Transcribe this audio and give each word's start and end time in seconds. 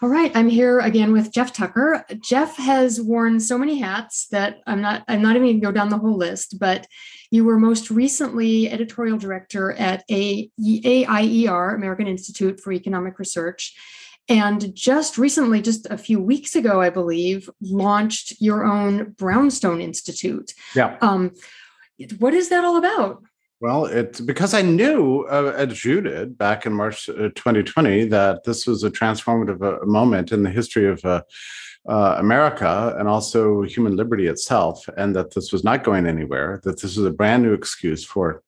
All 0.00 0.08
right, 0.08 0.30
I'm 0.36 0.48
here 0.48 0.78
again 0.78 1.12
with 1.12 1.32
Jeff 1.32 1.52
Tucker. 1.52 2.04
Jeff 2.20 2.56
has 2.56 3.00
worn 3.00 3.40
so 3.40 3.58
many 3.58 3.80
hats 3.80 4.28
that 4.28 4.60
I'm 4.64 4.80
not 4.80 5.02
I'm 5.08 5.20
not 5.20 5.34
even 5.34 5.46
going 5.46 5.60
to 5.60 5.66
go 5.66 5.72
down 5.72 5.88
the 5.88 5.98
whole 5.98 6.16
list, 6.16 6.60
but 6.60 6.86
you 7.32 7.44
were 7.44 7.58
most 7.58 7.90
recently 7.90 8.70
editorial 8.70 9.18
director 9.18 9.72
at 9.72 10.04
a 10.08 10.48
AIER, 10.56 11.74
American 11.74 12.06
Institute 12.06 12.60
for 12.60 12.72
Economic 12.72 13.18
Research, 13.18 13.74
and 14.28 14.72
just 14.72 15.18
recently, 15.18 15.60
just 15.60 15.86
a 15.86 15.98
few 15.98 16.20
weeks 16.20 16.54
ago, 16.54 16.80
I 16.80 16.90
believe, 16.90 17.50
launched 17.60 18.40
your 18.40 18.64
own 18.64 19.16
Brownstone 19.18 19.80
Institute. 19.80 20.52
Yeah. 20.76 20.96
Um, 21.00 21.32
what 22.20 22.34
is 22.34 22.50
that 22.50 22.64
all 22.64 22.76
about? 22.76 23.24
Well, 23.60 23.86
it's 23.86 24.20
because 24.20 24.54
I 24.54 24.62
knew 24.62 25.26
uh, 25.28 25.52
as 25.56 25.84
you 25.84 26.00
did 26.00 26.38
back 26.38 26.64
in 26.64 26.72
March 26.72 27.08
uh, 27.08 27.30
2020 27.34 28.04
that 28.06 28.44
this 28.44 28.68
was 28.68 28.84
a 28.84 28.90
transformative 28.90 29.60
uh, 29.60 29.84
moment 29.84 30.30
in 30.30 30.44
the 30.44 30.50
history 30.50 30.88
of 30.88 31.04
uh, 31.04 31.22
uh, 31.88 32.16
America 32.18 32.94
and 32.98 33.08
also 33.08 33.62
human 33.62 33.96
liberty 33.96 34.28
itself, 34.28 34.88
and 34.96 35.16
that 35.16 35.34
this 35.34 35.50
was 35.50 35.64
not 35.64 35.82
going 35.82 36.06
anywhere, 36.06 36.60
that 36.62 36.80
this 36.80 36.96
was 36.96 37.04
a 37.04 37.10
brand 37.10 37.42
new 37.42 37.52
excuse 37.52 38.04
for 38.04 38.44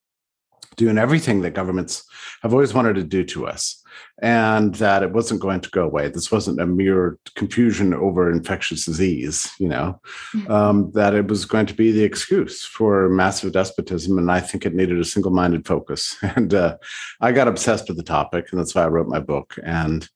doing 0.77 0.99
everything 0.99 1.43
that 1.43 1.55
governments 1.55 2.05
have 2.43 2.53
always 2.53 2.75
wanted 2.75 2.95
to 2.95 3.05
do 3.05 3.25
to 3.25 3.47
us 3.47 3.83
and 4.23 4.75
that 4.77 5.03
it 5.03 5.13
wasn't 5.13 5.41
going 5.41 5.61
to 5.61 5.71
go 5.71 5.85
away. 5.85 6.09
This 6.09 6.31
wasn't 6.31 6.61
a 6.61 6.67
mere 6.67 7.19
confusion 7.37 7.95
over 7.95 8.31
infectious 8.31 8.85
disease, 8.85 9.51
you 9.59 9.69
know, 9.69 10.01
mm-hmm. 10.35 10.51
um, 10.51 10.91
that 10.93 11.15
it 11.15 11.27
was 11.29 11.45
going 11.45 11.67
to 11.67 11.75
be 11.75 11.91
the 11.91 12.05
excuse 12.05 12.65
for 12.65 13.09
massive 13.09 13.53
despotism. 13.53 14.19
And 14.19 14.31
I 14.31 14.41
think 14.41 14.67
it 14.67 14.75
needed 14.75 15.01
a 15.01 15.05
single 15.05 15.33
minded 15.33 15.67
focus. 15.67 16.17
And 16.41 16.55
uh, 16.55 16.77
I 17.21 17.33
got 17.33 17.49
obsessed 17.49 17.89
with 17.89 17.97
the 17.97 18.05
topic, 18.05 18.47
and 18.51 18.61
that's 18.61 18.75
why 18.75 18.85
I 18.85 18.89
wrote 18.89 19.09
my 19.09 19.19
book. 19.19 19.57
And 19.65 20.09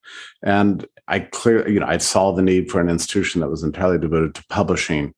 and 0.43 0.87
I 1.09 1.21
clear, 1.21 1.69
you 1.69 1.81
know, 1.81 1.87
I 1.87 1.99
saw 1.99 2.33
the 2.33 2.43
need 2.43 2.71
for 2.71 2.81
an 2.81 2.89
institution 2.89 3.41
that 3.41 3.51
was 3.51 3.65
entirely 3.65 3.99
devoted 3.99 4.37
to 4.37 4.45
publishing 4.49 5.13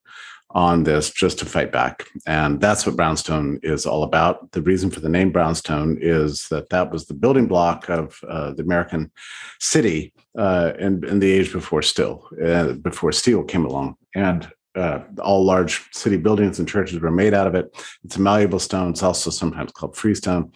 on 0.56 0.84
this 0.84 1.10
just 1.10 1.38
to 1.38 1.44
fight 1.44 1.70
back. 1.70 2.06
And 2.26 2.58
that's 2.62 2.86
what 2.86 2.96
Brownstone 2.96 3.60
is 3.62 3.84
all 3.84 4.02
about. 4.04 4.52
The 4.52 4.62
reason 4.62 4.90
for 4.90 5.00
the 5.00 5.08
name 5.10 5.30
Brownstone 5.30 5.98
is 6.00 6.48
that 6.48 6.70
that 6.70 6.90
was 6.90 7.04
the 7.04 7.12
building 7.14 7.46
block 7.46 7.90
of 7.90 8.18
uh, 8.26 8.54
the 8.54 8.62
American 8.62 9.12
city 9.60 10.14
uh, 10.38 10.72
in, 10.78 11.04
in 11.04 11.18
the 11.18 11.30
age 11.30 11.52
before 11.52 11.82
steel, 11.82 12.26
uh, 12.42 12.72
before 12.72 13.12
steel 13.12 13.44
came 13.44 13.66
along. 13.66 13.96
And 14.14 14.50
uh, 14.74 15.00
all 15.20 15.44
large 15.44 15.86
city 15.92 16.16
buildings 16.16 16.58
and 16.58 16.66
churches 16.66 17.00
were 17.00 17.10
made 17.10 17.34
out 17.34 17.46
of 17.46 17.54
it. 17.54 17.66
It's 18.04 18.16
a 18.16 18.20
malleable 18.22 18.58
stone. 18.58 18.92
It's 18.92 19.02
also 19.02 19.28
sometimes 19.28 19.72
called 19.72 19.94
freestone. 19.94 20.52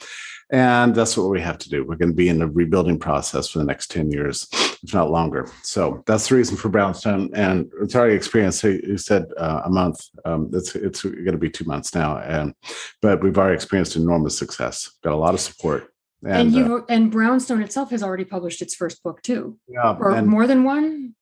And 0.52 0.94
that's 0.94 1.16
what 1.16 1.30
we 1.30 1.40
have 1.40 1.58
to 1.58 1.68
do. 1.68 1.84
We're 1.84 1.96
going 1.96 2.10
to 2.10 2.16
be 2.16 2.28
in 2.28 2.42
a 2.42 2.46
rebuilding 2.46 2.98
process 2.98 3.48
for 3.48 3.58
the 3.60 3.64
next 3.64 3.90
10 3.92 4.10
years, 4.10 4.48
if 4.82 4.92
not 4.92 5.10
longer. 5.10 5.48
So 5.62 6.02
that's 6.06 6.28
the 6.28 6.34
reason 6.34 6.56
for 6.56 6.68
Brownstone. 6.68 7.30
And 7.34 7.70
it's 7.80 7.94
already 7.94 8.16
experienced, 8.16 8.64
you 8.64 8.98
said 8.98 9.26
uh, 9.36 9.62
a 9.64 9.70
month. 9.70 10.00
Um, 10.24 10.50
it's 10.52 10.74
it's 10.74 11.02
going 11.02 11.32
to 11.32 11.38
be 11.38 11.50
two 11.50 11.64
months 11.64 11.94
now. 11.94 12.18
And 12.18 12.54
but 13.00 13.22
we've 13.22 13.38
already 13.38 13.54
experienced 13.54 13.94
enormous 13.94 14.36
success, 14.36 14.90
got 15.04 15.12
a 15.12 15.16
lot 15.16 15.34
of 15.34 15.40
support. 15.40 15.92
And, 16.22 16.32
and 16.32 16.52
you 16.52 16.76
uh, 16.78 16.80
and 16.88 17.12
Brownstone 17.12 17.62
itself 17.62 17.90
has 17.90 18.02
already 18.02 18.24
published 18.24 18.60
its 18.60 18.74
first 18.74 19.02
book 19.04 19.22
too. 19.22 19.56
Yeah. 19.68 19.96
Or 19.98 20.10
and, 20.10 20.26
more 20.26 20.48
than 20.48 20.64
one? 20.64 21.14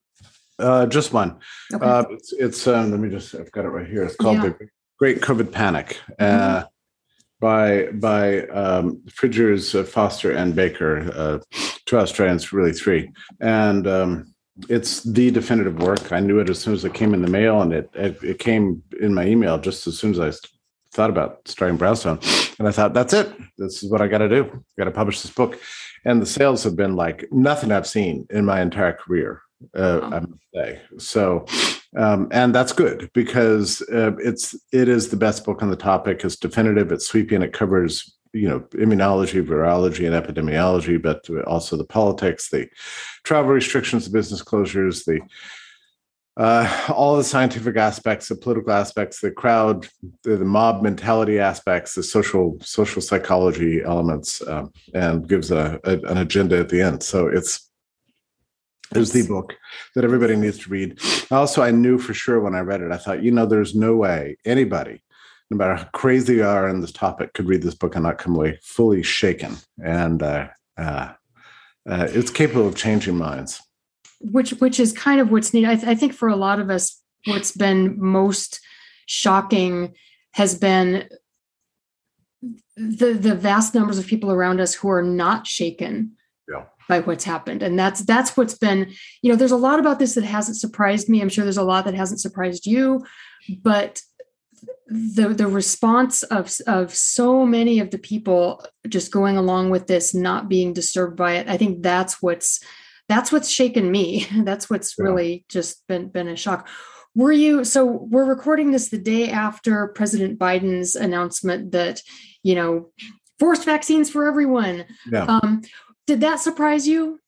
Uh, 0.59 0.87
just 0.87 1.13
one. 1.13 1.39
Okay. 1.73 1.85
Uh, 1.85 2.05
it's, 2.11 2.33
it's 2.33 2.67
um, 2.67 2.91
let 2.91 2.99
me 2.99 3.09
just, 3.09 3.35
I've 3.35 3.53
got 3.53 3.65
it 3.65 3.69
right 3.69 3.87
here. 3.87 4.03
It's 4.03 4.17
called 4.17 4.39
yeah. 4.39 4.49
The 4.49 4.69
Great 4.99 5.21
COVID 5.21 5.53
Panic. 5.53 5.99
Mm-hmm. 6.19 6.67
By 7.41 7.87
by 7.93 8.47
um, 8.49 9.01
Frijters, 9.11 9.79
uh, 9.79 9.85
Foster, 9.85 10.33
and 10.33 10.57
Baker, 10.57 11.11
uh, 11.15 11.39
two 11.87 11.99
Australians, 11.99 12.53
really 12.53 12.73
three, 12.73 13.13
and 13.41 13.87
um, 13.87 14.35
it's 14.69 15.05
the 15.05 15.31
definitive 15.31 15.79
work. 15.79 16.11
I 16.11 16.19
knew 16.19 16.41
it 16.41 16.51
as 16.51 16.59
soon 16.59 16.75
as 16.75 16.85
it 16.85 16.95
came 16.95 17.15
in 17.15 17.23
the 17.23 17.31
mail, 17.31 17.63
and 17.63 17.73
it 17.73 17.91
it, 17.95 18.23
it 18.25 18.39
came 18.41 18.83
in 19.01 19.15
my 19.15 19.25
email 19.25 19.57
just 19.59 19.87
as 19.87 19.97
soon 19.97 20.11
as 20.11 20.21
I 20.21 20.33
thought 20.93 21.11
about 21.11 21.47
starting 21.47 21.77
Brownstone, 21.77 22.19
and 22.59 22.67
I 22.67 22.73
thought 22.73 22.93
that's 22.93 23.13
it. 23.13 23.33
This 23.57 23.85
is 23.85 23.91
what 23.91 24.03
I 24.03 24.09
got 24.09 24.19
to 24.19 24.29
do. 24.29 24.65
Got 24.77 24.85
to 24.87 24.91
publish 24.91 25.23
this 25.23 25.33
book, 25.33 25.61
and 26.05 26.21
the 26.21 26.27
sales 26.27 26.65
have 26.65 26.75
been 26.75 26.97
like 26.97 27.27
nothing 27.31 27.71
I've 27.71 27.87
seen 27.87 28.27
in 28.31 28.45
my 28.45 28.61
entire 28.61 28.95
career. 28.95 29.43
Uh, 29.77 30.01
I 30.03 30.21
must 30.21 30.43
say 30.55 30.81
so 30.99 31.47
um, 31.97 32.29
and 32.31 32.55
that's 32.55 32.73
good 32.73 33.11
because 33.15 33.83
uh, 33.93 34.13
it's 34.19 34.55
it 34.73 34.89
is 34.89 35.09
the 35.09 35.17
best 35.17 35.45
book 35.45 35.63
on 35.63 35.71
the 35.71 35.77
topic. 35.77 36.25
It's 36.25 36.37
definitive. 36.37 36.93
It's 36.93 37.07
sweeping. 37.07 37.43
It 37.43 37.53
covers 37.53 38.15
you 38.33 38.49
know 38.49 38.61
immunology, 38.73 39.45
virology, 39.45 40.07
and 40.07 40.15
epidemiology, 40.15 41.01
but 41.01 41.29
also 41.47 41.77
the 41.77 41.85
politics, 41.85 42.51
the 42.51 42.69
travel 43.25 43.53
restrictions, 43.53 44.05
the 44.05 44.11
business 44.11 44.43
closures, 44.43 45.05
the 45.05 45.21
uh, 46.39 46.93
all 46.95 47.17
the 47.17 47.25
scientific 47.25 47.77
aspects, 47.77 48.29
the 48.29 48.37
political 48.37 48.73
aspects, 48.73 49.21
the 49.21 49.31
crowd, 49.31 49.89
the, 50.23 50.37
the 50.37 50.45
mob 50.45 50.83
mentality 50.83 51.41
aspects, 51.41 51.95
the 51.95 52.03
social 52.03 52.57
social 52.61 53.03
psychology 53.03 53.83
elements, 53.83 54.47
um, 54.47 54.73
and 54.95 55.29
gives 55.29 55.51
a, 55.51 55.81
a, 55.85 55.99
an 56.11 56.19
agenda 56.19 56.59
at 56.59 56.69
the 56.69 56.81
end. 56.81 57.03
So 57.03 57.27
it's 57.27 57.68
is 58.95 59.13
the 59.13 59.27
book 59.27 59.55
that 59.95 60.05
everybody 60.05 60.37
needs 60.37 60.59
to 60.59 60.71
read. 60.71 60.99
Also, 61.31 61.63
I 61.63 61.71
knew 61.71 61.99
for 61.99 62.15
sure 62.15 62.41
when 62.41 62.55
I 62.55 62.61
read 62.61 62.81
it, 62.81 62.93
I 62.93 62.97
thought, 62.97 63.23
you 63.23 63.31
know, 63.31 63.47
there's 63.47 63.75
no 63.75 63.97
way 63.97 64.37
anybody, 64.45 65.03
no 65.51 65.57
matter 65.57 65.75
how 65.77 65.85
crazy 65.93 66.37
they 66.37 66.43
are 66.43 66.69
on 66.69 66.81
this 66.81 66.93
topic, 66.93 67.35
could 67.35 67.49
read 67.49 67.63
this 67.63 67.75
book 67.75 67.95
and 67.95 68.05
not 68.05 68.19
come 68.19 68.35
away 68.35 68.59
fully 68.63 69.03
shaken. 69.03 69.57
And 69.83 70.23
uh, 70.23 70.49
uh, 70.77 71.13
uh, 71.89 72.09
it's 72.11 72.31
capable 72.31 72.67
of 72.67 72.77
changing 72.77 73.17
minds. 73.17 73.61
Which, 74.21 74.51
which 74.53 74.81
is 74.81 74.93
kind 74.93 75.21
of 75.21 75.31
what's 75.31 75.55
needed. 75.55 75.71
I, 75.71 75.77
th- 75.77 75.89
I 75.89 75.95
think 75.95 76.13
for 76.13 76.29
a 76.29 76.37
lot 76.37 76.59
of 76.59 76.71
us, 76.71 77.01
what's 77.27 77.53
been 77.53 78.01
most 78.01 78.61
shocking 79.07 79.95
has 80.33 80.59
been 80.59 81.09
the 82.77 83.13
the 83.15 83.35
vast 83.35 83.75
numbers 83.75 83.99
of 83.99 84.07
people 84.07 84.31
around 84.31 84.61
us 84.61 84.75
who 84.75 84.89
are 84.89 85.03
not 85.03 85.47
shaken 85.47 86.13
by 86.89 87.01
what's 87.01 87.25
happened. 87.25 87.63
And 87.63 87.79
that's 87.79 88.01
that's 88.03 88.37
what's 88.37 88.57
been 88.57 88.93
you 89.23 89.31
know 89.31 89.37
there's 89.37 89.53
a 89.53 89.57
lot 89.57 89.79
about 89.79 89.99
this 89.99 90.15
that 90.15 90.25
hasn't 90.25 90.57
surprised 90.57 91.09
me. 91.09 91.21
I'm 91.21 91.29
sure 91.29 91.45
there's 91.45 91.57
a 91.57 91.63
lot 91.63 91.85
that 91.85 91.95
hasn't 91.95 92.21
surprised 92.21 92.67
you 92.67 93.05
but 93.63 94.03
the 94.89 95.29
the 95.29 95.47
response 95.47 96.23
of 96.25 96.53
of 96.67 96.95
so 96.95 97.47
many 97.47 97.79
of 97.79 97.91
the 97.91 97.99
people 97.99 98.65
just 98.89 99.13
going 99.13 99.37
along 99.37 99.71
with 99.71 99.87
this 99.87 100.15
not 100.15 100.49
being 100.49 100.73
disturbed 100.73 101.17
by 101.17 101.35
it 101.37 101.49
i 101.49 101.57
think 101.57 101.83
that's 101.83 102.21
what's 102.21 102.59
that's 103.09 103.33
what's 103.33 103.51
shaken 103.51 103.91
me. 103.91 104.27
That's 104.45 104.71
what's 104.71 104.95
yeah. 104.99 105.05
really 105.05 105.45
just 105.49 105.87
been 105.89 106.09
been 106.09 106.29
a 106.29 106.37
shock. 106.37 106.69
Were 107.15 107.33
you 107.33 107.65
so 107.65 107.85
we're 107.85 108.25
recording 108.25 108.71
this 108.71 108.91
the 108.91 108.99
day 108.99 109.31
after 109.31 109.89
president 109.89 110.39
biden's 110.39 110.95
announcement 110.95 111.73
that 111.73 112.03
you 112.43 112.55
know 112.55 112.91
forced 113.39 113.65
vaccines 113.65 114.11
for 114.11 114.29
everyone. 114.29 114.85
Yeah. 115.11 115.25
um 115.25 115.63
did 116.09 116.23
that 116.23 116.41
surprise 116.41 116.89
you? 116.89 117.21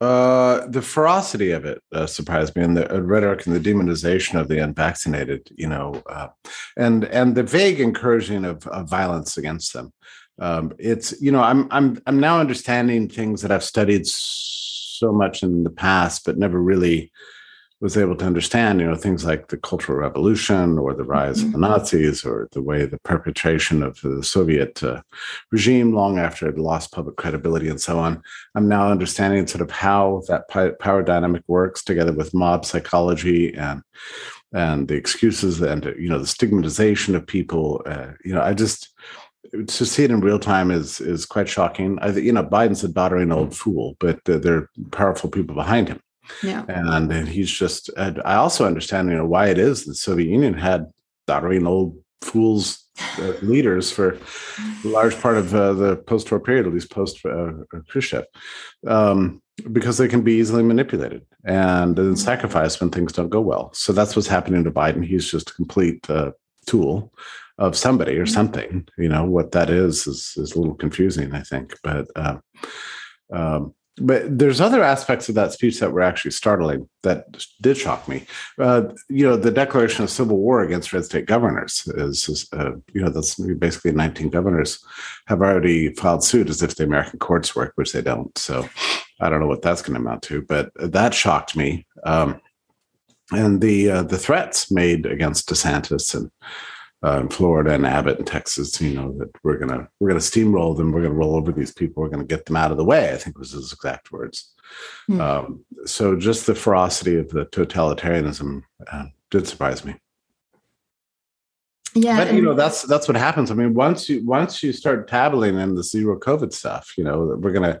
Uh, 0.00 0.66
the 0.66 0.82
ferocity 0.82 1.52
of 1.52 1.64
it 1.64 1.80
uh, 1.92 2.06
surprised 2.06 2.54
me, 2.54 2.62
and 2.62 2.76
the 2.76 2.92
uh, 2.92 2.98
rhetoric 3.00 3.46
and 3.46 3.54
the 3.54 3.70
demonization 3.70 4.38
of 4.38 4.48
the 4.48 4.58
unvaccinated. 4.58 5.48
You 5.56 5.68
know, 5.68 6.02
uh, 6.08 6.28
and 6.76 7.04
and 7.04 7.34
the 7.34 7.42
vague 7.44 7.80
encouraging 7.80 8.44
of, 8.44 8.66
of 8.66 8.90
violence 8.90 9.36
against 9.36 9.72
them. 9.72 9.92
Um, 10.40 10.72
it's 10.78 11.20
you 11.22 11.32
know, 11.32 11.40
I'm 11.40 11.68
I'm 11.70 12.02
I'm 12.06 12.20
now 12.20 12.40
understanding 12.40 13.08
things 13.08 13.42
that 13.42 13.52
I've 13.52 13.64
studied 13.64 14.06
so 14.06 15.12
much 15.12 15.42
in 15.42 15.62
the 15.62 15.70
past, 15.70 16.24
but 16.24 16.36
never 16.36 16.60
really 16.60 17.12
was 17.80 17.96
able 17.96 18.16
to 18.16 18.24
understand, 18.24 18.80
you 18.80 18.86
know, 18.86 18.96
things 18.96 19.24
like 19.24 19.48
the 19.48 19.56
Cultural 19.56 19.98
Revolution 19.98 20.78
or 20.78 20.94
the 20.94 21.04
rise 21.04 21.38
mm-hmm. 21.38 21.46
of 21.46 21.52
the 21.52 21.58
mm-hmm. 21.58 21.72
Nazis 21.72 22.24
or 22.24 22.48
the 22.52 22.62
way 22.62 22.84
the 22.84 22.98
perpetration 22.98 23.82
of 23.82 24.00
the 24.00 24.22
Soviet 24.22 24.82
uh, 24.82 25.00
regime 25.52 25.94
long 25.94 26.18
after 26.18 26.48
it 26.48 26.58
lost 26.58 26.92
public 26.92 27.16
credibility 27.16 27.68
and 27.68 27.80
so 27.80 27.98
on. 27.98 28.20
I'm 28.56 28.68
now 28.68 28.90
understanding 28.90 29.46
sort 29.46 29.62
of 29.62 29.70
how 29.70 30.22
that 30.26 30.48
power 30.80 31.02
dynamic 31.02 31.42
works 31.46 31.84
together 31.84 32.12
with 32.12 32.34
mob 32.34 32.64
psychology 32.64 33.54
and 33.54 33.82
and 34.54 34.88
the 34.88 34.94
excuses 34.94 35.60
and 35.60 35.84
you 35.98 36.08
know 36.08 36.18
the 36.18 36.26
stigmatization 36.26 37.14
of 37.14 37.26
people. 37.26 37.82
Uh, 37.86 38.12
you 38.24 38.34
know, 38.34 38.42
I 38.42 38.54
just 38.54 38.88
to 39.52 39.86
see 39.86 40.04
it 40.04 40.10
in 40.10 40.20
real 40.20 40.38
time 40.38 40.70
is 40.70 41.00
is 41.00 41.26
quite 41.26 41.48
shocking. 41.48 41.98
I, 42.00 42.08
you 42.10 42.32
know, 42.32 42.42
Biden's 42.42 42.82
a 42.82 42.88
doddering 42.88 43.30
old 43.30 43.54
fool, 43.54 43.96
but 44.00 44.26
uh, 44.28 44.38
there 44.38 44.56
are 44.56 44.70
powerful 44.90 45.30
people 45.30 45.54
behind 45.54 45.88
him 45.88 46.00
yeah. 46.42 46.64
And, 46.68 47.12
and 47.12 47.28
he's 47.28 47.50
just, 47.50 47.90
I 47.96 48.34
also 48.34 48.66
understand, 48.66 49.10
you 49.10 49.16
know, 49.16 49.26
why 49.26 49.48
it 49.48 49.58
is 49.58 49.84
the 49.84 49.94
Soviet 49.94 50.28
Union 50.28 50.54
had 50.54 50.86
doddering 51.26 51.66
old 51.66 51.96
fools 52.22 52.84
uh, 53.18 53.32
leaders 53.42 53.90
for 53.92 54.18
a 54.84 54.88
large 54.88 55.18
part 55.20 55.36
of 55.36 55.54
uh, 55.54 55.72
the 55.72 55.96
post-war 55.96 56.40
period, 56.40 56.66
at 56.66 56.72
least 56.72 56.90
post 56.90 57.24
uh, 57.24 57.52
Khrushchev, 57.88 58.24
um, 58.86 59.40
because 59.72 59.98
they 59.98 60.08
can 60.08 60.22
be 60.22 60.34
easily 60.34 60.62
manipulated 60.62 61.24
and 61.44 61.96
then 61.96 62.06
mm-hmm. 62.06 62.14
sacrificed 62.14 62.80
when 62.80 62.90
things 62.90 63.12
don't 63.12 63.28
go 63.28 63.40
well. 63.40 63.70
So 63.72 63.92
that's 63.92 64.16
what's 64.16 64.28
happening 64.28 64.64
to 64.64 64.70
Biden. 64.70 65.04
He's 65.04 65.30
just 65.30 65.50
a 65.50 65.54
complete 65.54 66.08
uh, 66.10 66.32
tool 66.66 67.12
of 67.58 67.76
somebody 67.76 68.16
or 68.16 68.24
mm-hmm. 68.24 68.34
something. 68.34 68.88
You 68.98 69.08
know 69.08 69.24
what 69.24 69.52
that 69.52 69.70
is 69.70 70.06
is 70.06 70.34
is 70.36 70.52
a 70.52 70.58
little 70.58 70.74
confusing, 70.74 71.32
I 71.34 71.42
think, 71.42 71.76
but. 71.82 72.06
Uh, 72.16 72.38
um, 73.30 73.74
but 74.00 74.38
there's 74.38 74.60
other 74.60 74.82
aspects 74.82 75.28
of 75.28 75.34
that 75.34 75.52
speech 75.52 75.80
that 75.80 75.92
were 75.92 76.02
actually 76.02 76.30
startling 76.30 76.88
that 77.02 77.44
did 77.60 77.76
shock 77.76 78.08
me. 78.08 78.26
Uh, 78.58 78.84
you 79.08 79.26
know, 79.26 79.36
the 79.36 79.50
declaration 79.50 80.04
of 80.04 80.10
civil 80.10 80.36
war 80.36 80.62
against 80.62 80.92
red 80.92 81.04
state 81.04 81.26
governors 81.26 81.86
is, 81.94 82.28
is 82.28 82.48
uh, 82.52 82.72
you 82.92 83.02
know, 83.02 83.10
that's 83.10 83.36
basically 83.36 83.92
19 83.92 84.30
governors 84.30 84.84
have 85.26 85.40
already 85.40 85.94
filed 85.94 86.24
suit 86.24 86.48
as 86.48 86.62
if 86.62 86.76
the 86.76 86.84
American 86.84 87.18
courts 87.18 87.54
work, 87.54 87.72
which 87.76 87.92
they 87.92 88.02
don't. 88.02 88.36
So 88.36 88.68
I 89.20 89.28
don't 89.28 89.40
know 89.40 89.46
what 89.46 89.62
that's 89.62 89.82
going 89.82 89.94
to 89.94 90.00
amount 90.00 90.22
to, 90.24 90.42
but 90.42 90.70
that 90.76 91.14
shocked 91.14 91.56
me. 91.56 91.86
Um, 92.04 92.40
and 93.30 93.60
the 93.60 93.90
uh, 93.90 94.02
the 94.04 94.18
threats 94.18 94.70
made 94.70 95.04
against 95.04 95.50
DeSantis 95.50 96.14
and 96.14 96.30
uh, 97.04 97.20
in 97.20 97.28
Florida 97.28 97.72
and 97.72 97.86
Abbott 97.86 98.18
in 98.18 98.24
Texas, 98.24 98.80
you 98.80 98.94
know, 98.94 99.16
that 99.18 99.30
we're 99.44 99.58
gonna 99.58 99.88
we're 100.00 100.08
gonna 100.08 100.20
steamroll 100.20 100.76
them, 100.76 100.92
we're 100.92 101.02
gonna 101.02 101.14
roll 101.14 101.36
over 101.36 101.52
these 101.52 101.72
people, 101.72 102.02
we're 102.02 102.08
gonna 102.08 102.24
get 102.24 102.46
them 102.46 102.56
out 102.56 102.70
of 102.70 102.76
the 102.76 102.84
way. 102.84 103.12
I 103.12 103.16
think 103.16 103.38
was 103.38 103.52
his 103.52 103.72
exact 103.72 104.10
words. 104.10 104.52
Mm. 105.08 105.20
Um, 105.20 105.64
so 105.86 106.16
just 106.16 106.46
the 106.46 106.54
ferocity 106.54 107.16
of 107.16 107.28
the 107.28 107.46
totalitarianism 107.46 108.62
uh, 108.90 109.06
did 109.30 109.46
surprise 109.46 109.84
me. 109.84 109.94
Yeah, 111.94 112.24
but 112.24 112.34
you 112.34 112.42
know 112.42 112.54
that's 112.54 112.82
that's 112.82 113.08
what 113.08 113.16
happens. 113.16 113.50
I 113.50 113.54
mean, 113.54 113.74
once 113.74 114.08
you 114.08 114.24
once 114.24 114.62
you 114.62 114.72
start 114.72 115.08
dabbling 115.08 115.58
in 115.58 115.74
the 115.74 115.84
zero 115.84 116.18
COVID 116.18 116.52
stuff, 116.52 116.94
you 116.98 117.04
know, 117.04 117.36
we're 117.40 117.52
gonna 117.52 117.80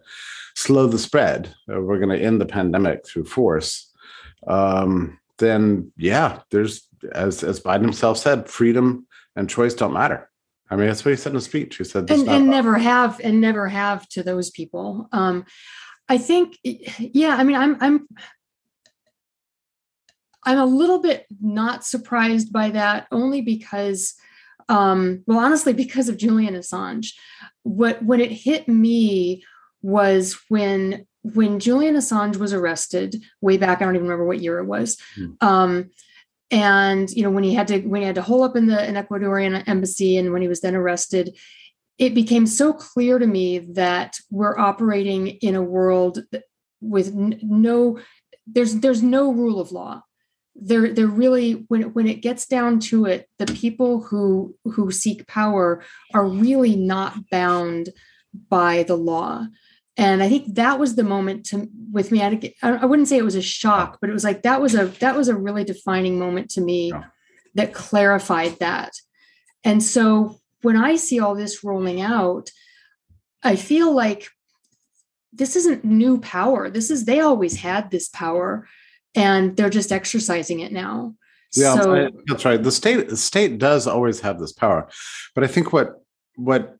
slow 0.54 0.86
the 0.86 0.98
spread. 0.98 1.54
Uh, 1.70 1.80
we're 1.80 1.98
gonna 1.98 2.16
end 2.16 2.40
the 2.40 2.46
pandemic 2.46 3.06
through 3.06 3.24
force. 3.24 3.92
Um, 4.46 5.18
then 5.38 5.92
yeah, 5.96 6.40
there's 6.50 6.88
as 7.12 7.44
as 7.44 7.60
Biden 7.60 7.82
himself 7.82 8.18
said, 8.18 8.48
freedom 8.48 9.06
and 9.38 9.48
choice 9.48 9.74
don't 9.74 9.92
matter. 9.92 10.28
I 10.68 10.76
mean, 10.76 10.88
that's 10.88 11.04
what 11.04 11.12
he 11.12 11.16
said 11.16 11.30
in 11.30 11.36
his 11.36 11.44
speech. 11.44 11.76
He 11.76 11.84
said, 11.84 12.10
and, 12.10 12.28
and 12.28 12.50
never 12.50 12.76
have, 12.76 13.20
and 13.24 13.40
never 13.40 13.68
have 13.68 14.06
to 14.10 14.22
those 14.22 14.50
people. 14.50 15.08
Um, 15.12 15.46
I 16.08 16.18
think, 16.18 16.58
yeah. 16.62 17.36
I 17.36 17.44
mean, 17.44 17.56
I'm, 17.56 17.76
I'm, 17.80 18.08
I'm 20.44 20.58
a 20.58 20.66
little 20.66 21.00
bit 21.00 21.26
not 21.40 21.84
surprised 21.84 22.52
by 22.52 22.70
that, 22.70 23.06
only 23.12 23.40
because, 23.40 24.14
um, 24.68 25.22
well, 25.26 25.38
honestly, 25.38 25.72
because 25.72 26.08
of 26.08 26.18
Julian 26.18 26.54
Assange. 26.54 27.12
What 27.62 28.02
when 28.02 28.20
it 28.20 28.32
hit 28.32 28.66
me 28.66 29.44
was 29.82 30.38
when 30.48 31.06
when 31.22 31.60
Julian 31.60 31.96
Assange 31.96 32.36
was 32.36 32.52
arrested 32.52 33.22
way 33.40 33.58
back. 33.58 33.82
I 33.82 33.84
don't 33.84 33.94
even 33.94 34.06
remember 34.06 34.26
what 34.26 34.40
year 34.40 34.58
it 34.58 34.64
was. 34.64 34.98
Hmm. 35.14 35.32
Um, 35.40 35.90
and 36.50 37.10
you 37.10 37.22
know 37.22 37.30
when 37.30 37.44
he 37.44 37.54
had 37.54 37.68
to 37.68 37.80
when 37.80 38.00
he 38.00 38.06
had 38.06 38.14
to 38.14 38.22
hole 38.22 38.42
up 38.42 38.56
in 38.56 38.66
the 38.66 38.88
in 38.88 38.94
ecuadorian 38.94 39.62
embassy 39.68 40.16
and 40.16 40.32
when 40.32 40.42
he 40.42 40.48
was 40.48 40.60
then 40.60 40.74
arrested 40.74 41.36
it 41.98 42.14
became 42.14 42.46
so 42.46 42.72
clear 42.72 43.18
to 43.18 43.26
me 43.26 43.58
that 43.58 44.16
we're 44.30 44.56
operating 44.58 45.26
in 45.26 45.54
a 45.54 45.62
world 45.62 46.20
with 46.80 47.12
no 47.14 47.98
there's 48.46 48.76
there's 48.76 49.02
no 49.02 49.32
rule 49.32 49.60
of 49.60 49.72
law. 49.72 50.02
There 50.54 50.92
there 50.92 51.06
really 51.06 51.64
when 51.68 51.92
when 51.92 52.08
it 52.08 52.22
gets 52.22 52.46
down 52.46 52.80
to 52.80 53.04
it 53.04 53.28
the 53.38 53.46
people 53.46 54.00
who 54.02 54.56
who 54.64 54.90
seek 54.90 55.26
power 55.26 55.84
are 56.14 56.26
really 56.26 56.74
not 56.74 57.30
bound 57.30 57.90
by 58.48 58.82
the 58.82 58.96
law 58.96 59.46
and 59.98 60.22
i 60.22 60.28
think 60.28 60.54
that 60.54 60.78
was 60.78 60.94
the 60.94 61.04
moment 61.04 61.44
to 61.44 61.68
with 61.92 62.10
me 62.10 62.22
I, 62.22 62.52
I 62.62 62.86
wouldn't 62.86 63.08
say 63.08 63.18
it 63.18 63.24
was 63.24 63.34
a 63.34 63.42
shock 63.42 63.98
but 64.00 64.08
it 64.08 64.14
was 64.14 64.24
like 64.24 64.42
that 64.42 64.62
was 64.62 64.74
a 64.74 64.86
that 64.86 65.16
was 65.16 65.28
a 65.28 65.36
really 65.36 65.64
defining 65.64 66.18
moment 66.18 66.48
to 66.50 66.62
me 66.62 66.92
that 67.58 67.74
clarified 67.74 68.58
that. 68.60 68.92
And 69.64 69.82
so 69.82 70.40
when 70.62 70.76
i 70.76 70.96
see 70.96 71.20
all 71.20 71.34
this 71.34 71.62
rolling 71.62 72.00
out 72.00 72.50
i 73.44 73.54
feel 73.54 73.94
like 73.94 74.28
this 75.30 75.54
isn't 75.54 75.84
new 75.84 76.18
power. 76.18 76.68
This 76.70 76.90
is 76.90 77.04
they 77.04 77.20
always 77.20 77.56
had 77.56 77.90
this 77.90 78.08
power 78.08 78.66
and 79.14 79.56
they're 79.56 79.70
just 79.70 79.92
exercising 79.92 80.60
it 80.60 80.72
now. 80.72 81.14
Yeah 81.54 81.80
so, 81.80 82.10
that's 82.26 82.44
right. 82.44 82.60
The 82.62 82.72
state 82.72 83.08
the 83.08 83.16
state 83.16 83.58
does 83.58 83.86
always 83.86 84.20
have 84.20 84.40
this 84.40 84.52
power. 84.52 84.88
But 85.34 85.44
i 85.44 85.46
think 85.46 85.72
what 85.72 86.02
what 86.36 86.76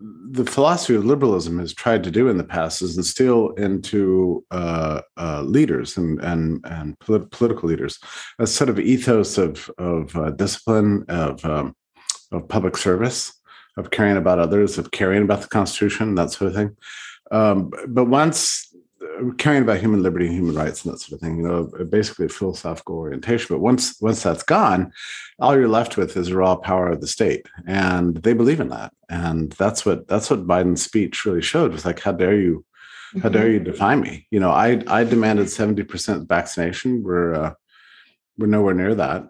the 0.00 0.44
philosophy 0.44 0.94
of 0.94 1.04
liberalism 1.04 1.58
has 1.58 1.74
tried 1.74 2.02
to 2.04 2.10
do 2.10 2.28
in 2.28 2.38
the 2.38 2.44
past 2.44 2.80
is 2.80 2.96
instill 2.96 3.50
into 3.50 4.44
uh, 4.50 5.02
uh, 5.18 5.42
leaders 5.42 5.96
and 5.96 6.20
and 6.20 6.64
and 6.64 6.98
polit- 7.00 7.30
political 7.30 7.68
leaders 7.68 7.98
a 8.38 8.46
sort 8.46 8.70
of 8.70 8.78
ethos 8.78 9.36
of 9.36 9.70
of 9.78 10.16
uh, 10.16 10.30
discipline 10.30 11.04
of 11.08 11.44
um, 11.44 11.74
of 12.32 12.48
public 12.48 12.76
service 12.76 13.34
of 13.76 13.90
caring 13.90 14.16
about 14.16 14.38
others 14.38 14.78
of 14.78 14.90
caring 14.90 15.22
about 15.22 15.42
the 15.42 15.48
constitution 15.48 16.14
that 16.14 16.30
sort 16.30 16.48
of 16.48 16.54
thing. 16.54 16.76
Um, 17.30 17.70
but 17.86 18.06
once 18.06 18.69
caring 19.38 19.62
about 19.62 19.80
human 19.80 20.02
liberty 20.02 20.26
and 20.26 20.34
human 20.34 20.54
rights 20.54 20.84
and 20.84 20.92
that 20.92 20.98
sort 20.98 21.14
of 21.14 21.20
thing, 21.20 21.38
you 21.38 21.42
know, 21.42 21.70
basically 21.84 22.26
a 22.26 22.28
philosophical 22.28 22.96
orientation. 22.96 23.54
But 23.54 23.60
once 23.60 24.00
once 24.00 24.22
that's 24.22 24.42
gone, 24.42 24.92
all 25.38 25.56
you're 25.56 25.68
left 25.68 25.96
with 25.96 26.16
is 26.16 26.32
raw 26.32 26.56
power 26.56 26.88
of 26.88 27.00
the 27.00 27.06
state, 27.06 27.46
and 27.66 28.16
they 28.16 28.32
believe 28.32 28.60
in 28.60 28.68
that. 28.68 28.92
And 29.08 29.52
that's 29.52 29.84
what 29.84 30.08
that's 30.08 30.30
what 30.30 30.46
Biden's 30.46 30.82
speech 30.82 31.24
really 31.24 31.42
showed. 31.42 31.72
Was 31.72 31.84
like, 31.84 32.00
how 32.00 32.12
dare 32.12 32.36
you, 32.36 32.64
how 33.14 33.20
mm-hmm. 33.20 33.32
dare 33.32 33.50
you 33.50 33.60
define 33.60 34.00
me? 34.00 34.26
You 34.30 34.40
know, 34.40 34.50
I 34.50 34.82
I 34.86 35.04
demanded 35.04 35.50
seventy 35.50 35.82
percent 35.82 36.28
vaccination. 36.28 37.02
We're 37.02 37.34
uh, 37.34 37.54
we're 38.38 38.46
nowhere 38.46 38.74
near 38.74 38.94
that. 38.94 39.28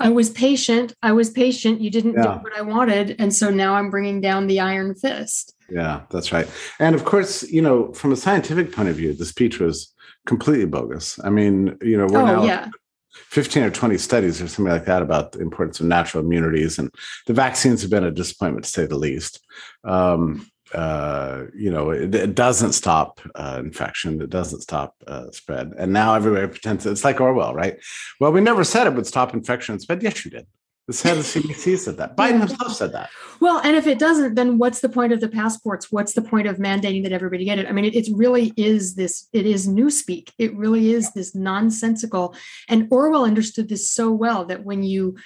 I 0.00 0.08
was 0.08 0.30
patient. 0.30 0.94
I 1.02 1.12
was 1.12 1.30
patient. 1.30 1.80
You 1.80 1.90
didn't 1.90 2.14
yeah. 2.14 2.22
do 2.22 2.28
what 2.42 2.56
I 2.56 2.62
wanted, 2.62 3.16
and 3.18 3.34
so 3.34 3.50
now 3.50 3.74
I'm 3.74 3.90
bringing 3.90 4.20
down 4.20 4.46
the 4.46 4.60
iron 4.60 4.94
fist. 4.94 5.54
Yeah, 5.68 6.02
that's 6.10 6.32
right. 6.32 6.48
And 6.78 6.94
of 6.94 7.04
course, 7.04 7.42
you 7.44 7.62
know, 7.62 7.92
from 7.92 8.12
a 8.12 8.16
scientific 8.16 8.72
point 8.72 8.88
of 8.88 8.96
view, 8.96 9.14
the 9.14 9.24
speech 9.24 9.58
was 9.58 9.92
completely 10.26 10.66
bogus. 10.66 11.18
I 11.24 11.30
mean, 11.30 11.76
you 11.82 11.96
know, 11.96 12.06
we're 12.06 12.20
oh, 12.20 12.26
now 12.26 12.44
yeah. 12.44 12.68
15 13.14 13.62
or 13.62 13.70
20 13.70 13.98
studies 13.98 14.40
or 14.40 14.48
something 14.48 14.72
like 14.72 14.86
that 14.86 15.02
about 15.02 15.32
the 15.32 15.40
importance 15.40 15.80
of 15.80 15.86
natural 15.86 16.24
immunities, 16.24 16.78
and 16.78 16.90
the 17.26 17.32
vaccines 17.32 17.82
have 17.82 17.90
been 17.90 18.04
a 18.04 18.10
disappointment 18.10 18.64
to 18.64 18.70
say 18.70 18.86
the 18.86 18.96
least. 18.96 19.40
Um, 19.84 20.48
uh, 20.74 21.44
you 21.54 21.70
know, 21.70 21.90
it, 21.90 22.14
it 22.14 22.34
doesn't 22.34 22.72
stop 22.72 23.20
uh, 23.34 23.56
infection. 23.58 24.20
It 24.20 24.30
doesn't 24.30 24.60
stop 24.60 24.94
uh, 25.06 25.30
spread. 25.30 25.72
And 25.78 25.92
now 25.92 26.14
everybody 26.14 26.46
pretends 26.46 26.86
it's 26.86 27.04
like 27.04 27.20
Orwell, 27.20 27.54
right? 27.54 27.78
Well, 28.20 28.32
we 28.32 28.40
never 28.40 28.64
said 28.64 28.86
it 28.86 28.94
would 28.94 29.06
stop 29.06 29.34
infection 29.34 29.74
and 29.74 29.82
spread. 29.82 30.02
Yes, 30.02 30.24
you 30.24 30.30
did. 30.30 30.46
The 30.88 31.08
head 31.08 31.16
of 31.16 31.32
the 31.32 31.40
CDC 31.40 31.78
said 31.78 31.96
that. 31.98 32.16
Biden 32.16 32.40
himself 32.40 32.74
said 32.74 32.92
that. 32.92 33.08
Well, 33.38 33.60
and 33.62 33.76
if 33.76 33.86
it 33.86 34.00
doesn't, 34.00 34.34
then 34.34 34.58
what's 34.58 34.80
the 34.80 34.88
point 34.88 35.12
of 35.12 35.20
the 35.20 35.28
passports? 35.28 35.92
What's 35.92 36.14
the 36.14 36.22
point 36.22 36.48
of 36.48 36.56
mandating 36.56 37.04
that 37.04 37.12
everybody 37.12 37.44
get 37.44 37.60
it? 37.60 37.68
I 37.68 37.72
mean, 37.72 37.84
it, 37.84 37.94
it 37.94 38.08
really 38.12 38.52
is 38.56 38.96
this, 38.96 39.28
it 39.32 39.46
is 39.46 39.68
newspeak. 39.68 40.30
It 40.38 40.56
really 40.56 40.92
is 40.92 41.12
this 41.12 41.36
nonsensical. 41.36 42.34
And 42.68 42.88
Orwell 42.90 43.24
understood 43.24 43.68
this 43.68 43.88
so 43.90 44.10
well 44.10 44.44
that 44.46 44.64
when 44.64 44.82
you 44.82 45.16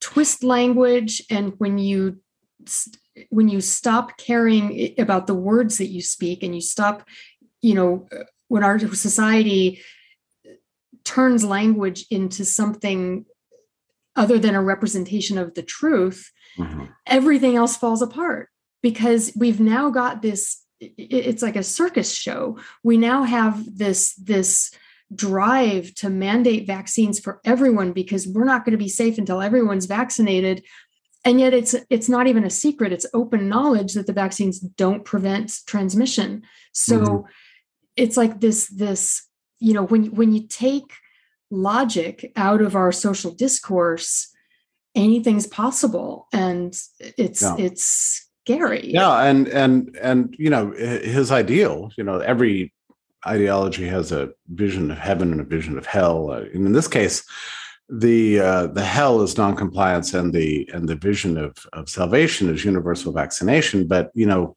twist 0.00 0.42
language 0.42 1.22
and 1.30 1.54
when 1.58 1.78
you 1.78 2.18
when 3.30 3.48
you 3.48 3.60
stop 3.60 4.16
caring 4.18 4.94
about 4.98 5.26
the 5.26 5.34
words 5.34 5.78
that 5.78 5.86
you 5.86 6.02
speak 6.02 6.42
and 6.42 6.54
you 6.54 6.60
stop, 6.60 7.06
you 7.62 7.74
know, 7.74 8.08
when 8.48 8.64
our 8.64 8.78
society 8.78 9.80
turns 11.04 11.44
language 11.44 12.06
into 12.10 12.44
something 12.44 13.24
other 14.16 14.38
than 14.38 14.54
a 14.54 14.62
representation 14.62 15.38
of 15.38 15.54
the 15.54 15.62
truth, 15.62 16.30
mm-hmm. 16.58 16.84
everything 17.06 17.56
else 17.56 17.76
falls 17.76 18.02
apart 18.02 18.48
because 18.82 19.32
we've 19.36 19.60
now 19.60 19.90
got 19.90 20.22
this 20.22 20.64
it's 20.80 21.40
like 21.40 21.56
a 21.56 21.62
circus 21.62 22.14
show. 22.14 22.58
We 22.82 22.96
now 22.96 23.22
have 23.22 23.64
this 23.78 24.14
this 24.16 24.70
drive 25.14 25.94
to 25.94 26.10
mandate 26.10 26.66
vaccines 26.66 27.20
for 27.20 27.40
everyone 27.44 27.92
because 27.92 28.26
we're 28.26 28.44
not 28.44 28.64
going 28.64 28.72
to 28.72 28.84
be 28.84 28.88
safe 28.88 29.18
until 29.18 29.40
everyone's 29.40 29.86
vaccinated 29.86 30.64
and 31.24 31.40
yet 31.40 31.54
it's 31.54 31.74
it's 31.90 32.08
not 32.08 32.26
even 32.26 32.44
a 32.44 32.50
secret 32.50 32.92
it's 32.92 33.06
open 33.14 33.48
knowledge 33.48 33.94
that 33.94 34.06
the 34.06 34.12
vaccines 34.12 34.60
don't 34.60 35.04
prevent 35.04 35.60
transmission 35.66 36.42
so 36.72 37.00
mm-hmm. 37.00 37.26
it's 37.96 38.16
like 38.16 38.40
this 38.40 38.68
this 38.68 39.26
you 39.58 39.72
know 39.72 39.84
when 39.84 40.14
when 40.14 40.32
you 40.32 40.46
take 40.46 40.92
logic 41.50 42.32
out 42.36 42.60
of 42.60 42.76
our 42.76 42.92
social 42.92 43.30
discourse 43.32 44.32
anything's 44.94 45.46
possible 45.46 46.28
and 46.32 46.74
it's 47.00 47.42
yeah. 47.42 47.56
it's 47.58 48.28
scary 48.44 48.90
yeah 48.92 49.22
and 49.22 49.48
and 49.48 49.96
and 50.00 50.34
you 50.38 50.50
know 50.50 50.70
his 50.72 51.32
ideal 51.32 51.90
you 51.96 52.04
know 52.04 52.18
every 52.20 52.72
ideology 53.26 53.86
has 53.86 54.12
a 54.12 54.30
vision 54.48 54.90
of 54.90 54.98
heaven 54.98 55.32
and 55.32 55.40
a 55.40 55.44
vision 55.44 55.78
of 55.78 55.86
hell 55.86 56.30
uh, 56.30 56.42
and 56.52 56.66
in 56.66 56.72
this 56.72 56.88
case 56.88 57.24
the 57.88 58.40
uh, 58.40 58.66
the 58.68 58.84
hell 58.84 59.20
is 59.22 59.36
noncompliance 59.36 60.14
and 60.14 60.32
the 60.32 60.68
and 60.72 60.88
the 60.88 60.96
vision 60.96 61.36
of 61.36 61.54
of 61.72 61.88
salvation 61.88 62.48
is 62.48 62.64
universal 62.64 63.12
vaccination 63.12 63.86
but 63.86 64.10
you 64.14 64.26
know 64.26 64.56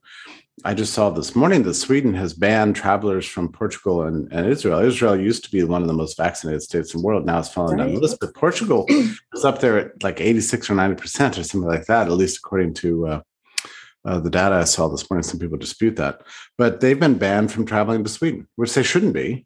I 0.66 0.74
just 0.74 0.94
saw 0.94 1.12
this 1.12 1.36
morning 1.36 1.62
that 1.64 1.76
Sweden 1.76 2.16
has 2.16 2.34
banned 2.34 2.76
travelers 2.76 3.28
from 3.28 3.52
Portugal 3.52 4.02
and, 4.02 4.28
and 4.34 4.48
Israel. 4.48 4.80
Israel 4.80 5.16
used 5.16 5.44
to 5.44 5.52
be 5.52 5.64
one 5.64 5.84
of 5.84 5.88
the 5.88 5.94
most 5.94 6.18
vaccinated 6.18 6.64
states 6.64 6.96
in 6.96 7.02
the 7.02 7.06
world. 7.06 7.28
Now 7.28 7.38
it's 7.38 7.50
fallen 7.50 7.78
right. 7.78 7.86
down 7.86 7.94
the 7.94 8.02
list, 8.02 8.18
but 8.20 8.34
Portugal 8.34 8.86
is 8.90 9.46
up 9.46 9.60
there 9.60 9.78
at 9.78 10.04
like 10.04 10.20
86 10.20 10.72
or 10.72 10.74
90% 10.74 11.38
or 11.38 11.44
something 11.44 11.70
like 11.70 11.86
that, 11.86 12.08
at 12.08 12.14
least 12.14 12.40
according 12.40 12.74
to 12.76 13.08
uh, 13.08 13.22
Uh, 14.08 14.20
the 14.20 14.30
data 14.30 14.56
I 14.56 14.64
saw 14.64 14.88
this 14.88 15.10
morning, 15.10 15.24
some 15.24 15.40
people 15.40 15.58
dispute 15.58 15.98
that, 15.98 16.22
but 16.58 16.80
they've 16.80 17.00
been 17.00 17.18
banned 17.18 17.52
from 17.52 17.66
traveling 17.66 18.06
to 18.06 18.10
Sweden, 18.10 18.48
which 18.56 18.74
they 18.74 18.84
shouldn't 18.84 19.14
be. 19.14 19.46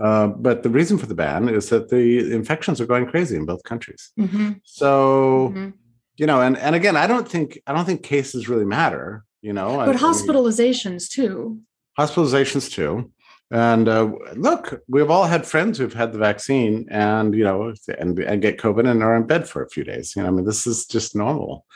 Uh, 0.00 0.28
but 0.28 0.62
the 0.62 0.70
reason 0.70 0.98
for 0.98 1.06
the 1.06 1.14
ban 1.14 1.48
is 1.48 1.68
that 1.68 1.90
the 1.90 2.32
infections 2.32 2.80
are 2.80 2.86
going 2.86 3.06
crazy 3.06 3.36
in 3.36 3.44
both 3.44 3.62
countries. 3.64 4.10
Mm-hmm. 4.18 4.52
So, 4.64 5.52
mm-hmm. 5.54 5.70
you 6.16 6.26
know, 6.26 6.40
and 6.40 6.56
and 6.58 6.74
again, 6.74 6.96
I 6.96 7.06
don't 7.06 7.28
think 7.28 7.60
I 7.66 7.72
don't 7.72 7.84
think 7.84 8.02
cases 8.02 8.48
really 8.48 8.64
matter. 8.64 9.24
You 9.42 9.52
know, 9.52 9.76
but 9.78 9.96
I, 9.96 9.98
hospitalizations 9.98 11.18
I 11.18 11.22
mean, 11.22 11.28
too. 11.28 11.60
Hospitalizations 11.98 12.70
too. 12.70 13.10
And 13.50 13.86
uh, 13.86 14.12
look, 14.34 14.82
we've 14.88 15.10
all 15.10 15.24
had 15.24 15.46
friends 15.46 15.76
who've 15.76 15.92
had 15.92 16.12
the 16.12 16.18
vaccine 16.18 16.86
and 16.90 17.34
you 17.34 17.44
know 17.44 17.74
and, 17.98 18.18
and 18.18 18.40
get 18.40 18.58
COVID 18.58 18.88
and 18.88 19.02
are 19.02 19.14
in 19.14 19.26
bed 19.26 19.46
for 19.46 19.62
a 19.62 19.68
few 19.68 19.84
days. 19.84 20.16
You 20.16 20.22
know, 20.22 20.28
I 20.28 20.30
mean, 20.30 20.46
this 20.46 20.66
is 20.66 20.86
just 20.86 21.14
normal. 21.14 21.66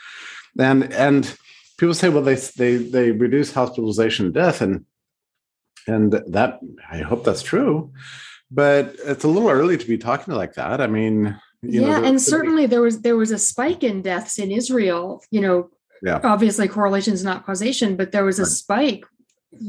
And 0.59 0.91
and 0.91 1.37
people 1.77 1.93
say, 1.93 2.09
well, 2.09 2.23
they 2.23 2.33
they 2.33 2.77
they 2.77 3.11
reduce 3.11 3.53
hospitalization 3.53 4.25
and 4.25 4.33
death, 4.33 4.61
and 4.61 4.85
and 5.87 6.11
that 6.11 6.59
I 6.89 6.99
hope 6.99 7.23
that's 7.23 7.41
true, 7.41 7.91
but 8.51 8.95
it's 9.05 9.23
a 9.23 9.27
little 9.27 9.49
early 9.49 9.77
to 9.77 9.87
be 9.87 9.97
talking 9.97 10.33
like 10.33 10.53
that. 10.53 10.81
I 10.81 10.87
mean, 10.87 11.39
yeah, 11.61 11.99
know, 11.99 12.03
and 12.03 12.21
certainly 12.21 12.65
there 12.65 12.81
was 12.81 13.01
there 13.01 13.17
was 13.17 13.31
a 13.31 13.39
spike 13.39 13.83
in 13.83 14.01
deaths 14.01 14.39
in 14.39 14.51
Israel. 14.51 15.23
You 15.31 15.41
know, 15.41 15.69
yeah. 16.03 16.19
obviously 16.23 16.67
correlation 16.67 17.13
is 17.13 17.23
not 17.23 17.45
causation, 17.45 17.95
but 17.95 18.11
there 18.11 18.25
was 18.25 18.39
a 18.39 18.43
right. 18.43 18.51
spike 18.51 19.05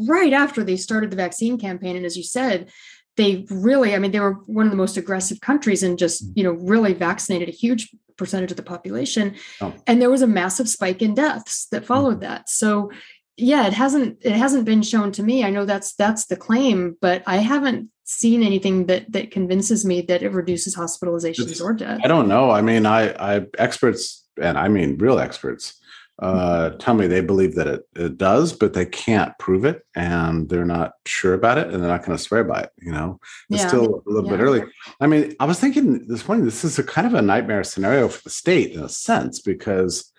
right 0.06 0.32
after 0.32 0.64
they 0.64 0.76
started 0.76 1.10
the 1.10 1.16
vaccine 1.16 1.58
campaign, 1.58 1.96
and 1.96 2.04
as 2.04 2.16
you 2.16 2.22
said, 2.22 2.70
they 3.16 3.46
really, 3.50 3.94
I 3.94 3.98
mean, 3.98 4.12
they 4.12 4.20
were 4.20 4.34
one 4.46 4.66
of 4.66 4.70
the 4.70 4.76
most 4.76 4.96
aggressive 4.96 5.40
countries 5.40 5.82
and 5.82 5.98
just 5.98 6.26
mm. 6.26 6.32
you 6.36 6.44
know 6.44 6.52
really 6.52 6.94
vaccinated 6.94 7.48
a 7.48 7.52
huge 7.52 7.94
percentage 8.16 8.50
of 8.50 8.56
the 8.56 8.62
population, 8.62 9.36
oh. 9.60 9.72
and 9.86 10.00
there 10.00 10.10
was 10.10 10.22
a 10.22 10.26
massive 10.26 10.68
spike 10.68 11.02
in 11.02 11.14
deaths 11.14 11.66
that 11.70 11.86
followed 11.86 12.20
mm-hmm. 12.20 12.32
that. 12.32 12.48
So 12.48 12.90
yeah 13.38 13.66
it 13.66 13.72
hasn't 13.72 14.18
it 14.20 14.32
hasn't 14.32 14.64
been 14.64 14.82
shown 14.82 15.12
to 15.12 15.22
me 15.22 15.44
i 15.44 15.50
know 15.50 15.64
that's 15.64 15.94
that's 15.94 16.26
the 16.26 16.36
claim 16.36 16.96
but 17.00 17.22
i 17.26 17.36
haven't 17.36 17.88
seen 18.04 18.42
anything 18.42 18.86
that 18.86 19.10
that 19.10 19.30
convinces 19.30 19.84
me 19.84 20.00
that 20.02 20.22
it 20.22 20.32
reduces 20.32 20.76
hospitalizations 20.76 21.50
it's, 21.50 21.60
or 21.60 21.72
death 21.72 22.00
i 22.04 22.08
don't 22.08 22.28
know 22.28 22.50
i 22.50 22.60
mean 22.60 22.84
i 22.84 23.10
i 23.36 23.46
experts 23.58 24.26
and 24.40 24.58
i 24.58 24.68
mean 24.68 24.98
real 24.98 25.18
experts 25.18 25.78
uh, 26.20 26.70
tell 26.78 26.94
me 26.94 27.06
they 27.06 27.20
believe 27.20 27.54
that 27.54 27.68
it, 27.68 27.88
it 27.94 28.18
does, 28.18 28.52
but 28.52 28.72
they 28.72 28.84
can't 28.84 29.38
prove 29.38 29.64
it 29.64 29.86
and 29.94 30.48
they're 30.48 30.64
not 30.64 30.92
sure 31.06 31.32
about 31.34 31.58
it 31.58 31.68
and 31.68 31.80
they're 31.80 31.90
not 31.90 32.04
going 32.04 32.16
to 32.16 32.22
swear 32.22 32.42
by 32.42 32.60
it. 32.60 32.70
You 32.80 32.90
know, 32.90 33.20
it's 33.50 33.62
yeah. 33.62 33.68
still 33.68 34.02
a 34.04 34.10
little 34.10 34.28
yeah. 34.28 34.36
bit 34.36 34.42
early. 34.42 34.62
I 35.00 35.06
mean, 35.06 35.36
I 35.38 35.44
was 35.44 35.60
thinking 35.60 36.08
this 36.08 36.26
morning, 36.26 36.44
this 36.44 36.64
is 36.64 36.76
a 36.76 36.82
kind 36.82 37.06
of 37.06 37.14
a 37.14 37.22
nightmare 37.22 37.62
scenario 37.62 38.08
for 38.08 38.20
the 38.22 38.30
state 38.30 38.72
in 38.72 38.82
a 38.82 38.88
sense, 38.88 39.40
because 39.40 40.12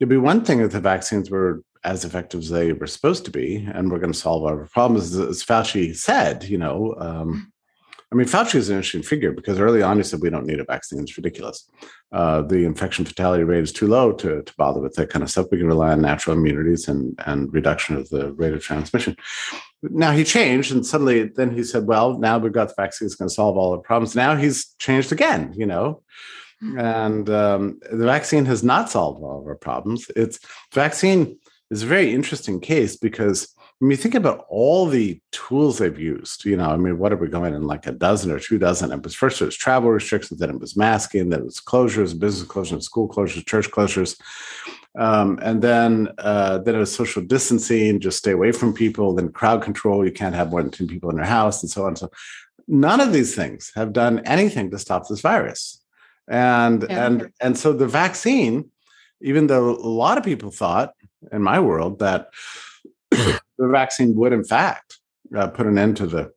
it'd 0.00 0.08
be 0.08 0.16
one 0.16 0.42
thing 0.42 0.60
if 0.60 0.72
the 0.72 0.80
vaccines 0.80 1.30
were 1.30 1.62
as 1.86 2.04
effective 2.04 2.40
as 2.40 2.50
they 2.50 2.72
were 2.72 2.86
supposed 2.86 3.24
to 3.24 3.30
be, 3.30 3.66
and 3.72 3.90
we're 3.90 4.00
going 4.00 4.12
to 4.12 4.18
solve 4.18 4.44
our 4.44 4.66
problems. 4.66 5.16
As 5.16 5.44
Fauci 5.44 5.94
said, 5.94 6.44
you 6.44 6.58
know, 6.58 6.94
um, 6.98 7.52
I 8.12 8.14
mean, 8.16 8.26
Fauci 8.26 8.56
is 8.56 8.68
an 8.68 8.76
interesting 8.76 9.02
figure 9.02 9.32
because 9.32 9.58
early 9.58 9.82
on 9.82 9.96
he 9.96 10.02
said 10.02 10.20
we 10.20 10.30
don't 10.30 10.46
need 10.46 10.60
a 10.60 10.64
vaccine. 10.64 11.00
It's 11.00 11.16
ridiculous. 11.16 11.68
Uh, 12.12 12.42
the 12.42 12.64
infection 12.64 13.04
fatality 13.04 13.44
rate 13.44 13.62
is 13.62 13.72
too 13.72 13.86
low 13.86 14.12
to, 14.12 14.42
to 14.42 14.54
bother 14.56 14.80
with 14.80 14.94
that 14.94 15.10
kind 15.10 15.22
of 15.22 15.30
stuff. 15.30 15.46
We 15.50 15.58
can 15.58 15.66
rely 15.66 15.92
on 15.92 16.02
natural 16.02 16.36
immunities 16.36 16.88
and, 16.88 17.18
and 17.26 17.52
reduction 17.52 17.96
of 17.96 18.08
the 18.10 18.32
rate 18.32 18.54
of 18.54 18.62
transmission. 18.62 19.16
Now 19.82 20.12
he 20.12 20.24
changed, 20.24 20.72
and 20.72 20.84
suddenly 20.84 21.24
then 21.24 21.50
he 21.52 21.62
said, 21.62 21.86
well, 21.86 22.18
now 22.18 22.38
we've 22.38 22.52
got 22.52 22.68
the 22.68 22.74
vaccine 22.76 23.06
that's 23.06 23.16
going 23.16 23.28
to 23.28 23.34
solve 23.34 23.56
all 23.56 23.72
the 23.72 23.78
problems. 23.78 24.14
Now 24.14 24.34
he's 24.34 24.74
changed 24.78 25.12
again, 25.12 25.52
you 25.56 25.66
know. 25.66 26.02
And 26.60 27.28
um, 27.28 27.80
the 27.92 28.06
vaccine 28.06 28.46
has 28.46 28.62
not 28.64 28.88
solved 28.88 29.22
all 29.22 29.40
of 29.40 29.46
our 29.46 29.56
problems. 29.56 30.10
It's 30.16 30.38
vaccine 30.72 31.38
is 31.70 31.82
a 31.82 31.86
very 31.86 32.12
interesting 32.12 32.60
case 32.60 32.96
because 32.96 33.54
when 33.78 33.90
you 33.90 33.96
think 33.96 34.14
about 34.14 34.46
all 34.48 34.86
the 34.86 35.20
tools 35.32 35.78
they've 35.78 35.98
used, 35.98 36.44
you 36.44 36.56
know, 36.56 36.70
I 36.70 36.76
mean, 36.76 36.98
what 36.98 37.12
are 37.12 37.16
we 37.16 37.28
going 37.28 37.54
in 37.54 37.66
like 37.66 37.86
a 37.86 37.92
dozen 37.92 38.30
or 38.30 38.38
two 38.38 38.58
dozen? 38.58 38.90
It 38.90 39.02
was 39.02 39.14
first 39.14 39.42
it 39.42 39.44
was 39.44 39.56
travel 39.56 39.90
restrictions, 39.90 40.40
then 40.40 40.50
it 40.50 40.60
was 40.60 40.76
masking, 40.76 41.28
then 41.28 41.40
it 41.40 41.44
was 41.44 41.60
closures, 41.60 42.18
business 42.18 42.48
closures, 42.48 42.84
school 42.84 43.08
closures, 43.08 43.46
church 43.46 43.70
closures. 43.70 44.18
Um, 44.98 45.38
and 45.42 45.60
then 45.60 46.08
uh, 46.18 46.58
then 46.58 46.74
it 46.74 46.78
was 46.78 46.94
social 46.94 47.22
distancing, 47.22 48.00
just 48.00 48.18
stay 48.18 48.30
away 48.30 48.52
from 48.52 48.72
people, 48.72 49.14
then 49.14 49.30
crowd 49.30 49.62
control, 49.62 50.06
you 50.06 50.12
can't 50.12 50.34
have 50.34 50.50
more 50.50 50.62
than 50.62 50.70
10 50.70 50.86
people 50.86 51.10
in 51.10 51.16
your 51.16 51.26
house, 51.26 51.62
and 51.62 51.70
so 51.70 51.84
on. 51.84 51.96
So 51.96 52.10
none 52.66 53.00
of 53.00 53.12
these 53.12 53.34
things 53.34 53.72
have 53.74 53.92
done 53.92 54.20
anything 54.20 54.70
to 54.70 54.78
stop 54.78 55.06
this 55.06 55.20
virus. 55.20 55.82
And 56.28 56.86
yeah. 56.88 57.06
and 57.06 57.32
and 57.42 57.58
so 57.58 57.74
the 57.74 57.86
vaccine, 57.86 58.70
even 59.20 59.48
though 59.48 59.70
a 59.70 59.92
lot 60.02 60.16
of 60.16 60.24
people 60.24 60.50
thought 60.50 60.94
in 61.32 61.42
my 61.42 61.60
world 61.60 61.98
that 62.00 62.28
the 63.10 63.40
vaccine 63.58 64.14
would, 64.16 64.32
in 64.32 64.44
fact, 64.44 64.98
uh, 65.34 65.48
put 65.48 65.66
an 65.66 65.78
end 65.78 65.96
to 65.98 66.06
the 66.06 66.32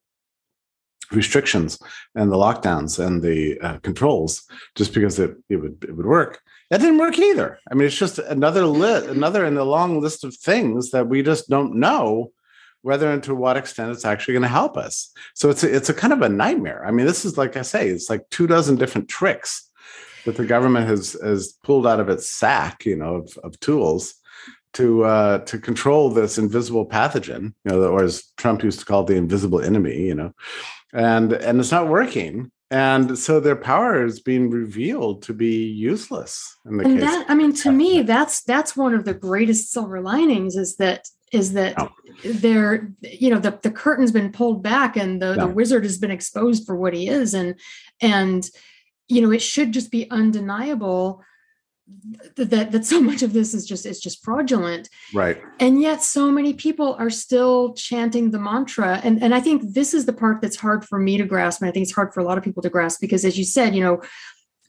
restrictions 1.11 1.79
and 2.15 2.31
the 2.31 2.37
lockdowns 2.37 3.03
and 3.03 3.21
the 3.21 3.59
uh, 3.61 3.77
controls 3.79 4.43
just 4.75 4.93
because 4.93 5.19
it, 5.19 5.35
it 5.49 5.57
would 5.57 5.83
it 5.87 5.95
would 5.95 6.05
work. 6.05 6.41
That 6.69 6.81
didn't 6.81 6.99
work 6.99 7.17
either. 7.17 7.57
I 7.71 7.73
mean, 7.73 7.87
it's 7.87 7.97
just 7.97 8.19
another 8.19 8.65
lit 8.65 9.09
another 9.09 9.45
in 9.45 9.55
the 9.55 9.65
long 9.65 10.01
list 10.01 10.23
of 10.23 10.35
things 10.35 10.91
that 10.91 11.07
we 11.07 11.23
just 11.23 11.49
don't 11.49 11.75
know 11.75 12.31
whether 12.81 13.11
and 13.11 13.23
to 13.23 13.35
what 13.35 13.57
extent 13.57 13.91
it's 13.91 14.05
actually 14.05 14.35
going 14.35 14.43
to 14.43 14.47
help 14.47 14.77
us. 14.77 15.11
So 15.33 15.49
it's 15.49 15.63
a, 15.63 15.75
it's 15.75 15.89
a 15.89 15.93
kind 15.93 16.13
of 16.13 16.21
a 16.21 16.29
nightmare. 16.29 16.85
I 16.85 16.91
mean, 16.91 17.05
this 17.05 17.25
is 17.25 17.37
like 17.37 17.57
I 17.57 17.63
say, 17.63 17.89
it's 17.89 18.09
like 18.09 18.29
two 18.29 18.47
dozen 18.47 18.77
different 18.77 19.09
tricks 19.09 19.69
that 20.25 20.37
the 20.37 20.45
government 20.45 20.87
has 20.87 21.13
has 21.23 21.53
pulled 21.63 21.87
out 21.87 21.99
of 21.99 22.09
its 22.09 22.29
sack, 22.29 22.85
you 22.85 22.95
know, 22.95 23.15
of, 23.15 23.37
of 23.43 23.59
tools 23.59 24.15
to 24.73 25.03
uh, 25.03 25.39
to 25.39 25.57
control 25.59 26.09
this 26.09 26.37
invisible 26.37 26.85
pathogen, 26.85 27.53
you 27.65 27.71
know, 27.71 27.83
or 27.83 28.03
as 28.03 28.31
Trump 28.37 28.63
used 28.63 28.79
to 28.79 28.85
call 28.85 29.03
it, 29.03 29.07
the 29.07 29.15
invisible 29.15 29.61
enemy, 29.61 30.01
you 30.01 30.15
know, 30.15 30.33
and 30.93 31.33
and 31.33 31.59
it's 31.59 31.71
not 31.71 31.87
working. 31.87 32.51
And 32.71 33.17
so 33.17 33.39
their 33.39 33.55
power 33.55 34.05
is 34.05 34.19
being 34.19 34.51
revealed 34.51 35.23
to 35.23 35.33
be 35.33 35.65
useless. 35.65 36.55
In 36.67 36.77
the 36.77 36.83
and 36.85 36.99
case 36.99 37.09
that, 37.09 37.25
I 37.27 37.33
mean, 37.33 37.53
to 37.55 37.71
me, 37.71 38.03
that's 38.03 38.43
that's 38.43 38.77
one 38.77 38.93
of 38.93 39.05
the 39.05 39.13
greatest 39.15 39.71
silver 39.71 40.01
linings 40.01 40.55
is 40.55 40.75
that 40.75 41.07
is 41.31 41.53
that 41.53 41.75
oh. 41.79 41.89
there, 42.23 42.91
you 43.01 43.29
know, 43.31 43.39
the, 43.39 43.57
the 43.61 43.71
curtain's 43.71 44.11
been 44.11 44.31
pulled 44.31 44.63
back 44.63 44.97
and 44.97 45.21
the, 45.21 45.35
the 45.35 45.47
wizard 45.47 45.83
has 45.83 45.97
been 45.99 46.09
exposed 46.11 46.65
for 46.65 46.75
what 46.75 46.93
he 46.93 47.07
is. 47.07 47.33
And 47.33 47.59
and 48.01 48.47
you 49.07 49.21
know, 49.21 49.31
it 49.31 49.41
should 49.41 49.71
just 49.71 49.89
be 49.89 50.09
undeniable 50.11 51.23
that 52.35 52.71
that 52.71 52.85
so 52.85 53.01
much 53.01 53.21
of 53.23 53.33
this 53.33 53.53
is 53.53 53.65
just 53.65 53.85
is 53.85 53.99
just 53.99 54.23
fraudulent. 54.23 54.89
Right. 55.13 55.41
And 55.59 55.81
yet 55.81 56.03
so 56.03 56.31
many 56.31 56.53
people 56.53 56.95
are 56.99 57.09
still 57.09 57.73
chanting 57.73 58.31
the 58.31 58.39
mantra. 58.39 59.01
And 59.03 59.21
and 59.21 59.33
i 59.35 59.39
think 59.39 59.73
this 59.73 59.93
is 59.93 60.05
the 60.05 60.13
part 60.13 60.41
that's 60.41 60.55
hard 60.55 60.85
for 60.85 60.99
me 60.99 61.17
to 61.17 61.25
grasp 61.25 61.61
and 61.61 61.69
i 61.69 61.71
think 61.71 61.83
it's 61.83 61.95
hard 61.95 62.13
for 62.13 62.19
a 62.19 62.23
lot 62.23 62.37
of 62.37 62.43
people 62.43 62.63
to 62.63 62.69
grasp 62.69 62.99
because 63.01 63.25
as 63.25 63.37
you 63.37 63.43
said 63.43 63.75
you 63.75 63.83
know 63.83 64.01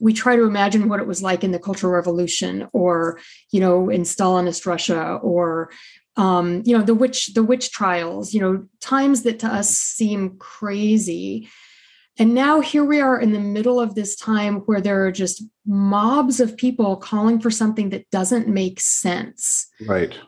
we 0.02 0.14
try 0.14 0.34
to 0.34 0.44
imagine 0.44 0.88
what 0.88 1.00
it 1.00 1.06
was 1.06 1.22
like 1.22 1.44
in 1.44 1.50
the 1.50 1.58
cultural 1.58 1.92
revolution 1.92 2.66
or 2.72 3.20
you 3.52 3.60
know 3.60 3.90
in 3.90 4.02
stalinist 4.02 4.66
russia 4.66 5.18
or 5.22 5.70
um, 6.16 6.62
you 6.64 6.76
know 6.76 6.84
the 6.84 6.94
witch 6.94 7.34
the 7.34 7.42
witch 7.42 7.70
trials 7.70 8.34
you 8.34 8.40
know 8.40 8.66
times 8.80 9.22
that 9.22 9.38
to 9.40 9.46
us 9.46 9.70
seem 9.70 10.36
crazy. 10.38 11.48
And 12.18 12.34
now 12.34 12.60
here 12.60 12.84
we 12.84 13.00
are 13.00 13.18
in 13.18 13.32
the 13.32 13.40
middle 13.40 13.80
of 13.80 13.94
this 13.94 14.14
time 14.14 14.56
where 14.66 14.80
there 14.80 15.06
are 15.06 15.12
just 15.12 15.42
mobs 15.70 16.40
of 16.40 16.56
people 16.56 16.96
calling 16.96 17.40
for 17.40 17.50
something 17.50 17.90
that 17.90 18.10
doesn't 18.10 18.48
make 18.48 18.80
sense. 18.80 19.68
Right. 19.86 20.18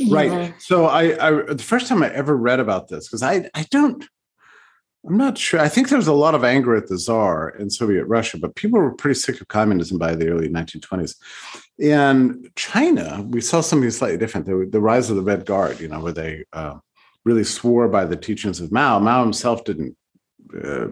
Yeah. 0.00 0.16
Right. 0.16 0.54
So 0.58 0.86
I, 0.86 1.28
I 1.28 1.42
the 1.54 1.62
first 1.62 1.86
time 1.86 2.02
I 2.02 2.12
ever 2.12 2.36
read 2.36 2.60
about 2.60 2.88
this, 2.88 3.08
because 3.08 3.22
I 3.22 3.48
I 3.54 3.66
don't 3.70 4.04
I'm 5.06 5.16
not 5.16 5.38
sure. 5.38 5.60
I 5.60 5.68
think 5.68 5.88
there 5.88 5.98
was 5.98 6.08
a 6.08 6.12
lot 6.12 6.34
of 6.34 6.44
anger 6.44 6.74
at 6.74 6.88
the 6.88 6.98
czar 6.98 7.50
in 7.50 7.70
Soviet 7.70 8.04
Russia, 8.06 8.36
but 8.36 8.56
people 8.56 8.80
were 8.80 8.92
pretty 8.92 9.18
sick 9.18 9.40
of 9.40 9.48
communism 9.48 9.96
by 9.96 10.14
the 10.14 10.28
early 10.28 10.48
1920s. 10.48 11.14
In 11.78 12.50
China, 12.56 13.24
we 13.28 13.40
saw 13.40 13.60
something 13.60 13.90
slightly 13.90 14.18
different. 14.18 14.46
The, 14.46 14.68
the 14.70 14.80
rise 14.80 15.08
of 15.08 15.16
the 15.16 15.22
Red 15.22 15.46
Guard, 15.46 15.80
you 15.80 15.88
know, 15.88 16.00
where 16.00 16.12
they 16.12 16.44
uh, 16.52 16.78
really 17.24 17.44
swore 17.44 17.88
by 17.88 18.04
the 18.04 18.16
teachings 18.16 18.60
of 18.60 18.72
Mao. 18.72 18.98
Mao 18.98 19.22
himself 19.22 19.64
didn't 19.64 19.96
uh, 20.62 20.88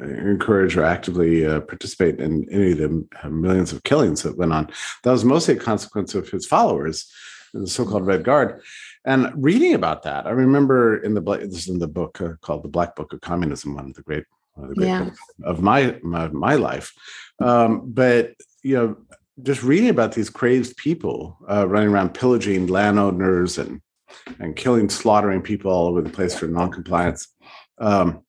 encourage 0.00 0.76
or 0.76 0.84
actively 0.84 1.46
uh, 1.46 1.60
participate 1.60 2.20
in 2.20 2.46
any 2.50 2.72
of 2.72 2.78
the 2.78 3.08
uh, 3.22 3.28
millions 3.28 3.72
of 3.72 3.82
killings 3.84 4.22
that 4.22 4.36
went 4.36 4.52
on. 4.52 4.70
That 5.04 5.12
was 5.12 5.24
mostly 5.24 5.54
a 5.54 5.60
consequence 5.60 6.14
of 6.14 6.28
his 6.28 6.46
followers, 6.46 7.10
the 7.52 7.66
so-called 7.66 8.06
Red 8.06 8.24
Guard. 8.24 8.62
And 9.04 9.32
reading 9.36 9.74
about 9.74 10.02
that, 10.02 10.26
I 10.26 10.30
remember 10.30 11.02
in 11.02 11.14
the 11.14 11.20
this 11.20 11.60
is 11.60 11.68
in 11.68 11.78
the 11.78 11.88
book 11.88 12.20
uh, 12.20 12.34
called 12.40 12.62
"The 12.62 12.68
Black 12.68 12.94
Book 12.96 13.12
of 13.12 13.20
Communism," 13.20 13.74
one 13.74 13.86
of 13.86 13.94
the 13.94 14.02
great, 14.02 14.24
of, 14.56 14.68
the 14.68 14.74
great 14.74 14.88
yeah. 14.88 15.10
of 15.44 15.62
my, 15.62 15.98
my, 16.02 16.28
my 16.28 16.54
life. 16.54 16.92
Um, 17.40 17.82
but 17.92 18.34
you 18.62 18.76
know, 18.76 18.96
just 19.42 19.62
reading 19.62 19.88
about 19.88 20.12
these 20.12 20.30
crazed 20.30 20.76
people 20.76 21.38
uh, 21.48 21.66
running 21.68 21.88
around 21.88 22.14
pillaging 22.14 22.66
landowners 22.66 23.58
and 23.58 23.80
and 24.40 24.56
killing, 24.56 24.88
slaughtering 24.88 25.42
people 25.42 25.70
all 25.70 25.88
over 25.88 26.02
the 26.02 26.10
place 26.10 26.34
for 26.38 26.46
noncompliance. 26.46 27.28
Um, 27.78 28.22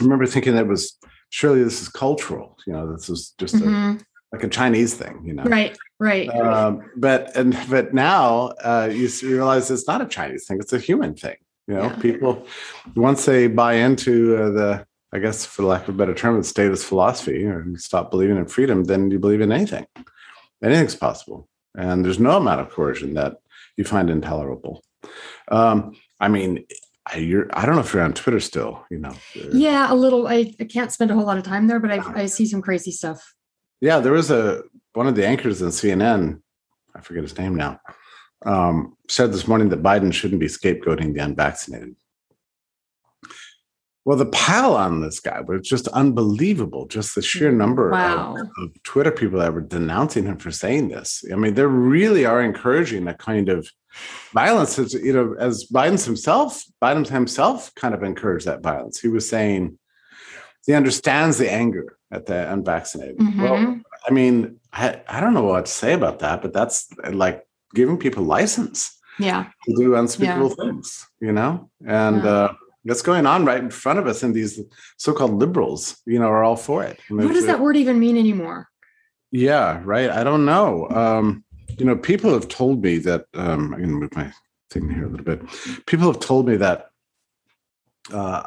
remember 0.00 0.26
thinking 0.26 0.54
that 0.54 0.66
was 0.66 0.98
surely 1.30 1.62
this 1.62 1.82
is 1.82 1.88
cultural. 1.88 2.56
You 2.66 2.72
know, 2.72 2.92
this 2.92 3.08
is 3.08 3.34
just 3.38 3.54
mm-hmm. 3.54 3.98
like 4.32 4.44
a 4.44 4.48
Chinese 4.48 4.94
thing, 4.94 5.22
you 5.24 5.34
know. 5.34 5.44
Right, 5.44 5.76
right. 5.98 6.28
Um, 6.30 6.90
but 6.96 7.34
and 7.36 7.56
but 7.68 7.94
now 7.94 8.52
uh, 8.62 8.90
you 8.92 9.08
realize 9.22 9.70
it's 9.70 9.86
not 9.86 10.00
a 10.00 10.06
Chinese 10.06 10.46
thing; 10.46 10.58
it's 10.60 10.72
a 10.72 10.78
human 10.78 11.14
thing. 11.14 11.36
You 11.66 11.74
know, 11.74 11.82
Yeah. 11.82 11.96
people 11.96 12.46
once 12.96 13.26
they 13.26 13.46
buy 13.46 13.74
into 13.74 14.36
uh, 14.36 14.50
the, 14.50 14.86
I 15.12 15.18
guess, 15.18 15.44
for 15.44 15.64
lack 15.64 15.82
of 15.82 15.94
a 15.94 15.98
better 15.98 16.14
term, 16.14 16.38
the 16.38 16.44
status 16.44 16.82
philosophy, 16.82 17.44
or 17.44 17.64
you 17.66 17.76
stop 17.76 18.10
believing 18.10 18.38
in 18.38 18.46
freedom, 18.46 18.84
then 18.84 19.10
you 19.10 19.18
believe 19.18 19.42
in 19.42 19.52
anything. 19.52 19.86
Anything's 20.62 20.96
possible, 20.96 21.48
and 21.76 22.04
there's 22.04 22.18
no 22.18 22.36
amount 22.38 22.60
of 22.62 22.70
coercion 22.70 23.14
that 23.14 23.36
you 23.76 23.84
find 23.84 24.10
intolerable. 24.10 24.82
Um, 25.48 25.94
I 26.20 26.28
mean, 26.28 26.64
I, 27.12 27.18
you're, 27.18 27.48
I 27.52 27.64
don't 27.64 27.74
know 27.74 27.80
if 27.80 27.92
you're 27.92 28.02
on 28.02 28.12
Twitter 28.12 28.40
still. 28.40 28.84
You 28.90 28.98
know. 28.98 29.14
Yeah, 29.52 29.92
a 29.92 29.94
little. 29.94 30.28
I, 30.28 30.54
I 30.60 30.64
can't 30.64 30.92
spend 30.92 31.10
a 31.10 31.14
whole 31.14 31.24
lot 31.24 31.38
of 31.38 31.44
time 31.44 31.66
there, 31.66 31.80
but 31.80 31.90
I, 31.90 32.22
I 32.22 32.26
see 32.26 32.46
some 32.46 32.62
crazy 32.62 32.90
stuff. 32.90 33.34
Yeah, 33.80 34.00
there 34.00 34.12
was 34.12 34.30
a 34.30 34.62
one 34.94 35.06
of 35.06 35.14
the 35.14 35.26
anchors 35.26 35.62
in 35.62 35.68
CNN, 35.68 36.40
I 36.94 37.00
forget 37.00 37.22
his 37.22 37.38
name 37.38 37.54
now, 37.54 37.80
um, 38.44 38.96
said 39.08 39.32
this 39.32 39.46
morning 39.46 39.68
that 39.68 39.82
Biden 39.82 40.12
shouldn't 40.12 40.40
be 40.40 40.46
scapegoating 40.46 41.14
the 41.14 41.20
unvaccinated. 41.20 41.94
Well, 44.08 44.16
the 44.16 44.24
pile 44.24 44.72
on 44.72 45.02
this 45.02 45.20
guy 45.20 45.42
was 45.42 45.68
just 45.68 45.86
unbelievable. 45.88 46.86
Just 46.86 47.14
the 47.14 47.20
sheer 47.20 47.52
number 47.52 47.90
Wow. 47.90 48.36
of, 48.38 48.48
of 48.64 48.82
Twitter 48.82 49.10
people 49.10 49.38
that 49.40 49.52
were 49.52 49.60
denouncing 49.60 50.24
him 50.24 50.38
for 50.38 50.50
saying 50.50 50.88
this. 50.88 51.22
I 51.30 51.36
mean, 51.36 51.52
they 51.52 51.66
really 51.66 52.24
are 52.24 52.40
encouraging 52.40 53.06
a 53.06 53.12
kind 53.12 53.50
of 53.50 53.68
violence. 54.32 54.78
As 54.78 54.94
you 54.94 55.12
know, 55.12 55.34
as 55.38 55.66
Biden's 55.70 56.06
himself, 56.06 56.64
Biden 56.82 57.06
himself 57.06 57.70
kind 57.74 57.92
of 57.92 58.02
encouraged 58.02 58.46
that 58.46 58.62
violence. 58.62 58.98
He 58.98 59.08
was 59.08 59.28
saying 59.28 59.78
he 60.66 60.72
understands 60.72 61.36
the 61.36 61.52
anger 61.52 61.98
at 62.10 62.24
the 62.24 62.50
unvaccinated. 62.50 63.18
Well, 63.38 63.56
Mhm. 63.58 63.82
I 64.08 64.10
mean, 64.10 64.58
I, 64.72 65.02
I 65.06 65.20
don't 65.20 65.34
know 65.34 65.42
what 65.42 65.66
to 65.66 65.70
say 65.70 65.92
about 65.92 66.20
that, 66.20 66.40
but 66.40 66.54
that's 66.54 66.88
like 67.12 67.46
giving 67.74 67.98
people 67.98 68.24
license 68.24 68.90
Yeah, 69.18 69.44
to 69.66 69.74
do 69.76 69.96
unspeakable 69.96 70.48
things, 70.48 71.06
you 71.20 71.32
know? 71.32 71.68
And 71.86 72.24
Yeah. 72.24 72.30
uh, 72.30 72.52
that's 72.84 73.02
going 73.02 73.26
on 73.26 73.44
right 73.44 73.58
in 73.58 73.70
front 73.70 73.98
of 73.98 74.06
us. 74.06 74.22
And 74.22 74.34
these 74.34 74.60
so 74.96 75.12
called 75.12 75.34
liberals, 75.34 76.00
you 76.06 76.18
know, 76.18 76.28
are 76.28 76.44
all 76.44 76.56
for 76.56 76.82
it. 76.84 77.00
And 77.08 77.18
what 77.18 77.32
does 77.32 77.46
that 77.46 77.60
word 77.60 77.76
even 77.76 77.98
mean 77.98 78.16
anymore? 78.16 78.68
Yeah, 79.30 79.82
right. 79.84 80.10
I 80.10 80.24
don't 80.24 80.44
know. 80.44 80.88
Um, 80.90 81.44
you 81.78 81.84
know, 81.84 81.96
people 81.96 82.32
have 82.32 82.48
told 82.48 82.82
me 82.82 82.98
that, 82.98 83.26
um, 83.34 83.74
I'm 83.74 83.80
going 83.80 83.90
to 83.90 83.96
move 83.96 84.16
my 84.16 84.32
thing 84.70 84.88
here 84.88 85.04
a 85.04 85.08
little 85.08 85.24
bit. 85.24 85.42
People 85.86 86.06
have 86.06 86.20
told 86.20 86.48
me 86.48 86.56
that. 86.56 86.90
Uh, 88.12 88.44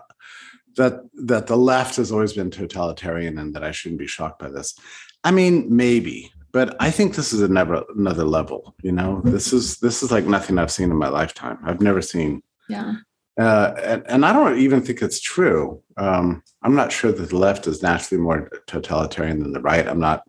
that 0.77 1.01
that 1.13 1.47
the 1.47 1.57
left 1.57 1.95
has 1.97 2.11
always 2.11 2.33
been 2.33 2.49
totalitarian 2.49 3.37
and 3.37 3.53
that 3.53 3.63
I 3.63 3.71
shouldn't 3.71 3.99
be 3.99 4.07
shocked 4.07 4.39
by 4.39 4.49
this. 4.49 4.75
I 5.23 5.31
mean, 5.31 5.67
maybe, 5.69 6.31
but 6.51 6.75
I 6.79 6.91
think 6.91 7.15
this 7.15 7.33
is 7.33 7.41
another 7.41 7.83
another 7.95 8.23
level. 8.23 8.75
You 8.81 8.91
know, 8.91 9.21
this 9.23 9.53
is 9.53 9.77
this 9.77 10.03
is 10.03 10.11
like 10.11 10.25
nothing 10.25 10.57
I've 10.57 10.71
seen 10.71 10.89
in 10.89 10.97
my 10.97 11.09
lifetime. 11.09 11.59
I've 11.63 11.81
never 11.81 12.01
seen, 12.01 12.41
Yeah, 12.69 12.95
uh, 13.39 13.73
and, 13.81 14.03
and 14.07 14.25
I 14.25 14.33
don't 14.33 14.59
even 14.59 14.81
think 14.81 15.01
it's 15.01 15.19
true. 15.19 15.81
Um, 15.97 16.43
I'm 16.63 16.75
not 16.75 16.91
sure 16.91 17.11
that 17.11 17.29
the 17.29 17.37
left 17.37 17.67
is 17.67 17.81
naturally 17.81 18.21
more 18.21 18.49
totalitarian 18.67 19.39
than 19.39 19.53
the 19.53 19.61
right. 19.61 19.87
I'm 19.87 19.99
not 19.99 20.23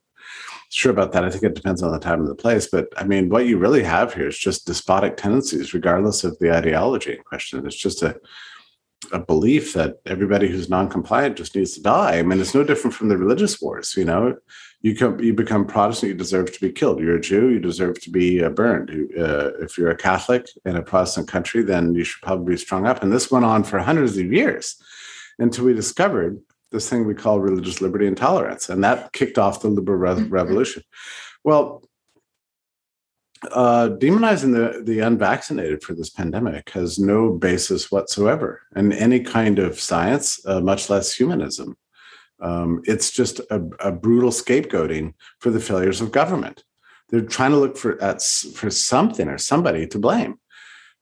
sure 0.71 0.93
about 0.93 1.13
that. 1.13 1.25
I 1.25 1.31
think 1.31 1.43
it 1.43 1.55
depends 1.55 1.83
on 1.83 1.93
the 1.93 1.99
time 1.99 2.21
and 2.21 2.29
the 2.29 2.35
place. 2.35 2.69
But 2.71 2.89
I 2.97 3.05
mean, 3.05 3.29
what 3.29 3.47
you 3.47 3.59
really 3.59 3.83
have 3.83 4.15
here 4.15 4.29
is 4.29 4.39
just 4.39 4.67
despotic 4.67 5.17
tendencies, 5.17 5.75
regardless 5.75 6.25
of 6.25 6.39
the 6.39 6.55
ideology 6.55 7.13
in 7.13 7.23
question. 7.23 7.67
It's 7.67 7.77
just 7.77 8.03
a 8.03 8.19
a 9.11 9.19
belief 9.19 9.73
that 9.73 9.97
everybody 10.07 10.47
who's 10.47 10.71
non-compliant 10.71 11.37
just 11.37 11.57
needs 11.57 11.73
to 11.73 11.83
die. 11.83 12.19
I 12.19 12.23
mean, 12.23 12.41
it's 12.41 12.55
no 12.55 12.63
different 12.63 12.95
from 12.95 13.09
the 13.09 13.19
religious 13.19 13.61
wars. 13.61 13.95
You 13.97 14.05
know, 14.05 14.37
you 14.83 14.97
come, 14.97 15.21
you 15.21 15.33
become 15.33 15.65
Protestant, 15.65 16.13
you 16.13 16.19
deserve 16.19 16.53
to 16.53 16.61
be 16.61 16.73
killed. 16.73 17.01
You're 17.01 17.17
a 17.17 17.21
Jew, 17.21 17.51
you 17.51 17.61
deserve 17.61 18.01
to 18.01 18.11
be 18.11 18.43
uh, 18.43 18.51
burned. 18.51 18.91
Uh, 19.17 19.53
if 19.61 19.79
you're 19.79 19.91
a 19.91 19.97
Catholic 19.97 20.49
in 20.65 20.77
a 20.77 20.83
Protestant 20.83 21.29
country, 21.29 21.63
then 21.63 21.95
you 21.95 22.03
should 22.03 22.21
probably 22.23 22.55
be 22.55 22.59
strung 22.59 22.87
up. 22.87 23.03
And 23.03 23.13
this 23.13 23.31
went 23.31 23.45
on 23.45 23.63
for 23.63 23.79
hundreds 23.79 24.19
of 24.19 24.33
years 24.33 24.77
until 25.39 25.65
we 25.65 25.73
discovered 25.73 26.41
this 26.73 26.91
thing 26.91 27.07
we 27.07 27.15
call 27.15 27.39
religious 27.39 27.81
liberty 27.81 28.07
and 28.07 28.17
tolerance, 28.17 28.69
and 28.69 28.83
that 28.83 29.13
kicked 29.13 29.39
off 29.39 29.61
the 29.61 29.69
liberal 29.69 29.99
re- 29.99 30.25
revolution. 30.25 30.83
Well, 31.45 31.85
uh, 33.51 33.91
demonizing 33.99 34.53
the, 34.53 34.83
the 34.83 35.01
unvaccinated 35.01 35.83
for 35.83 35.95
this 35.95 36.11
pandemic 36.11 36.71
has 36.71 36.99
no 36.99 37.33
basis 37.33 37.91
whatsoever 37.91 38.63
in 38.75 38.93
any 38.93 39.21
kind 39.21 39.59
of 39.59 39.81
science, 39.81 40.45
uh, 40.47 40.61
much 40.61 40.89
less 40.89 41.13
humanism. 41.15 41.77
Um, 42.43 42.83
it's 42.85 43.11
just 43.11 43.39
a, 43.51 43.63
a 43.81 43.93
brutal 43.93 44.31
scapegoating 44.31 45.15
for 45.39 45.51
the 45.51 45.61
failures 45.61 46.01
of 46.01 46.11
government. 46.11 46.65
They're 47.09 47.21
trying 47.21 47.53
to 47.53 47.59
look 47.59 47.77
for 47.77 48.03
at, 48.03 48.23
for 48.23 48.69
something 48.71 49.29
or 49.29 49.39
somebody 49.39 49.87
to 49.89 49.99
blame, 49.99 50.39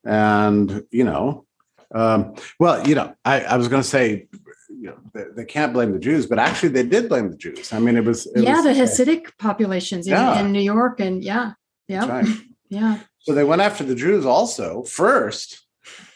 and 0.05 0.83
you 0.91 1.03
know, 1.03 1.45
um, 1.93 2.35
well, 2.59 2.87
you 2.87 2.95
know, 2.95 3.15
I, 3.25 3.41
I 3.41 3.57
was 3.57 3.67
going 3.67 3.81
to 3.81 3.87
say, 3.87 4.27
you 4.69 4.87
know, 4.89 4.97
they, 5.13 5.23
they 5.35 5.45
can't 5.45 5.73
blame 5.73 5.93
the 5.93 5.99
Jews, 5.99 6.25
but 6.27 6.37
actually, 6.37 6.69
they 6.69 6.83
did 6.83 7.09
blame 7.09 7.31
the 7.31 7.37
Jews. 7.37 7.73
I 7.73 7.79
mean, 7.79 7.97
it 7.97 8.03
was 8.03 8.27
it 8.27 8.43
yeah, 8.43 8.61
was- 8.61 8.65
the 8.65 8.73
Hasidic 9.05 9.37
populations 9.39 10.05
in, 10.07 10.13
Yeah. 10.13 10.39
in 10.41 10.51
New 10.51 10.61
York, 10.61 10.99
and 10.99 11.23
yeah, 11.23 11.53
yeah, 11.87 12.07
right. 12.07 12.27
yeah. 12.69 12.99
So 13.19 13.33
they 13.33 13.43
went 13.43 13.61
after 13.61 13.83
the 13.83 13.95
Jews 13.95 14.25
also 14.25 14.83
first. 14.83 15.65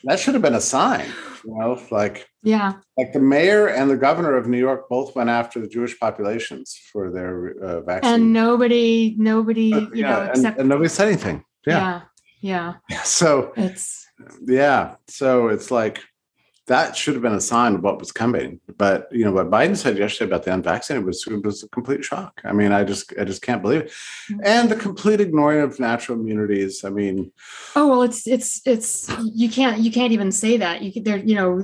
That 0.03 0.19
should 0.19 0.35
have 0.35 0.43
been 0.43 0.55
a 0.55 0.61
sign, 0.61 1.07
you 1.43 1.57
know, 1.57 1.81
like 1.89 2.27
Yeah, 2.45 2.73
like 2.97 3.11
the 3.11 3.19
mayor 3.19 3.67
and 3.67 3.89
the 3.89 3.97
governor 3.97 4.37
of 4.37 4.47
New 4.47 4.59
York 4.59 4.87
both 4.87 5.15
went 5.15 5.29
after 5.29 5.59
the 5.59 5.67
Jewish 5.67 5.99
populations 5.99 6.79
for 6.91 7.11
their 7.11 7.33
uh, 7.61 7.81
vaccine. 7.81 8.13
and 8.13 8.33
nobody, 8.33 9.15
nobody, 9.17 9.69
you 9.73 9.89
Yeah, 9.93 10.09
know, 10.11 10.21
and, 10.21 10.29
except 10.29 10.59
and 10.59 10.69
nobody 10.69 10.89
said 10.89 11.07
anything. 11.07 11.43
Yeah. 11.67 12.01
yeah, 12.41 12.73
yeah. 12.89 13.01
So 13.03 13.51
It's 13.57 14.05
yeah, 14.47 14.95
so 15.07 15.47
it's 15.49 15.71
like 15.71 15.97
that 16.67 16.95
should 16.95 17.13
have 17.13 17.21
been 17.21 17.33
a 17.33 17.41
sign 17.41 17.75
of 17.75 17.83
what 17.83 17.99
was 17.99 18.11
coming. 18.11 18.59
But 18.77 19.07
you 19.11 19.23
know 19.23 19.31
what 19.31 19.51
Biden 19.51 19.77
said 19.77 19.97
yesterday 19.97 20.29
about 20.29 20.43
the 20.43 20.53
unvaccinated 20.53 21.05
was 21.05 21.25
was 21.27 21.63
a 21.63 21.69
complete 21.69 22.03
shock. 22.03 22.41
I 22.43 22.53
mean, 22.53 22.71
I 22.71 22.83
just 22.83 23.13
I 23.19 23.23
just 23.23 23.41
can't 23.41 23.61
believe 23.61 23.81
it. 23.81 23.91
And 24.43 24.69
the 24.69 24.75
complete 24.75 25.21
ignoring 25.21 25.61
of 25.61 25.79
natural 25.79 26.19
immunities. 26.19 26.83
I 26.83 26.89
mean, 26.89 27.31
oh 27.75 27.87
well, 27.87 28.01
it's 28.01 28.25
it's 28.25 28.61
it's 28.65 29.11
you 29.23 29.49
can't 29.49 29.79
you 29.79 29.91
can't 29.91 30.13
even 30.13 30.31
say 30.31 30.57
that. 30.57 30.81
You 30.81 31.03
there, 31.03 31.17
you 31.17 31.35
know, 31.35 31.63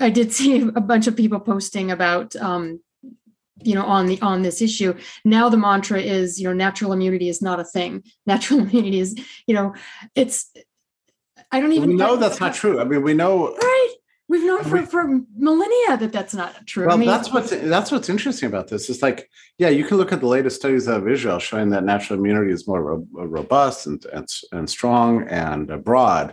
I 0.00 0.10
did 0.10 0.32
see 0.40 0.62
a 0.62 0.80
bunch 0.80 1.06
of 1.06 1.16
people 1.16 1.40
posting 1.40 1.90
about 1.90 2.34
um 2.36 2.80
you 3.62 3.74
know 3.74 3.84
on 3.84 4.06
the 4.06 4.18
on 4.22 4.40
this 4.40 4.62
issue 4.62 4.94
now 5.22 5.50
the 5.50 5.56
mantra 5.56 6.00
is 6.00 6.40
you 6.40 6.48
know 6.48 6.54
natural 6.54 6.94
immunity 6.94 7.28
is 7.28 7.42
not 7.42 7.60
a 7.60 7.64
thing 7.64 8.02
natural 8.26 8.60
immunity 8.60 8.98
is 8.98 9.14
you 9.46 9.54
know 9.54 9.74
it's 10.14 10.50
i 11.52 11.60
don't 11.60 11.72
even 11.72 11.90
we 11.90 11.96
know 11.96 12.16
that's 12.16 12.40
not 12.40 12.54
true. 12.54 12.80
I 12.80 12.84
mean, 12.84 13.02
we 13.02 13.12
know 13.12 13.54
right 13.54 13.94
we've 14.30 14.44
known 14.50 14.62
for, 14.64 14.76
We- 14.78 14.86
for 14.86 15.02
millennia 15.36 15.96
that 16.02 16.12
that's 16.16 16.34
not 16.42 16.52
true 16.66 16.86
Well, 16.86 16.96
i 16.96 16.98
mean 16.98 17.08
that's 17.08 17.30
what's 17.34 17.50
that's 17.76 17.90
what's 17.92 18.08
interesting 18.08 18.48
about 18.52 18.68
this. 18.68 18.88
It's 18.90 19.02
like, 19.08 19.28
yeah, 19.58 19.70
you 19.78 19.84
can 19.84 19.96
look 19.98 20.12
at 20.12 20.20
the 20.20 20.32
latest 20.36 20.56
studies 20.60 20.88
out 20.88 21.00
of 21.02 21.08
Israel 21.16 21.38
showing 21.38 21.70
that 21.70 21.84
natural 21.92 22.18
immunity 22.20 22.52
is 22.52 22.66
more 22.70 22.82
ro- 22.88 23.06
robust 23.38 23.78
and 23.88 23.98
and, 24.16 24.26
and 24.56 24.64
strong 24.76 25.10
and 25.46 25.70
uh, 25.70 25.76
broad 25.90 26.26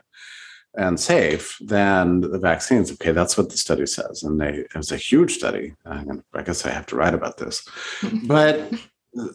and 0.86 1.00
safe 1.00 1.58
than 1.74 2.22
the 2.22 2.42
vaccines. 2.52 2.92
Okay, 2.94 3.14
that's 3.20 3.36
what 3.38 3.50
the 3.50 3.58
study 3.66 3.88
says, 3.98 4.16
and 4.26 4.40
they 4.42 4.52
it 4.74 4.76
was 4.76 4.92
a 4.92 4.98
huge 5.10 5.32
study. 5.40 5.66
I 5.86 6.42
guess 6.48 6.66
I 6.68 6.72
have 6.78 6.88
to 6.90 6.96
write 7.00 7.16
about 7.20 7.36
this, 7.42 7.56
but 8.34 8.54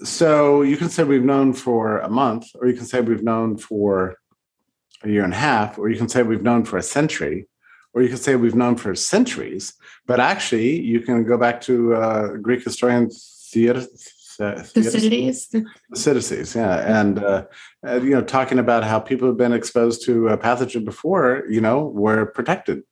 so 0.05 0.62
you 0.70 0.77
can 0.77 0.88
say 0.94 1.03
we've 1.03 1.31
known 1.35 1.53
for 1.64 1.98
a 1.98 2.11
month, 2.22 2.44
or 2.59 2.68
you 2.68 2.77
can 2.81 2.87
say 2.87 3.01
we've 3.01 3.29
known 3.33 3.51
for 3.68 4.16
a 5.03 5.09
year 5.14 5.25
and 5.25 5.33
a 5.33 5.42
half, 5.51 5.79
or 5.79 5.88
you 5.90 5.98
can 6.03 6.09
say 6.09 6.22
we've 6.22 6.48
known 6.51 6.64
for 6.64 6.77
a 6.79 6.83
century, 6.98 7.38
or 7.94 8.02
you 8.02 8.09
could 8.09 8.18
say 8.18 8.37
we've 8.37 8.55
known 8.55 8.76
for 8.76 8.94
centuries. 8.94 9.74
But 10.07 10.20
actually, 10.20 10.81
you 10.81 11.00
can 11.00 11.24
go 11.24 11.37
back 11.37 11.61
to 11.62 11.94
uh, 11.94 12.26
Greek 12.37 12.64
historian 12.64 13.11
Theod- 13.11 13.88
Th- 14.38 14.59
thucydides 14.59 15.55
Thucydides, 15.94 16.55
yeah, 16.55 17.00
and 17.00 17.18
uh, 17.18 17.44
uh, 17.87 18.00
you 18.00 18.11
know, 18.11 18.22
talking 18.22 18.59
about 18.59 18.83
how 18.83 18.98
people 18.98 19.28
have 19.28 19.37
been 19.37 19.52
exposed 19.52 20.05
to 20.07 20.28
a 20.28 20.38
pathogen 20.38 20.85
before, 20.85 21.44
you 21.50 21.61
know, 21.61 21.85
were 21.85 22.26
protected 22.26 22.83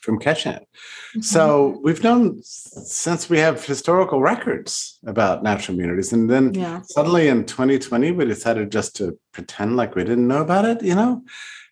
from 0.00 0.18
catching 0.18 0.52
it. 0.52 0.66
So 1.20 1.80
we've 1.82 2.02
known 2.02 2.42
since 2.42 3.28
we 3.28 3.38
have 3.38 3.64
historical 3.64 4.20
records 4.20 4.98
about 5.06 5.42
natural 5.42 5.76
immunities, 5.76 6.12
and 6.12 6.28
then 6.30 6.54
yeah 6.54 6.80
suddenly 6.82 7.28
in 7.28 7.44
2020 7.44 8.12
we 8.12 8.24
decided 8.24 8.70
just 8.70 8.96
to 8.96 9.18
pretend 9.32 9.76
like 9.76 9.94
we 9.94 10.04
didn't 10.04 10.28
know 10.28 10.40
about 10.40 10.64
it. 10.64 10.82
You 10.82 10.94
know, 10.94 11.22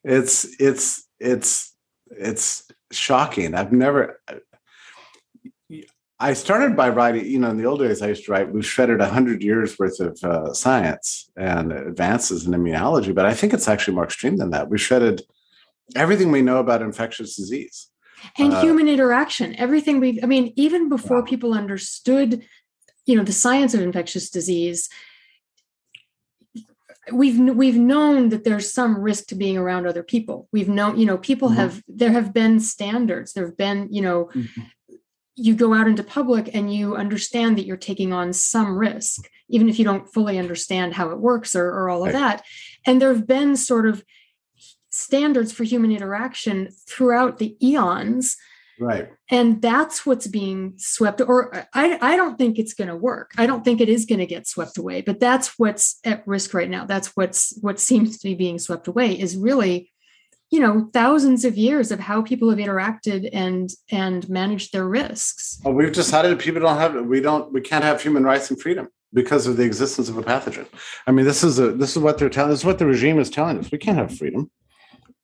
it's 0.03 0.45
it's 0.61 1.07
it's 1.21 1.74
it's 2.11 2.71
shocking. 2.91 3.55
I've 3.55 3.73
never. 3.73 4.21
I 6.21 6.33
started 6.33 6.77
by 6.77 6.91
writing, 6.91 7.27
you 7.27 7.39
know, 7.41 7.51
in 7.51 7.57
the 7.57 7.67
old 7.67 7.81
days, 7.81 8.01
I 8.01 8.07
used 8.09 8.25
to 8.27 8.33
write, 8.33 8.51
we've 8.53 8.65
shredded 8.65 9.01
100 9.01 9.43
years 9.43 9.77
worth 9.79 9.99
of 9.99 10.19
uh, 10.23 10.55
science 10.55 11.29
and 11.37 11.73
advances 11.73 12.47
in 12.47 12.53
immunology, 12.53 13.13
but 13.13 13.27
I 13.27 13.35
think 13.35 13.53
it's 13.53 13.67
actually 13.69 13.95
more 13.97 14.05
extreme 14.05 14.37
than 14.37 14.51
that. 14.51 14.71
We 14.71 14.79
shredded 14.79 15.23
everything 15.97 16.31
we 16.31 16.41
know 16.41 16.59
about 16.59 16.83
infectious 16.83 17.37
disease. 17.37 17.91
and 18.39 18.53
Uh, 18.55 18.61
human 18.61 18.89
interaction 18.89 19.55
everything 19.57 20.01
we 20.01 20.19
i 20.23 20.27
mean 20.27 20.53
even 20.57 20.89
before 20.89 21.21
Wow. 21.21 21.27
people 21.33 21.53
understood 21.53 22.31
you 23.09 23.15
know 23.17 23.25
the 23.25 23.33
science 23.45 23.75
of 23.75 23.81
infectious 23.83 24.31
disease 24.31 24.89
we've 27.13 27.39
we've 27.55 27.77
known 27.77 28.31
that 28.31 28.45
there's 28.45 28.73
some 28.73 28.99
risk 28.99 29.27
to 29.27 29.35
being 29.35 29.57
around 29.57 29.87
other 29.87 30.03
people 30.03 30.49
we've 30.53 30.69
known 30.69 30.99
you 30.99 31.07
know 31.07 31.19
people 31.19 31.49
mm-hmm. 31.49 31.59
have 31.59 31.83
there 31.89 32.13
have 32.13 32.33
been 32.33 32.59
standards 32.61 33.33
there 33.33 33.47
have 33.47 33.57
been 33.57 33.89
you 33.91 34.03
know 34.03 34.31
mm-hmm. 34.35 34.63
you 35.35 35.55
go 35.55 35.75
out 35.75 35.89
into 35.89 36.03
public 36.03 36.55
and 36.55 36.75
you 36.75 36.97
understand 36.97 37.59
that 37.59 37.67
you're 37.67 37.77
taking 37.77 38.13
on 38.13 38.33
some 38.33 38.77
risk 38.77 39.29
even 39.49 39.69
if 39.69 39.79
you 39.79 39.85
don't 39.85 40.13
fully 40.13 40.39
understand 40.39 40.95
how 40.95 41.11
it 41.11 41.19
works 41.19 41.55
or, 41.55 41.67
or 41.67 41.89
all 41.91 42.07
of 42.07 42.13
right. 42.13 42.21
that 42.21 42.45
and 42.87 43.01
there 43.01 43.13
have 43.13 43.27
been 43.27 43.57
sort 43.57 43.87
of 43.87 44.05
standards 44.91 45.53
for 45.53 45.65
human 45.65 45.91
interaction 45.91 46.69
throughout 46.89 47.39
the 47.39 47.57
eons 47.63 48.37
right. 48.79 49.11
And 49.31 49.63
that's 49.63 50.05
what's 50.05 50.27
being 50.27 50.75
swept 50.77 51.21
or 51.21 51.67
i 51.75 51.99
i 52.01 52.17
don't 52.17 52.37
think 52.37 52.59
it's 52.59 52.75
going 52.75 52.89
to 52.89 52.97
work. 52.97 53.33
I 53.39 53.47
don't 53.47 53.65
think 53.65 53.81
it 53.81 53.89
is 53.89 54.05
going 54.05 54.19
to 54.19 54.27
get 54.27 54.47
swept 54.47 54.79
away 54.79 55.01
but 55.01 55.21
that's 55.21 55.59
what's 55.59 55.99
at 56.05 56.27
risk 56.27 56.55
right 56.55 56.71
now. 56.71 56.85
That's 56.85 57.09
what's 57.17 57.57
what 57.61 57.81
seems 57.81 58.19
to 58.19 58.29
be 58.29 58.35
being 58.35 58.59
swept 58.59 58.89
away 58.89 59.19
is 59.19 59.37
really 59.37 59.93
you 60.51 60.61
know 60.61 60.89
thousands 60.93 61.45
of 61.45 61.57
years 61.57 61.91
of 61.91 62.01
how 62.01 62.23
people 62.23 62.51
have 62.51 62.59
interacted 62.59 63.29
and 63.33 63.71
and 63.91 64.29
managed 64.29 64.73
their 64.73 64.87
risks. 64.87 65.61
Well 65.65 65.75
we've 65.75 65.93
decided 65.93 66.39
people 66.39 66.61
don't 66.61 66.79
have 66.79 67.07
we 67.07 67.21
don't 67.21 67.53
we 67.53 67.61
can't 67.61 67.85
have 67.85 68.03
human 68.03 68.25
rights 68.25 68.51
and 68.51 68.61
freedom 68.61 68.89
because 69.13 69.47
of 69.47 69.57
the 69.57 69.65
existence 69.65 70.09
of 70.09 70.19
a 70.19 70.23
pathogen. 70.23 70.67
I 71.07 71.13
mean 71.13 71.25
this 71.25 71.43
is 71.43 71.59
a 71.59 71.73
this 71.73 71.97
is 71.97 72.03
what 72.03 72.19
they're 72.19 72.29
telling 72.29 72.51
this 72.51 72.61
is 72.61 72.65
what 72.65 72.79
the 72.79 72.87
regime 72.87 73.19
is 73.19 73.31
telling 73.31 73.59
us. 73.59 73.71
We 73.71 73.79
can't 73.79 73.99
have 73.99 74.17
freedom. 74.17 74.51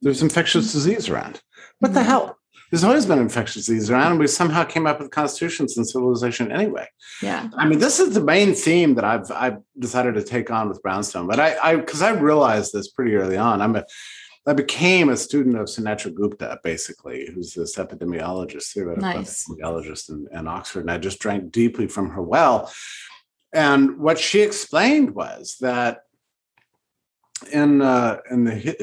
There's 0.03 0.23
infectious 0.23 0.73
disease 0.73 1.09
around. 1.09 1.43
What 1.79 1.93
the 1.95 2.01
mm-hmm. 2.01 2.09
hell 2.09 2.40
there's 2.71 2.85
always 2.85 3.07
been 3.07 3.19
infectious 3.19 3.67
disease 3.67 3.91
around, 3.91 4.13
and 4.13 4.21
we 4.21 4.27
somehow 4.29 4.65
came 4.65 4.87
up 4.87 5.01
with 5.01 5.11
constitutions 5.11 5.77
and 5.77 5.89
civilization 5.89 6.53
anyway. 6.53 6.87
Yeah. 7.21 7.49
I 7.57 7.67
mean, 7.67 7.81
this 7.81 7.99
is 7.99 8.15
the 8.15 8.23
main 8.23 8.55
theme 8.55 8.95
that 8.95 9.05
I've 9.05 9.31
I've 9.31 9.59
decided 9.79 10.15
to 10.15 10.23
take 10.23 10.51
on 10.51 10.69
with 10.69 10.83
Brownstone. 10.83 11.27
But 11.27 11.41
I 11.41 11.57
I 11.63 11.77
because 11.77 12.03
I 12.03 12.11
realized 12.11 12.73
this 12.73 12.91
pretty 12.91 13.17
early 13.17 13.37
on. 13.37 13.61
I'm 13.61 13.77
a 13.77 13.85
I 14.47 14.53
became 14.55 15.11
a 15.11 15.17
student 15.17 15.59
of 15.59 15.67
Sunetra 15.67 16.15
Gupta, 16.15 16.59
basically, 16.65 17.31
who's 17.33 17.53
this 17.53 17.77
epidemiologist, 17.77 18.73
theoretical 18.73 19.09
nice. 19.09 19.47
epidemiologist 19.47 20.09
in, 20.09 20.29
in 20.33 20.49
Oxford. 20.49 20.81
And 20.81 20.91
I 20.91 20.99
just 20.99 21.19
drank 21.19 21.53
deeply 21.53 21.87
from 21.87 22.11
her 22.11 22.23
well. 22.23 22.73
And 23.53 23.99
what 23.99 24.19
she 24.19 24.41
explained 24.41 25.15
was 25.15 25.57
that 25.61 26.05
in 27.53 27.83
uh, 27.83 28.19
in 28.31 28.45
the 28.45 28.77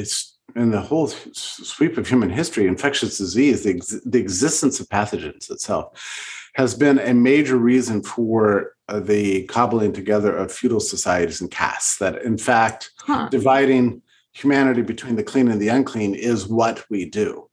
in 0.58 0.72
the 0.72 0.82
whole 0.82 1.08
sweep 1.08 1.98
of 1.98 2.08
human 2.08 2.30
history, 2.30 2.68
infectious 2.68 3.18
disease, 3.18 3.64
the, 3.64 3.76
ex- 3.76 4.02
the 4.06 4.20
existence 4.20 4.80
of 4.80 4.90
pathogens 4.90 5.52
itself, 5.52 6.50
has 6.56 6.74
been 6.74 6.98
a 7.00 7.14
major 7.14 7.58
reason 7.58 8.02
for 8.02 8.74
uh, 8.88 9.00
the 9.00 9.46
cobbling 9.46 9.94
together 9.94 10.36
of 10.36 10.52
feudal 10.52 10.80
societies 10.80 11.40
and 11.40 11.52
castes. 11.52 12.00
That, 12.00 12.24
in 12.24 12.38
fact, 12.38 12.92
huh. 13.00 13.30
dividing 13.30 14.02
humanity 14.34 14.82
between 14.82 15.16
the 15.16 15.24
clean 15.24 15.48
and 15.48 15.62
the 15.62 15.70
unclean 15.70 16.16
is 16.16 16.48
what 16.48 16.84
we 16.90 17.06
do, 17.06 17.50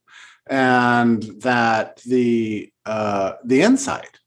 and 0.49 1.23
that 1.43 2.01
the 2.07 2.73
uh, 2.87 3.35
the 3.45 3.63
insight 3.63 4.19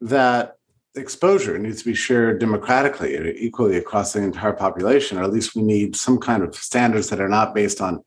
that 0.00 0.57
exposure 0.98 1.58
needs 1.58 1.80
to 1.80 1.88
be 1.88 1.94
shared 1.94 2.38
democratically 2.38 3.16
equally 3.38 3.76
across 3.76 4.12
the 4.12 4.22
entire 4.22 4.52
population 4.52 5.18
or 5.18 5.22
at 5.22 5.32
least 5.32 5.54
we 5.54 5.62
need 5.62 5.96
some 5.96 6.18
kind 6.18 6.42
of 6.42 6.54
standards 6.54 7.08
that 7.08 7.20
are 7.20 7.28
not 7.28 7.54
based 7.54 7.80
on 7.80 8.02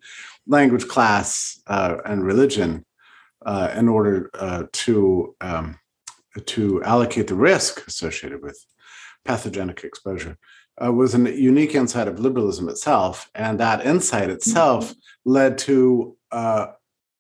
language 0.47 0.87
class 0.87 1.61
uh, 1.67 1.97
and 2.05 2.25
religion 2.25 2.85
uh, 3.45 3.71
in 3.75 3.87
order 3.87 4.29
uh, 4.35 4.63
to 4.71 5.35
um, 5.41 5.79
to 6.45 6.81
allocate 6.83 7.27
the 7.27 7.35
risk 7.35 7.85
associated 7.87 8.41
with 8.41 8.65
pathogenic 9.25 9.83
exposure 9.83 10.37
uh, 10.83 10.91
was 10.91 11.13
a 11.13 11.37
unique 11.37 11.75
insight 11.75 12.07
of 12.07 12.19
liberalism 12.19 12.69
itself 12.69 13.29
and 13.35 13.59
that 13.59 13.85
insight 13.85 14.29
itself 14.29 14.89
mm-hmm. 14.89 15.31
led 15.31 15.57
to 15.57 16.15
uh, 16.31 16.67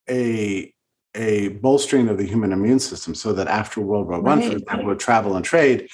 a 0.09 0.73
a 1.15 1.49
bolstering 1.49 2.07
of 2.07 2.17
the 2.17 2.25
human 2.25 2.51
immune 2.51 2.79
system 2.79 3.13
so 3.13 3.33
that 3.33 3.47
after 3.47 3.81
World 3.81 4.07
War 4.07 4.21
One, 4.21 4.41
for 4.41 4.57
example, 4.57 4.85
with 4.87 4.99
travel 4.99 5.35
and 5.35 5.43
trade, 5.43 5.89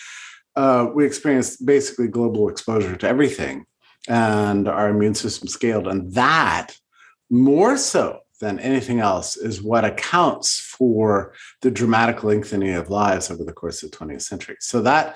uh, 0.56 0.89
we 0.93 1.06
experienced 1.06 1.65
basically 1.65 2.08
global 2.08 2.49
exposure 2.49 2.95
to 2.95 3.08
everything, 3.08 3.65
and 4.08 4.67
our 4.67 4.89
immune 4.89 5.15
system 5.15 5.47
scaled. 5.47 5.88
And 5.88 6.13
that, 6.13 6.75
more 7.30 7.77
so 7.77 8.19
than 8.39 8.60
anything 8.60 8.99
else, 8.99 9.38
is 9.38 9.62
what 9.62 9.86
accounts 9.86 10.60
for 10.60 11.34
the 11.62 11.71
dramatic 11.71 12.23
lengthening 12.23 12.73
of 12.73 12.89
lives 12.89 13.30
over 13.32 13.43
the 13.43 13.53
course 13.53 13.84
of 13.84 13.91
the 13.91 13.97
20th 13.97 14.23
century. 14.23 14.58
So 14.60 14.82
that. 14.82 15.15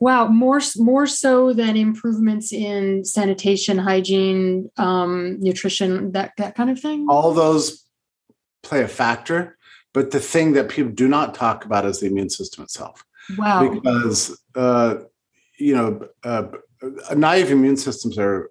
Wow, 0.00 0.28
more 0.28 0.60
more 0.76 1.06
so 1.06 1.52
than 1.52 1.76
improvements 1.76 2.52
in 2.52 3.04
sanitation, 3.04 3.76
hygiene, 3.76 4.70
um, 4.76 5.38
nutrition, 5.40 6.12
that 6.12 6.32
that 6.38 6.54
kind 6.54 6.70
of 6.70 6.78
thing. 6.80 7.06
All 7.08 7.34
those 7.34 7.83
play 8.64 8.82
a 8.82 8.88
factor, 8.88 9.56
but 9.92 10.10
the 10.10 10.20
thing 10.20 10.52
that 10.54 10.68
people 10.68 10.92
do 10.92 11.08
not 11.08 11.34
talk 11.34 11.64
about 11.64 11.86
is 11.86 12.00
the 12.00 12.06
immune 12.06 12.30
system 12.30 12.64
itself. 12.64 13.04
Wow. 13.38 13.68
Because, 13.68 14.40
uh, 14.54 14.96
you 15.58 15.74
know, 15.74 16.08
uh, 16.24 16.48
naive 17.14 17.50
immune 17.50 17.76
systems 17.76 18.18
are 18.18 18.50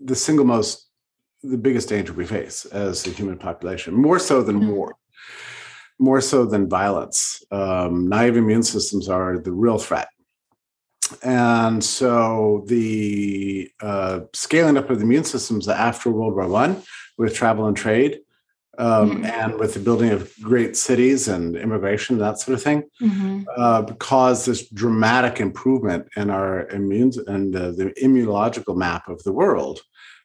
the 0.00 0.16
single 0.16 0.44
most, 0.44 0.88
the 1.42 1.56
biggest 1.56 1.88
danger 1.88 2.12
we 2.12 2.26
face 2.26 2.64
as 2.66 3.06
a 3.06 3.10
human 3.10 3.38
population, 3.38 3.94
more 3.94 4.18
so 4.18 4.42
than 4.42 4.60
mm-hmm. 4.60 4.70
war, 4.70 4.96
more 5.98 6.20
so 6.20 6.44
than 6.44 6.68
violence. 6.68 7.42
Um, 7.50 8.08
naive 8.08 8.36
immune 8.36 8.62
systems 8.62 9.08
are 9.08 9.38
the 9.38 9.52
real 9.52 9.78
threat. 9.78 10.08
And 11.22 11.82
so 11.82 12.64
the 12.66 13.70
uh, 13.80 14.20
scaling 14.32 14.76
up 14.76 14.90
of 14.90 14.98
the 14.98 15.04
immune 15.04 15.24
systems 15.24 15.68
after 15.68 16.10
World 16.10 16.34
War 16.34 16.46
One 16.46 16.82
with 17.18 17.34
travel 17.34 17.66
and 17.66 17.76
trade 17.76 18.20
um, 18.78 19.10
mm-hmm. 19.10 19.24
and 19.24 19.58
with 19.58 19.74
the 19.74 19.80
building 19.80 20.10
of 20.10 20.32
great 20.40 20.76
cities 20.76 21.28
and 21.28 21.56
immigration, 21.56 22.18
that 22.18 22.38
sort 22.38 22.54
of 22.54 22.62
thing, 22.62 22.84
mm-hmm. 23.00 23.42
uh, 23.56 23.82
caused 23.98 24.46
this 24.46 24.68
dramatic 24.68 25.40
improvement 25.40 26.08
in 26.16 26.30
our 26.30 26.68
immune 26.68 27.12
and 27.26 27.54
uh, 27.54 27.72
the 27.72 27.92
immunological 28.02 28.76
map 28.76 29.08
of 29.08 29.22
the 29.24 29.32
world. 29.32 29.80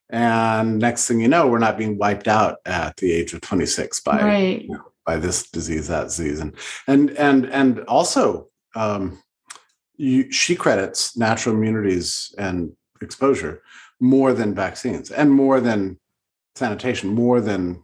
And 0.10 0.80
next 0.80 1.08
thing 1.08 1.20
you 1.20 1.28
know, 1.28 1.48
we're 1.48 1.60
not 1.60 1.78
being 1.78 1.98
wiped 1.98 2.28
out 2.28 2.58
at 2.66 2.98
the 2.98 3.12
age 3.12 3.34
of 3.34 3.42
26 3.42 4.02
by 4.02 4.22
right. 4.22 4.62
you 4.62 4.70
know, 4.70 4.92
by 5.06 5.18
this 5.18 5.50
disease, 5.50 5.88
that 5.88 6.06
disease, 6.06 6.40
and 6.40 6.56
and 6.88 7.12
and 7.12 7.46
and 7.46 7.80
also 7.82 8.48
um, 8.76 9.22
you, 9.98 10.32
she 10.32 10.56
credits 10.56 11.18
natural 11.18 11.56
immunities 11.56 12.34
and 12.38 12.74
exposure 13.02 13.62
more 14.00 14.34
than 14.34 14.54
vaccines 14.54 15.12
and 15.12 15.32
more 15.32 15.60
than 15.60 16.00
sanitation, 16.56 17.10
more 17.10 17.42
than 17.42 17.84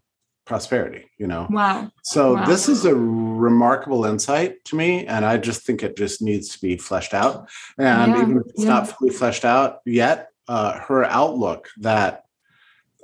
prosperity 0.51 1.09
you 1.17 1.25
know 1.25 1.47
wow 1.49 1.89
so 2.03 2.33
wow. 2.33 2.45
this 2.45 2.67
is 2.67 2.83
a 2.83 2.93
remarkable 2.93 4.03
insight 4.03 4.61
to 4.65 4.75
me 4.75 5.05
and 5.05 5.23
i 5.23 5.37
just 5.37 5.61
think 5.65 5.81
it 5.81 5.95
just 5.95 6.21
needs 6.21 6.49
to 6.49 6.59
be 6.59 6.75
fleshed 6.75 7.13
out 7.13 7.47
and 7.77 8.11
yeah, 8.11 8.21
even 8.21 8.35
if 8.35 8.47
it's 8.47 8.63
yeah. 8.63 8.69
not 8.69 8.89
fully 8.89 9.09
fleshed 9.09 9.45
out 9.45 9.79
yet 9.85 10.27
uh, 10.49 10.77
her 10.77 11.05
outlook 11.05 11.69
that 11.77 12.25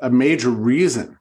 a 0.01 0.09
major 0.09 0.49
reason 0.49 1.17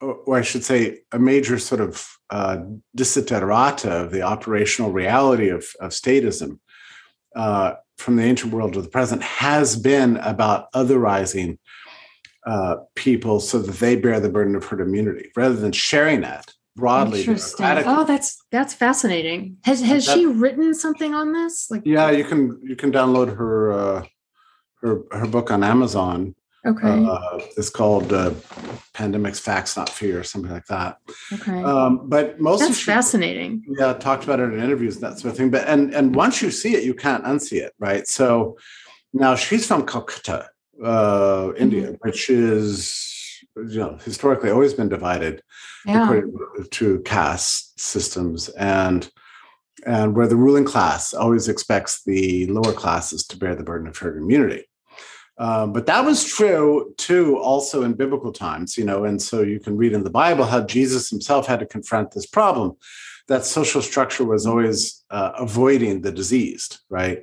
or 0.00 0.38
i 0.38 0.40
should 0.40 0.64
say 0.64 1.00
a 1.12 1.18
major 1.18 1.58
sort 1.58 1.82
of 1.82 2.16
uh, 2.30 2.56
desiderata 2.96 3.90
of 4.04 4.12
the 4.12 4.22
operational 4.22 4.92
reality 4.92 5.50
of, 5.50 5.66
of 5.78 5.90
statism 5.90 6.58
uh, 7.36 7.74
from 7.98 8.16
the 8.16 8.22
ancient 8.22 8.50
world 8.50 8.72
to 8.72 8.80
the 8.80 8.88
present 8.88 9.22
has 9.22 9.76
been 9.76 10.16
about 10.16 10.72
otherizing 10.72 11.58
uh, 12.46 12.76
people 12.94 13.40
so 13.40 13.58
that 13.60 13.76
they 13.76 13.96
bear 13.96 14.20
the 14.20 14.28
burden 14.28 14.56
of 14.56 14.64
herd 14.64 14.80
immunity 14.80 15.30
rather 15.36 15.54
than 15.54 15.72
sharing 15.72 16.20
that 16.22 16.52
broadly. 16.76 17.20
Interesting. 17.20 17.66
Oh, 17.86 18.04
that's 18.04 18.42
that's 18.50 18.74
fascinating. 18.74 19.58
Has 19.64 19.80
has 19.82 20.06
that, 20.06 20.16
she 20.16 20.26
written 20.26 20.74
something 20.74 21.14
on 21.14 21.32
this? 21.32 21.70
Like 21.70 21.82
yeah, 21.84 22.10
you 22.10 22.24
can 22.24 22.60
you 22.62 22.76
can 22.76 22.92
download 22.92 23.36
her 23.36 23.72
uh, 23.72 24.04
her 24.82 25.02
her 25.12 25.26
book 25.26 25.50
on 25.50 25.62
Amazon. 25.62 26.34
Okay. 26.64 26.86
Uh, 26.86 27.38
it's 27.56 27.70
called 27.70 28.12
uh, 28.12 28.30
"Pandemics: 28.94 29.40
Facts, 29.40 29.76
Not 29.76 29.88
Fear," 29.88 30.20
or 30.20 30.24
something 30.24 30.52
like 30.52 30.66
that. 30.66 30.98
Okay. 31.32 31.60
Um, 31.60 32.08
but 32.08 32.40
most 32.40 32.60
that's 32.60 32.78
she, 32.78 32.84
fascinating. 32.84 33.64
Yeah, 33.78 33.94
talked 33.94 34.22
about 34.22 34.38
it 34.38 34.52
in 34.52 34.60
interviews 34.60 34.94
and 34.94 35.04
that 35.04 35.18
sort 35.18 35.32
of 35.32 35.36
thing. 35.36 35.50
But 35.50 35.66
and 35.66 35.92
and 35.92 36.14
once 36.14 36.40
you 36.40 36.52
see 36.52 36.76
it, 36.76 36.84
you 36.84 36.94
can't 36.94 37.24
unsee 37.24 37.60
it, 37.60 37.72
right? 37.80 38.06
So 38.06 38.56
now 39.12 39.34
she's 39.34 39.66
from 39.66 39.86
Calcutta, 39.86 40.50
uh, 40.82 41.52
India, 41.56 41.88
mm-hmm. 41.88 41.94
which 42.00 42.30
is 42.30 43.08
you 43.56 43.78
know 43.78 43.98
historically 44.04 44.50
always 44.50 44.74
been 44.74 44.88
divided 44.88 45.42
yeah. 45.84 46.20
to 46.70 47.00
caste 47.00 47.78
systems 47.78 48.48
and 48.50 49.10
and 49.84 50.14
where 50.14 50.28
the 50.28 50.36
ruling 50.36 50.64
class 50.64 51.12
always 51.12 51.48
expects 51.48 52.04
the 52.04 52.46
lower 52.46 52.72
classes 52.72 53.26
to 53.26 53.36
bear 53.36 53.54
the 53.54 53.64
burden 53.64 53.88
of 53.88 53.96
herd 53.98 54.16
immunity. 54.16 54.64
Um, 55.38 55.72
but 55.72 55.86
that 55.86 56.04
was 56.04 56.24
true 56.24 56.94
too, 56.98 57.38
also 57.38 57.82
in 57.82 57.94
biblical 57.94 58.32
times, 58.32 58.78
you 58.78 58.84
know, 58.84 59.04
and 59.04 59.20
so 59.20 59.40
you 59.40 59.58
can 59.58 59.76
read 59.76 59.92
in 59.92 60.04
the 60.04 60.10
Bible 60.10 60.44
how 60.44 60.62
Jesus 60.62 61.10
himself 61.10 61.46
had 61.46 61.58
to 61.60 61.66
confront 61.66 62.12
this 62.12 62.26
problem 62.26 62.76
that 63.28 63.44
social 63.44 63.82
structure 63.82 64.24
was 64.24 64.46
always 64.46 65.04
uh, 65.10 65.32
avoiding 65.38 66.02
the 66.02 66.12
diseased, 66.12 66.80
right? 66.90 67.22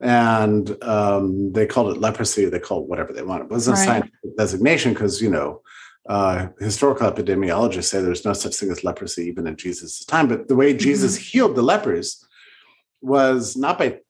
And 0.00 0.82
um, 0.82 1.52
they 1.52 1.66
called 1.66 1.94
it 1.94 2.00
leprosy. 2.00 2.46
They 2.46 2.58
called 2.58 2.84
it 2.84 2.88
whatever 2.88 3.12
they 3.12 3.22
wanted. 3.22 3.44
It 3.44 3.50
wasn't 3.50 3.76
Right. 3.76 3.82
a 3.82 3.86
scientific 3.86 4.36
designation 4.36 4.92
because 4.94 5.20
you 5.20 5.30
know 5.30 5.62
uh, 6.08 6.48
historical 6.58 7.10
epidemiologists 7.10 7.84
say 7.84 8.00
there's 8.00 8.24
no 8.24 8.32
such 8.32 8.56
thing 8.56 8.70
as 8.70 8.82
leprosy 8.82 9.26
even 9.26 9.46
in 9.46 9.56
Jesus' 9.56 10.04
time. 10.04 10.26
But 10.28 10.48
the 10.48 10.56
way 10.56 10.72
Jesus 10.74 11.16
healed 11.16 11.54
the 11.54 11.62
lepers 11.62 12.26
was 13.02 13.56
not 13.56 13.78
by. 13.78 14.00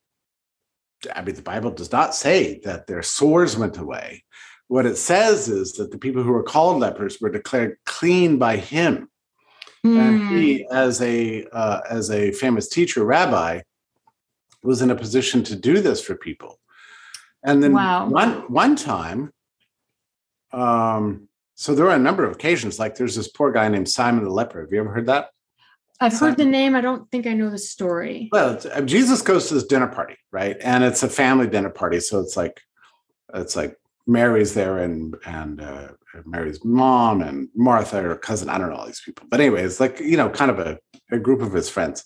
I 1.14 1.22
mean, 1.22 1.34
the 1.34 1.42
Bible 1.42 1.70
does 1.70 1.90
not 1.90 2.14
say 2.14 2.60
that 2.64 2.86
their 2.86 3.02
sores 3.02 3.56
went 3.56 3.78
away. 3.78 4.24
What 4.68 4.86
it 4.86 4.96
says 4.96 5.48
is 5.48 5.72
that 5.74 5.90
the 5.90 5.98
people 5.98 6.22
who 6.22 6.30
were 6.32 6.42
called 6.44 6.78
lepers 6.78 7.20
were 7.20 7.30
declared 7.30 7.78
clean 7.86 8.38
by 8.38 8.56
Him 8.58 9.08
and 9.82 10.20
Hmm. 10.20 10.36
he 10.36 10.66
as 10.70 11.00
a 11.00 11.46
uh, 11.52 11.80
as 11.88 12.10
a 12.10 12.32
famous 12.32 12.68
teacher 12.68 13.02
rabbi 13.04 13.60
was 14.62 14.82
in 14.82 14.90
a 14.90 14.94
position 14.96 15.42
to 15.44 15.56
do 15.56 15.80
this 15.80 16.02
for 16.02 16.14
people. 16.14 16.58
And 17.42 17.62
then 17.62 17.72
Wow. 17.72 18.08
one 18.08 18.32
one 18.52 18.76
time 18.76 19.32
um 20.52 21.28
so 21.54 21.74
there 21.74 21.84
were 21.84 21.94
a 21.94 21.98
number 21.98 22.24
of 22.24 22.32
occasions 22.32 22.78
like 22.78 22.96
there's 22.96 23.14
this 23.14 23.28
poor 23.28 23.52
guy 23.52 23.68
named 23.68 23.88
simon 23.88 24.24
the 24.24 24.30
leper. 24.30 24.60
Have 24.62 24.72
you 24.72 24.80
ever 24.80 24.90
heard 24.90 25.06
that? 25.06 25.28
I've 26.02 26.18
heard 26.18 26.38
the 26.38 26.46
name. 26.46 26.74
I 26.74 26.80
don't 26.80 27.10
think 27.10 27.26
I 27.26 27.34
know 27.34 27.50
the 27.50 27.58
story. 27.58 28.28
well 28.32 28.50
it's, 28.54 28.66
uh, 28.66 28.80
jesus 28.82 29.22
goes 29.22 29.48
to 29.48 29.54
this 29.54 29.64
dinner 29.64 29.86
party 29.88 30.16
right? 30.32 30.56
And 30.60 30.84
it's 30.84 31.02
a 31.02 31.08
family 31.08 31.46
dinner 31.46 31.70
party 31.70 32.00
so 32.00 32.20
it's 32.20 32.36
like 32.36 32.60
it's 33.34 33.56
like 33.56 33.76
mary's 34.06 34.54
there 34.54 34.78
and 34.78 35.16
and 35.24 35.60
uh, 35.60 35.88
mary's 36.26 36.64
mom 36.64 37.22
and 37.22 37.48
martha 37.54 38.02
her 38.02 38.16
cousin. 38.16 38.48
I 38.50 38.58
don't 38.58 38.70
know 38.70 38.76
all 38.76 38.86
these 38.86 39.00
people. 39.04 39.26
But 39.30 39.40
anyway 39.40 39.62
it's 39.62 39.80
like 39.80 40.00
you 40.00 40.16
know 40.16 40.28
kind 40.28 40.50
of 40.50 40.58
a, 40.58 40.78
a 41.12 41.18
group 41.18 41.40
of 41.42 41.52
his 41.52 41.70
friends 41.70 42.04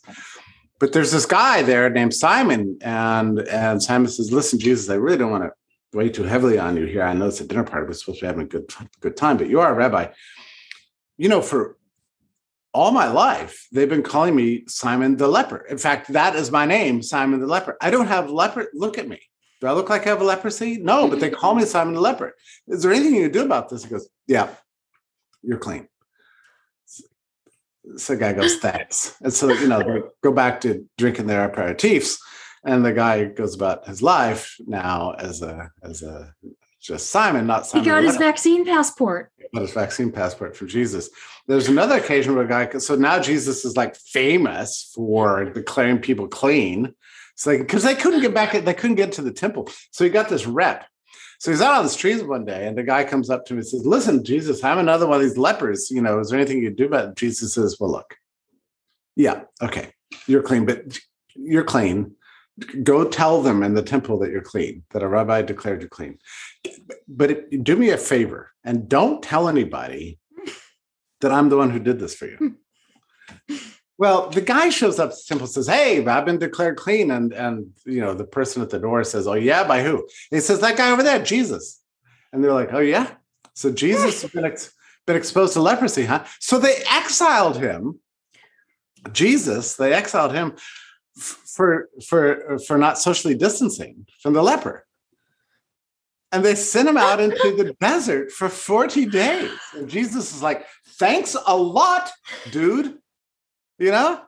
but 0.85 0.92
there's 0.92 1.12
this 1.12 1.25
guy 1.25 1.62
there 1.62 1.88
named 1.88 2.12
simon 2.12 2.77
and 2.83 3.38
and 3.49 3.83
simon 3.83 4.07
says 4.07 4.31
listen 4.31 4.59
jesus 4.59 4.90
i 4.90 4.94
really 4.94 5.16
don't 5.16 5.31
want 5.31 5.42
to 5.42 5.51
weigh 5.97 6.11
too 6.11 6.25
heavily 6.25 6.59
on 6.59 6.77
you 6.77 6.85
here 6.85 7.03
i 7.03 7.14
know 7.14 7.27
it's 7.27 7.40
a 7.40 7.47
dinner 7.47 7.64
party 7.64 7.87
we're 7.87 7.94
supposed 7.94 8.18
to 8.18 8.25
be 8.25 8.27
having 8.27 8.42
a 8.42 8.47
good 8.47 8.70
good 9.01 9.16
time 9.16 9.38
but 9.38 9.49
you 9.49 9.61
are 9.61 9.73
a 9.73 9.75
rabbi 9.75 10.07
you 11.16 11.27
know 11.27 11.40
for 11.40 11.79
all 12.75 12.90
my 12.90 13.07
life, 13.07 13.68
they've 13.70 13.88
been 13.88 14.03
calling 14.03 14.35
me 14.35 14.64
Simon 14.66 15.16
the 15.16 15.29
leper. 15.29 15.64
In 15.70 15.79
fact, 15.79 16.12
that 16.12 16.35
is 16.35 16.51
my 16.51 16.66
name, 16.66 17.03
Simon 17.03 17.38
the 17.38 17.47
leper. 17.47 17.77
I 17.81 17.92
don't 17.92 18.09
have 18.09 18.29
leper. 18.29 18.66
Look 18.75 18.99
at 18.99 19.07
me. 19.07 19.20
Do 19.61 19.68
I 19.68 19.73
look 19.75 19.88
like 19.88 20.09
I 20.09 20.11
have 20.11 20.20
a 20.20 20.25
leprosy? 20.25 20.79
No, 20.79 21.07
but 21.07 21.20
they 21.20 21.31
call 21.31 21.55
me 21.55 21.64
Simon 21.66 21.94
the 21.94 22.01
leper. 22.01 22.35
Is 22.66 22.83
there 22.83 22.92
anything 22.92 23.14
you 23.14 23.23
can 23.23 23.31
do 23.31 23.44
about 23.44 23.68
this? 23.68 23.85
He 23.85 23.90
goes, 23.90 24.09
Yeah, 24.27 24.49
you're 25.40 25.59
clean. 25.59 25.87
So 27.97 28.14
the 28.14 28.20
guy 28.20 28.33
goes, 28.33 28.57
Thanks. 28.57 29.16
And 29.20 29.33
so, 29.33 29.53
you 29.53 29.68
know, 29.68 29.83
they 29.83 30.01
go 30.23 30.33
back 30.33 30.61
to 30.62 30.87
drinking 30.99 31.27
their 31.27 31.49
aperitifs. 31.49 32.18
And 32.64 32.85
the 32.85 32.92
guy 32.92 33.25
goes 33.25 33.55
about 33.55 33.87
his 33.87 34.01
life 34.01 34.57
now 34.66 35.12
as 35.18 35.42
a, 35.42 35.70
as 35.83 36.03
a, 36.03 36.33
just 36.81 37.11
Simon, 37.11 37.47
not 37.47 37.66
Simon. 37.66 37.85
He 37.85 37.90
got 37.90 38.05
his 38.05 38.16
vaccine 38.16 38.64
passport. 38.64 39.33
got 39.55 39.62
his 39.62 39.73
vaccine 39.73 40.11
passport 40.11 40.57
from 40.57 40.68
Jesus. 40.68 41.11
There's 41.47 41.68
another 41.68 41.97
occasion 41.97 42.35
where 42.35 42.44
a 42.44 42.49
guy, 42.49 42.79
so 42.79 42.94
now 42.94 43.18
Jesus 43.20 43.64
is 43.64 43.77
like 43.77 43.97
famous 43.97 44.90
for 44.94 45.44
declaring 45.44 45.99
people 45.99 46.27
clean. 46.27 46.94
It's 47.35 47.47
like, 47.47 47.61
because 47.61 47.83
they 47.83 47.94
couldn't 47.94 48.20
get 48.20 48.33
back, 48.33 48.53
they 48.53 48.75
couldn't 48.75 48.97
get 48.97 49.12
to 49.12 49.23
the 49.23 49.33
temple. 49.33 49.68
So 49.90 50.05
he 50.05 50.11
got 50.11 50.29
this 50.29 50.47
rep. 50.47 50.87
So 51.38 51.51
he's 51.51 51.61
out 51.61 51.75
on 51.75 51.85
the 51.85 51.90
streets 51.90 52.23
one 52.23 52.44
day 52.44 52.66
and 52.66 52.77
the 52.77 52.83
guy 52.83 53.05
comes 53.05 53.31
up 53.31 53.47
to 53.47 53.55
him 53.55 53.59
and 53.59 53.66
says, 53.66 53.87
Listen, 53.87 54.25
Jesus, 54.25 54.62
I'm 54.62 54.79
another 54.79 55.07
one 55.07 55.16
of 55.16 55.23
these 55.23 55.38
lepers. 55.38 55.90
You 55.90 56.03
know, 56.03 56.18
is 56.20 56.31
there 56.31 56.38
anything 56.38 56.59
you 56.59 56.68
can 56.68 56.77
do 56.77 56.87
about 56.87 57.11
it? 57.11 57.16
Jesus 57.16 57.55
says, 57.55 57.77
Well, 57.79 57.90
look, 57.90 58.16
yeah, 59.16 59.42
okay, 59.62 59.92
you're 60.27 60.42
clean, 60.42 60.64
but 60.66 60.99
you're 61.35 61.64
clean. 61.64 62.12
Go 62.85 63.05
tell 63.05 63.42
them 63.42 63.62
in 63.62 63.75
the 63.75 63.83
temple 63.83 64.18
that 64.20 64.31
you're 64.31 64.40
clean, 64.40 64.85
that 64.92 65.03
a 65.03 65.09
rabbi 65.09 65.42
declared 65.42 65.83
you 65.83 65.88
clean. 65.88 66.18
But 67.09 67.31
it, 67.33 67.64
do 67.64 67.75
me 67.75 67.90
a 67.90 67.99
favor 67.99 68.53
and 68.62 68.88
don't 68.88 69.23
tell 69.23 69.49
anybody 69.49 70.18
that 71.20 71.33
I'm 71.33 71.49
the 71.49 71.57
one 71.57 71.70
who 71.70 71.81
did 71.81 71.99
this 71.99 72.14
for 72.14 72.27
you. 72.27 72.57
well, 73.96 74.28
the 74.28 74.40
guy 74.40 74.70
shows 74.70 74.98
up 74.98 75.11
to 75.11 75.26
temple 75.26 75.46
says, 75.46 75.68
Hey, 75.68 76.04
I've 76.04 76.24
been 76.24 76.38
declared 76.38 76.76
clean. 76.76 77.11
And 77.11 77.33
and 77.33 77.72
you 77.87 78.00
know, 78.00 78.14
the 78.14 78.24
person 78.24 78.62
at 78.62 78.70
the 78.70 78.78
door 78.78 79.04
says, 79.04 79.26
Oh, 79.26 79.35
yeah, 79.35 79.64
by 79.64 79.83
who? 79.83 79.98
And 79.98 80.09
he 80.30 80.40
says, 80.40 80.61
That 80.61 80.76
guy 80.76 80.90
over 80.90 81.02
there, 81.02 81.22
Jesus. 81.22 81.80
And 82.33 82.42
they're 82.42 82.52
like, 82.52 82.72
Oh, 82.72 82.80
yeah. 82.80 83.12
So 83.54 83.70
Jesus 83.70 84.22
has 84.22 84.30
been, 84.33 84.44
ex- 84.44 84.72
been 85.07 85.14
exposed 85.16 85.52
to 85.52 85.61
leprosy, 85.61 86.04
huh? 86.07 86.24
So 86.40 86.59
they 86.59 86.83
exiled 86.90 87.57
him. 87.57 88.00
Jesus, 89.12 89.76
they 89.76 89.92
exiled 89.92 90.33
him 90.33 90.54
f- 91.16 91.42
for 91.46 91.88
for 92.09 92.59
for 92.66 92.78
not 92.78 92.98
socially 92.98 93.37
distancing 93.37 94.07
from 94.20 94.33
the 94.33 94.42
leper. 94.42 94.87
And 96.33 96.44
they 96.44 96.57
sent 96.57 96.88
him 96.88 96.96
out 96.96 97.20
into 97.20 97.54
the 97.54 97.74
desert 97.80 98.33
for 98.33 98.48
40 98.48 99.07
days. 99.07 99.52
And 99.72 99.88
Jesus 99.88 100.35
is 100.35 100.42
like, 100.42 100.66
thanks 100.98 101.37
a 101.46 101.57
lot, 101.57 102.11
dude. 102.50 102.98
You 103.79 103.91
know, 103.91 104.21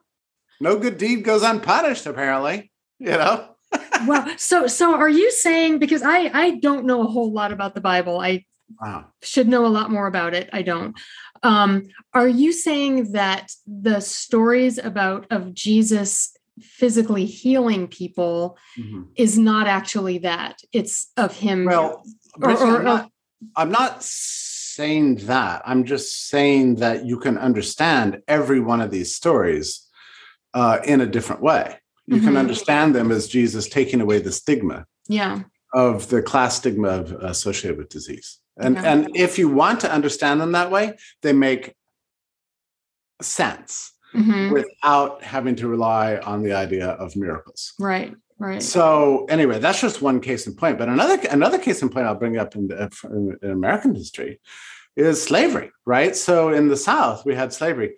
no 0.60 0.78
good 0.78 0.98
deed 0.98 1.22
goes 1.24 1.42
unpunished, 1.42 2.06
apparently. 2.06 2.70
You 2.98 3.12
know, 3.12 3.48
well, 4.06 4.26
So 4.38 4.66
so 4.66 4.94
are 4.94 5.08
you 5.08 5.30
saying 5.30 5.78
because 5.78 6.02
I 6.02 6.30
I 6.32 6.50
don't 6.56 6.86
know 6.86 7.02
a 7.02 7.06
whole 7.06 7.32
lot 7.32 7.52
about 7.52 7.74
the 7.74 7.80
Bible. 7.80 8.20
I 8.20 8.44
wow. 8.80 9.06
should 9.22 9.48
know 9.48 9.66
a 9.66 9.68
lot 9.68 9.90
more 9.90 10.06
about 10.06 10.34
it. 10.34 10.48
I 10.52 10.62
don't. 10.62 10.96
Um, 11.42 11.84
are 12.14 12.26
you 12.28 12.52
saying 12.52 13.12
that 13.12 13.52
the 13.66 14.00
stories 14.00 14.78
about 14.78 15.26
of 15.30 15.52
Jesus 15.54 16.32
physically 16.60 17.26
healing 17.26 17.86
people 17.86 18.56
Mhm. 18.78 19.08
is 19.14 19.38
not 19.38 19.66
actually 19.66 20.18
that? 20.18 20.60
It's 20.72 21.12
of 21.18 21.36
him. 21.36 21.66
Well, 21.66 22.02
Or- 22.42 22.50
or- 22.50 22.76
I'm, 22.78 22.84
not, 22.84 23.10
I'm 23.54 23.70
not 23.70 24.02
saying 24.80 25.16
that. 25.26 25.62
I'm 25.64 25.84
just 25.84 26.28
saying 26.28 26.76
that 26.76 27.04
you 27.04 27.18
can 27.18 27.38
understand 27.38 28.22
every 28.28 28.60
one 28.60 28.80
of 28.82 28.90
these 28.90 29.14
stories 29.14 29.88
uh, 30.54 30.78
in 30.84 31.00
a 31.00 31.06
different 31.06 31.42
way. 31.42 31.78
You 32.06 32.20
can 32.20 32.34
Mhm. 32.34 32.38
understand 32.44 32.94
them 32.94 33.10
as 33.10 33.26
Jesus 33.26 33.68
taking 33.68 34.00
away 34.00 34.18
the 34.20 34.32
stigma 34.32 34.86
yeah. 35.08 35.42
of 35.74 36.08
the 36.08 36.22
class 36.22 36.56
stigma 36.56 36.88
of, 37.00 37.12
associated 37.34 37.78
with 37.78 37.88
disease. 37.88 38.38
And, 38.58 38.78
Okay. 38.78 38.86
and 38.86 39.16
if 39.26 39.38
you 39.38 39.48
want 39.48 39.80
to 39.80 39.92
understand 39.92 40.40
them 40.40 40.52
that 40.52 40.70
way, 40.70 40.96
they 41.22 41.32
make 41.32 41.74
sense 43.20 43.92
Mhm. 44.14 44.52
without 44.52 45.22
having 45.22 45.56
to 45.56 45.68
rely 45.68 46.16
on 46.18 46.42
the 46.42 46.52
idea 46.52 46.88
of 47.04 47.16
miracles. 47.16 47.72
Right. 47.78 48.14
Right. 48.38 48.62
So 48.62 49.24
anyway, 49.30 49.58
that's 49.58 49.80
just 49.80 50.02
one 50.02 50.20
case 50.20 50.46
in 50.46 50.54
point. 50.54 50.78
But 50.78 50.88
another 50.88 51.18
another 51.30 51.58
case 51.58 51.80
in 51.80 51.88
point 51.88 52.06
I'll 52.06 52.14
bring 52.14 52.36
up 52.36 52.54
in, 52.54 52.70
in, 53.04 53.38
in 53.42 53.50
American 53.50 53.94
history 53.94 54.40
is 54.94 55.22
slavery. 55.22 55.70
Right. 55.86 56.14
So 56.14 56.52
in 56.52 56.68
the 56.68 56.76
South 56.76 57.24
we 57.24 57.34
had 57.34 57.52
slavery. 57.52 57.96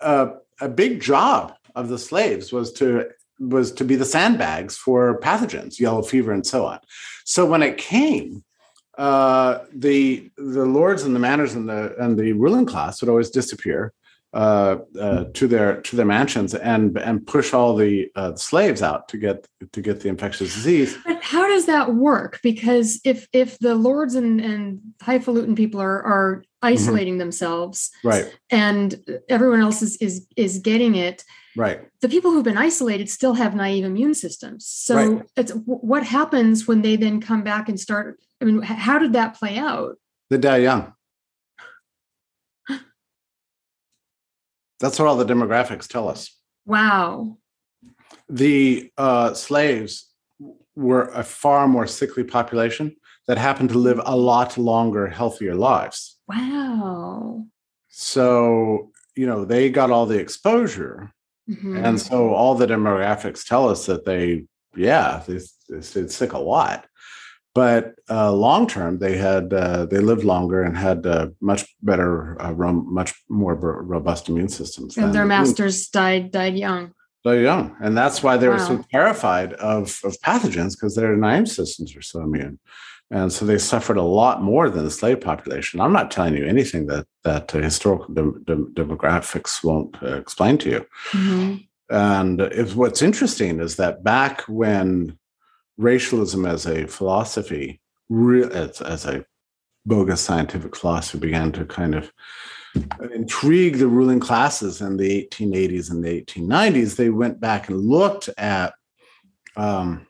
Uh, 0.00 0.32
a 0.60 0.68
big 0.68 1.00
job 1.00 1.54
of 1.74 1.88
the 1.88 1.98
slaves 1.98 2.52
was 2.52 2.72
to 2.74 3.06
was 3.38 3.72
to 3.72 3.84
be 3.84 3.96
the 3.96 4.04
sandbags 4.04 4.76
for 4.76 5.18
pathogens, 5.20 5.80
yellow 5.80 6.02
fever, 6.02 6.32
and 6.32 6.46
so 6.46 6.66
on. 6.66 6.78
So 7.24 7.46
when 7.46 7.62
it 7.62 7.78
came, 7.78 8.44
uh, 8.98 9.60
the 9.72 10.30
the 10.36 10.66
lords 10.66 11.04
and 11.04 11.14
the 11.14 11.20
manors 11.20 11.54
and 11.54 11.68
the 11.68 11.96
and 11.98 12.18
the 12.18 12.34
ruling 12.34 12.66
class 12.66 13.00
would 13.00 13.08
always 13.08 13.30
disappear 13.30 13.94
uh, 14.32 14.76
uh, 14.98 15.24
to 15.34 15.48
their 15.48 15.80
to 15.82 15.96
their 15.96 16.06
mansions 16.06 16.54
and 16.54 16.96
and 16.98 17.26
push 17.26 17.52
all 17.52 17.74
the 17.74 18.08
uh, 18.14 18.34
slaves 18.36 18.80
out 18.80 19.08
to 19.08 19.18
get 19.18 19.46
to 19.72 19.80
get 19.82 20.00
the 20.00 20.08
infectious 20.08 20.54
disease. 20.54 20.96
But 21.04 21.22
how 21.22 21.48
does 21.48 21.66
that 21.66 21.94
work? 21.94 22.38
Because 22.42 23.00
if 23.04 23.26
if 23.32 23.58
the 23.58 23.74
lords 23.74 24.14
and, 24.14 24.40
and 24.40 24.80
highfalutin 25.02 25.56
people 25.56 25.80
are 25.80 26.02
are 26.04 26.44
isolating 26.62 27.18
themselves 27.18 27.90
Right, 28.04 28.32
and 28.50 28.94
everyone 29.28 29.60
else 29.62 29.82
is 29.82 29.96
is 29.96 30.26
is 30.36 30.58
getting 30.58 30.94
it, 30.94 31.24
right. 31.56 31.80
the 32.00 32.08
people 32.08 32.30
who've 32.30 32.44
been 32.44 32.58
isolated 32.58 33.10
still 33.10 33.34
have 33.34 33.54
naive 33.54 33.84
immune 33.84 34.14
systems. 34.14 34.66
So 34.66 34.94
Right. 34.94 35.22
it's 35.36 35.52
what 35.64 36.04
happens 36.04 36.68
when 36.68 36.82
they 36.82 36.96
then 36.96 37.20
come 37.20 37.42
back 37.42 37.68
and 37.68 37.80
start. 37.80 38.20
I 38.40 38.44
mean, 38.44 38.62
how 38.62 38.98
did 38.98 39.14
that 39.14 39.34
play 39.34 39.58
out? 39.58 39.96
They 40.28 40.38
die 40.38 40.58
young. 40.58 40.92
That's 44.80 44.98
what 44.98 45.08
all 45.08 45.16
the 45.16 45.24
demographics 45.24 45.86
tell 45.86 46.08
us. 46.08 46.36
Wow. 46.66 47.38
The 48.28 48.90
uh, 48.96 49.34
slaves 49.34 50.10
were 50.74 51.08
a 51.08 51.22
far 51.22 51.68
more 51.68 51.86
sickly 51.86 52.24
population 52.24 52.96
that 53.26 53.38
happened 53.38 53.68
to 53.70 53.78
live 53.78 54.00
a 54.04 54.16
lot 54.16 54.56
longer, 54.56 55.06
healthier 55.06 55.54
lives. 55.54 56.18
Wow. 56.26 57.44
So, 57.88 58.90
you 59.14 59.26
know, 59.26 59.44
they 59.44 59.68
got 59.70 59.90
all 59.90 60.06
the 60.06 60.18
exposure. 60.18 61.12
Mhm. 61.48 61.84
And 61.84 62.00
so 62.00 62.30
all 62.32 62.54
the 62.54 62.66
demographics 62.66 63.46
tell 63.46 63.68
us 63.68 63.86
that 63.86 64.04
they, 64.04 64.44
yeah, 64.76 65.22
they, 65.26 65.40
they 65.68 65.80
stayed 65.80 66.10
sick 66.10 66.32
a 66.32 66.38
lot. 66.38 66.86
But 67.54 67.94
uh, 68.08 68.32
long 68.32 68.66
term 68.66 68.98
they 68.98 69.16
had 69.16 69.52
uh, 69.52 69.86
they 69.86 69.98
lived 69.98 70.24
longer 70.24 70.62
and 70.62 70.76
had 70.76 71.06
uh, 71.06 71.28
much 71.40 71.66
better 71.82 72.40
uh, 72.40 72.52
much 72.52 73.14
more 73.28 73.54
robust 73.54 74.28
immune 74.28 74.48
systems 74.48 74.96
and 74.96 75.14
their 75.14 75.24
masters 75.24 75.88
died 75.88 76.30
died 76.30 76.56
young 76.56 76.92
so 77.24 77.32
young 77.32 77.76
and 77.80 77.96
that's 77.96 78.22
why 78.22 78.36
they 78.36 78.48
wow. 78.48 78.54
were 78.54 78.60
so 78.60 78.84
terrified 78.90 79.52
of 79.54 80.00
of 80.04 80.16
pathogens 80.20 80.72
because 80.72 80.94
their 80.94 81.12
immune 81.12 81.46
systems 81.46 81.96
are 81.96 82.02
so 82.02 82.20
immune 82.20 82.58
and 83.12 83.32
so 83.32 83.44
they 83.44 83.58
suffered 83.58 83.96
a 83.96 84.02
lot 84.02 84.40
more 84.40 84.70
than 84.70 84.84
the 84.84 84.90
slave 84.90 85.20
population 85.20 85.80
i'm 85.80 85.92
not 85.92 86.10
telling 86.10 86.36
you 86.36 86.46
anything 86.46 86.86
that 86.86 87.06
that 87.24 87.50
historical 87.50 88.12
de- 88.14 88.40
de- 88.44 88.82
demographics 88.82 89.64
won't 89.64 90.00
uh, 90.02 90.16
explain 90.16 90.56
to 90.56 90.70
you 90.70 90.86
mm-hmm. 91.10 91.56
and 91.90 92.40
if 92.40 92.76
what's 92.76 93.02
interesting 93.02 93.60
is 93.60 93.76
that 93.76 94.04
back 94.04 94.42
when 94.42 95.18
racialism 95.80 96.46
as 96.46 96.66
a 96.66 96.86
philosophy, 96.86 97.80
as, 98.10 98.80
as 98.80 99.06
a 99.06 99.24
bogus 99.86 100.20
scientific 100.20 100.76
philosophy, 100.76 101.18
began 101.18 101.52
to 101.52 101.64
kind 101.64 101.94
of 101.94 102.12
intrigue 103.12 103.78
the 103.78 103.88
ruling 103.88 104.20
classes 104.20 104.80
in 104.80 104.96
the 104.96 105.26
1880s 105.26 105.90
and 105.90 106.04
the 106.04 106.22
1890s. 106.22 106.96
They 106.96 107.10
went 107.10 107.40
back 107.40 107.68
and 107.68 107.80
looked 107.80 108.28
at. 108.38 108.74
Um, 109.56 110.06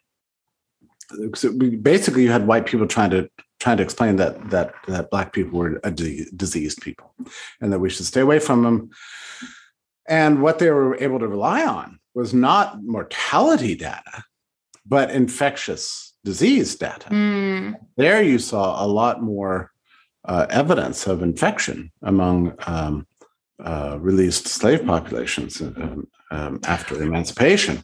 basically, 1.83 2.24
you 2.24 2.30
had 2.30 2.46
white 2.46 2.66
people 2.66 2.87
trying 2.87 3.11
to 3.11 3.30
trying 3.59 3.76
to 3.76 3.83
explain 3.83 4.16
that 4.16 4.50
that 4.50 4.74
that 4.88 5.11
black 5.11 5.33
people 5.33 5.59
were 5.59 5.80
a 5.83 5.90
diseased 5.90 6.83
people, 6.83 7.14
and 7.61 7.72
that 7.72 7.78
we 7.78 7.90
should 7.90 8.06
stay 8.06 8.20
away 8.20 8.38
from 8.38 8.62
them. 8.62 8.90
And 10.09 10.42
what 10.42 10.59
they 10.59 10.70
were 10.70 10.96
able 10.96 11.18
to 11.20 11.28
rely 11.28 11.64
on 11.64 12.00
was 12.14 12.35
not 12.35 12.83
mortality 12.83 13.74
data, 13.76 14.24
but 14.90 15.11
infectious 15.11 16.14
disease 16.24 16.74
data. 16.74 17.09
Mm. 17.09 17.76
There 17.96 18.22
you 18.22 18.38
saw 18.38 18.85
a 18.85 18.87
lot 18.87 19.22
more 19.22 19.70
uh, 20.26 20.46
evidence 20.50 21.07
of 21.07 21.22
infection 21.22 21.92
among 22.03 22.55
um, 22.66 23.07
uh, 23.64 23.96
released 24.00 24.48
slave 24.48 24.85
populations 24.85 25.61
um, 25.61 26.09
um, 26.31 26.61
after 26.66 27.03
emancipation, 27.03 27.83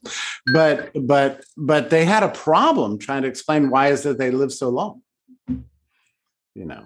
but 0.53 0.91
but 0.95 1.45
but 1.57 1.91
they 1.91 2.05
had 2.05 2.23
a 2.23 2.29
problem 2.29 2.99
trying 2.99 3.23
to 3.23 3.29
explain 3.29 3.71
why 3.71 3.89
is 3.89 4.03
that 4.03 4.19
they 4.19 4.31
live 4.31 4.53
so 4.53 4.69
long. 4.69 5.03
You 5.49 6.65
know. 6.65 6.85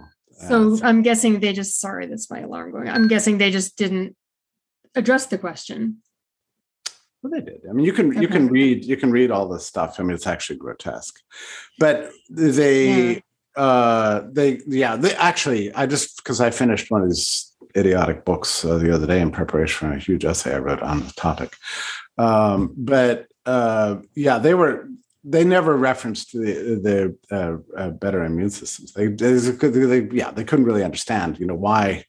So 0.49 0.75
uh, 0.75 0.79
I'm 0.83 1.03
guessing 1.03 1.41
they 1.41 1.53
just 1.53 1.81
sorry, 1.81 2.07
that's 2.07 2.31
my 2.31 2.41
alarm 2.41 2.73
going. 2.73 2.89
I'm 2.89 3.09
guessing 3.09 3.39
they 3.39 3.51
just 3.51 3.77
didn't 3.77 4.17
address 4.95 5.27
the 5.27 5.39
question. 5.39 6.03
Well, 7.23 7.33
they 7.33 7.41
did. 7.41 7.61
I 7.69 7.73
mean, 7.73 7.85
you 7.85 7.93
can 7.93 8.11
okay. 8.11 8.21
you 8.21 8.29
can 8.29 8.49
read 8.49 8.85
you 8.85 8.97
can 8.97 9.11
read 9.11 9.31
all 9.31 9.49
this 9.49 9.67
stuff. 9.67 10.01
I 10.01 10.03
mean, 10.03 10.15
it's 10.15 10.27
actually 10.27 10.59
grotesque, 10.59 11.21
but 11.79 12.11
they 12.31 13.15
yeah. 13.15 13.21
uh 13.63 14.27
they 14.31 14.61
yeah 14.67 14.97
they 14.97 15.15
actually 15.15 15.73
I 15.75 15.87
just 15.87 16.17
because 16.17 16.41
I 16.41 16.51
finished 16.51 16.91
one 16.91 17.03
of 17.03 17.09
these 17.09 17.53
idiotic 17.77 18.25
books 18.25 18.65
uh, 18.65 18.79
the 18.79 18.95
other 18.95 19.07
day 19.07 19.21
in 19.21 19.31
preparation 19.31 19.91
for 19.91 19.95
a 19.95 19.99
huge 19.99 20.25
essay 20.25 20.55
I 20.55 20.59
wrote 20.59 20.83
on 20.83 21.01
the 21.01 21.13
topic. 21.13 21.55
Um, 22.19 22.75
but 22.77 23.27
uh, 23.47 23.97
yeah, 24.15 24.39
they 24.39 24.55
were 24.55 24.89
they 25.23 25.45
never 25.45 25.77
referenced 25.77 26.33
the 26.33 27.17
the 27.31 27.37
uh, 27.37 27.79
uh, 27.79 27.91
better 27.91 28.25
immune 28.25 28.51
systems. 28.51 28.93
They, 28.93 29.09
they, 29.09 30.01
they, 30.01 30.17
yeah 30.17 30.31
they 30.31 30.45
couldn't 30.45 30.65
really 30.65 30.85
understand 30.85 31.39
you 31.39 31.47
know 31.47 31.55
why 31.55 32.05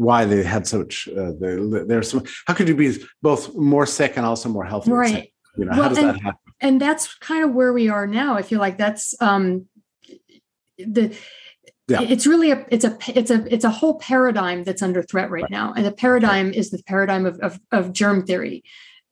why 0.00 0.24
they 0.24 0.42
had 0.42 0.66
such 0.66 1.08
uh, 1.08 1.32
there's 1.38 2.10
some 2.10 2.24
how 2.46 2.54
could 2.54 2.66
you 2.66 2.74
be 2.74 2.96
both 3.20 3.54
more 3.54 3.84
sick 3.84 4.16
and 4.16 4.24
also 4.24 4.48
more 4.48 4.64
healthy? 4.64 4.90
Right. 4.90 5.32
you 5.56 5.66
know 5.66 5.72
well, 5.72 5.82
how 5.82 5.88
does 5.90 5.98
and, 5.98 6.08
that 6.08 6.20
happen? 6.20 6.40
and 6.60 6.80
that's 6.80 7.14
kind 7.18 7.44
of 7.44 7.54
where 7.54 7.72
we 7.72 7.90
are 7.90 8.06
now. 8.06 8.34
I 8.34 8.42
feel 8.42 8.60
like 8.60 8.78
that's 8.78 9.14
um 9.20 9.66
the 10.78 11.14
yeah. 11.86 12.00
it's 12.00 12.26
really 12.26 12.50
a 12.50 12.64
it's 12.70 12.84
a 12.84 12.96
it's 13.08 13.30
a 13.30 13.52
it's 13.52 13.64
a 13.64 13.70
whole 13.70 13.98
paradigm 13.98 14.64
that's 14.64 14.80
under 14.80 15.02
threat 15.02 15.30
right, 15.30 15.42
right. 15.42 15.50
now. 15.50 15.74
And 15.76 15.84
the 15.84 15.92
paradigm 15.92 16.50
is 16.52 16.70
the 16.70 16.82
paradigm 16.86 17.26
of, 17.26 17.38
of 17.40 17.60
of 17.70 17.92
germ 17.92 18.24
theory. 18.24 18.64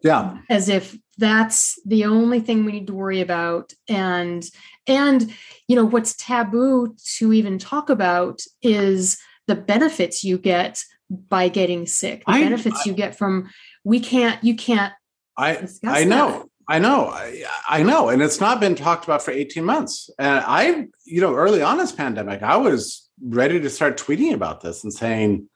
Yeah. 0.03 0.39
As 0.49 0.71
if 0.71 0.97
that's 1.19 1.79
the 1.85 2.05
only 2.07 2.41
thing 2.41 2.65
we 2.65 2.73
need 2.73 2.87
to 2.87 2.95
worry 2.95 3.21
about. 3.21 3.75
And 3.89 4.43
and 4.87 5.35
you 5.67 5.77
know 5.77 5.85
what's 5.85 6.17
taboo 6.17 6.97
to 7.17 7.33
even 7.35 7.59
talk 7.59 7.91
about 7.91 8.41
is 8.63 9.19
the 9.49 9.57
benefits 9.57 10.23
you 10.23 10.39
get 10.39 10.83
by 11.11 11.49
getting 11.49 11.87
sick, 11.87 12.25
the 12.25 12.33
I, 12.33 12.43
benefits 12.45 12.83
I, 12.87 12.91
you 12.91 12.95
get 12.95 13.17
from 13.17 13.51
we 13.83 13.99
can't 13.99 14.43
you 14.45 14.55
can't 14.55 14.93
I 15.37 15.67
I 15.85 16.05
know. 16.05 16.31
That. 16.31 16.49
I 16.71 16.79
know, 16.79 17.07
I, 17.07 17.45
I, 17.67 17.83
know, 17.83 18.11
and 18.11 18.21
it's 18.21 18.43
not 18.43 18.61
been 18.61 18.75
talked 18.75 19.05
about 19.05 19.23
for 19.23 19.31
18 19.31 19.65
months. 19.65 20.11
And 20.19 20.45
I, 20.47 20.89
you 21.07 21.23
know, 21.23 21.35
early 21.35 21.63
on 21.63 21.79
this 21.79 21.93
pandemic, 21.93 22.43
I 22.43 22.59
was 22.59 23.09
ready 23.25 23.59
to 23.59 23.71
start 23.71 23.97
tweeting 23.97 24.35
about 24.35 24.61
this 24.61 24.85
and 24.85 24.93
saying, 24.93 25.49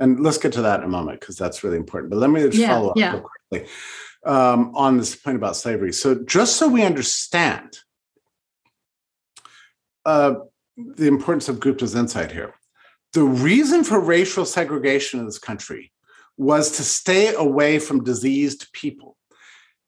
and 0.00 0.20
let's 0.20 0.38
get 0.38 0.54
to 0.54 0.62
that 0.62 0.80
in 0.80 0.86
a 0.86 0.88
moment 0.88 1.20
because 1.20 1.36
that's 1.36 1.62
really 1.62 1.76
important. 1.76 2.08
But 2.08 2.18
let 2.20 2.30
me 2.30 2.40
just 2.40 2.56
yeah, 2.56 2.68
follow 2.68 2.90
up 2.90 2.96
yeah. 2.96 3.20
quickly 3.50 3.68
um, 4.24 4.72
on 4.74 4.96
this 4.96 5.14
point 5.14 5.36
about 5.36 5.54
slavery. 5.54 5.92
So, 5.92 6.14
just 6.14 6.56
so 6.56 6.66
we 6.66 6.82
understand 6.82 7.78
uh, 10.06 10.36
the 10.76 11.08
importance 11.08 11.50
of 11.50 11.60
Gupta's 11.60 11.94
insight 11.94 12.32
here, 12.32 12.54
the 13.12 13.22
reason 13.22 13.84
for 13.84 13.98
racial 13.98 14.44
segregation 14.44 15.20
in 15.20 15.26
this 15.26 15.38
country 15.38 15.92
was 16.36 16.76
to 16.76 16.82
stay 16.82 17.34
away 17.34 17.78
from 17.78 18.04
diseased 18.04 18.72
people. 18.72 19.16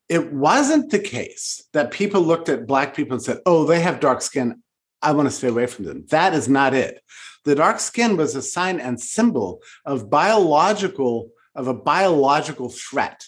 It 0.08 0.32
wasn't 0.32 0.90
the 0.90 0.98
case 0.98 1.62
that 1.72 1.92
people 1.92 2.22
looked 2.22 2.48
at 2.48 2.66
Black 2.66 2.94
people 2.94 3.14
and 3.14 3.22
said, 3.22 3.38
oh, 3.46 3.64
they 3.64 3.80
have 3.80 4.00
dark 4.00 4.22
skin. 4.22 4.62
I 5.02 5.12
want 5.12 5.28
to 5.28 5.34
stay 5.34 5.48
away 5.48 5.66
from 5.66 5.84
them. 5.84 6.06
That 6.10 6.34
is 6.34 6.48
not 6.48 6.74
it. 6.74 7.02
The 7.44 7.54
dark 7.54 7.78
skin 7.78 8.16
was 8.16 8.34
a 8.34 8.42
sign 8.42 8.80
and 8.80 9.00
symbol 9.00 9.60
of 9.84 10.10
biological, 10.10 11.30
of 11.54 11.68
a 11.68 11.74
biological 11.74 12.68
threat. 12.68 13.24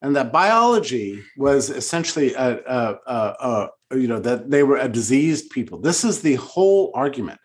And 0.00 0.16
that 0.16 0.32
biology 0.32 1.22
was 1.36 1.68
essentially 1.68 2.32
a, 2.34 2.58
a, 2.64 2.98
a, 3.06 3.68
a 3.90 3.96
you 3.98 4.06
know, 4.06 4.20
that 4.20 4.50
they 4.50 4.62
were 4.62 4.78
a 4.78 4.88
diseased 4.88 5.50
people. 5.50 5.80
This 5.80 6.04
is 6.04 6.22
the 6.22 6.36
whole 6.36 6.92
argument 6.94 7.40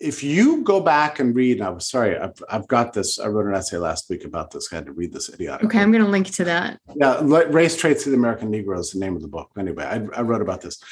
if 0.00 0.22
you 0.24 0.62
go 0.62 0.80
back 0.80 1.20
and 1.20 1.36
read, 1.36 1.60
I'm 1.60 1.78
sorry, 1.78 2.18
I've, 2.18 2.42
I've 2.48 2.66
got 2.66 2.94
this. 2.94 3.18
I 3.18 3.26
wrote 3.26 3.46
an 3.46 3.54
essay 3.54 3.76
last 3.76 4.08
week 4.08 4.24
about 4.24 4.50
this. 4.50 4.72
I 4.72 4.76
had 4.76 4.86
to 4.86 4.92
read 4.92 5.12
this 5.12 5.28
idiotic. 5.28 5.66
Okay. 5.66 5.78
I'm 5.78 5.92
going 5.92 6.02
to 6.02 6.10
link 6.10 6.28
to 6.32 6.44
that. 6.44 6.80
Yeah, 6.96 7.20
Race 7.22 7.76
Traits 7.76 8.06
of 8.06 8.12
the 8.12 8.18
American 8.18 8.50
Negro 8.50 8.78
is 8.78 8.92
the 8.92 8.98
name 8.98 9.14
of 9.14 9.20
the 9.20 9.28
book. 9.28 9.50
Anyway, 9.58 9.84
I, 9.84 9.96
I 10.18 10.22
wrote 10.22 10.40
about 10.40 10.62
this. 10.62 10.82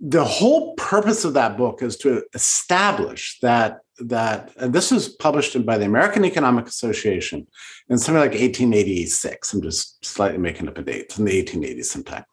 The 0.00 0.24
whole 0.24 0.74
purpose 0.74 1.24
of 1.24 1.34
that 1.34 1.56
book 1.56 1.80
is 1.80 1.96
to 1.98 2.24
establish 2.34 3.38
that 3.40 3.78
that 4.00 4.50
and 4.56 4.72
this 4.72 4.90
was 4.90 5.08
published 5.08 5.64
by 5.64 5.78
the 5.78 5.84
American 5.84 6.24
Economic 6.24 6.66
Association 6.66 7.46
in 7.88 7.96
something 7.96 8.20
like 8.20 8.32
1886. 8.32 9.54
I'm 9.54 9.62
just 9.62 10.04
slightly 10.04 10.38
making 10.38 10.66
up 10.66 10.76
a 10.78 10.82
date. 10.82 11.02
It's 11.02 11.18
in 11.18 11.24
the 11.24 11.42
1880s 11.42 11.84
sometime. 11.84 12.24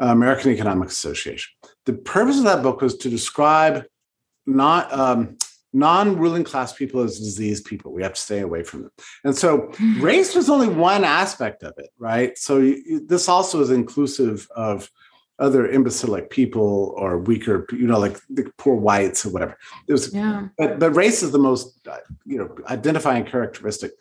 Uh, 0.00 0.08
American 0.08 0.50
Economic 0.50 0.90
Association. 0.90 1.50
The 1.86 1.94
purpose 1.94 2.36
of 2.36 2.44
that 2.44 2.62
book 2.62 2.82
was 2.82 2.98
to 2.98 3.08
describe 3.08 3.84
not 4.46 4.92
um, 4.92 5.36
non-ruling 5.72 6.44
class 6.44 6.72
people 6.72 7.00
as 7.00 7.18
diseased 7.18 7.64
people. 7.64 7.92
We 7.92 8.02
have 8.02 8.14
to 8.14 8.20
stay 8.20 8.40
away 8.40 8.62
from 8.62 8.82
them. 8.82 8.92
And 9.24 9.36
so 9.36 9.58
mm-hmm. 9.58 10.00
race 10.00 10.34
was 10.34 10.50
only 10.50 10.68
one 10.68 11.04
aspect 11.04 11.62
of 11.62 11.74
it, 11.78 11.90
right? 11.98 12.36
So 12.36 12.58
you, 12.58 13.06
this 13.06 13.28
also 13.28 13.60
is 13.60 13.70
inclusive 13.70 14.48
of 14.54 14.90
other 15.38 15.68
imbecilic 15.70 16.28
people 16.28 16.94
or 16.98 17.18
weaker, 17.18 17.66
you 17.72 17.86
know, 17.86 17.98
like 17.98 18.18
the 18.28 18.50
poor 18.58 18.74
whites 18.74 19.24
or 19.24 19.30
whatever. 19.30 19.56
There's, 19.86 20.12
yeah. 20.12 20.48
but, 20.58 20.78
but 20.78 20.90
race 20.90 21.22
is 21.22 21.30
the 21.30 21.38
most, 21.38 21.86
uh, 21.86 21.96
you 22.26 22.36
know, 22.36 22.54
identifying 22.68 23.24
characteristic. 23.24 23.92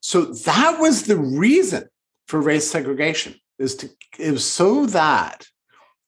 So 0.00 0.24
that 0.24 0.80
was 0.80 1.04
the 1.04 1.16
reason 1.16 1.88
for 2.26 2.40
race 2.40 2.68
segregation 2.68 3.36
is 3.58 3.76
to 3.76 3.90
it 4.18 4.32
was 4.32 4.44
so 4.44 4.86
that 4.86 5.46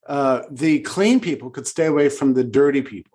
uh, 0.06 0.42
the 0.50 0.80
clean 0.80 1.20
people 1.20 1.50
could 1.50 1.66
stay 1.66 1.86
away 1.86 2.08
from 2.08 2.34
the 2.34 2.44
dirty 2.44 2.82
people 2.82 3.13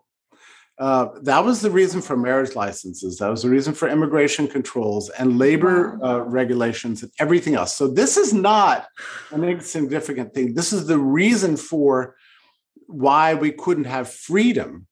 uh, 0.79 1.09
that 1.23 1.43
was 1.43 1.59
the 1.59 1.69
reason 1.69 2.01
for 2.01 2.15
marriage 2.15 2.55
licenses. 2.55 3.17
That 3.17 3.29
was 3.29 3.43
the 3.43 3.49
reason 3.49 3.73
for 3.73 3.89
immigration 3.89 4.47
controls 4.47 5.09
and 5.09 5.37
labor 5.37 5.99
uh, 6.01 6.21
regulations 6.21 7.03
and 7.03 7.11
everything 7.19 7.55
else. 7.55 7.75
So 7.75 7.89
this 7.89 8.15
is 8.15 8.33
not 8.33 8.87
an 9.31 9.43
insignificant 9.43 10.33
thing. 10.33 10.53
This 10.53 10.71
is 10.71 10.87
the 10.87 10.97
reason 10.97 11.57
for 11.57 12.15
why 12.87 13.33
we 13.33 13.51
couldn't 13.51 13.83
have 13.83 14.09
freedom 14.09 14.87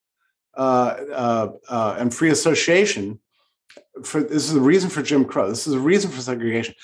uh, 0.57 0.95
uh, 1.13 1.51
uh 1.69 1.95
and 1.97 2.13
free 2.13 2.31
association. 2.31 3.21
For 4.03 4.21
this 4.21 4.43
is 4.43 4.53
the 4.53 4.59
reason 4.59 4.89
for 4.89 5.01
Jim 5.01 5.23
Crow. 5.23 5.47
This 5.47 5.67
is 5.67 5.73
the 5.73 5.79
reason 5.79 6.11
for 6.11 6.19
segregation 6.19 6.75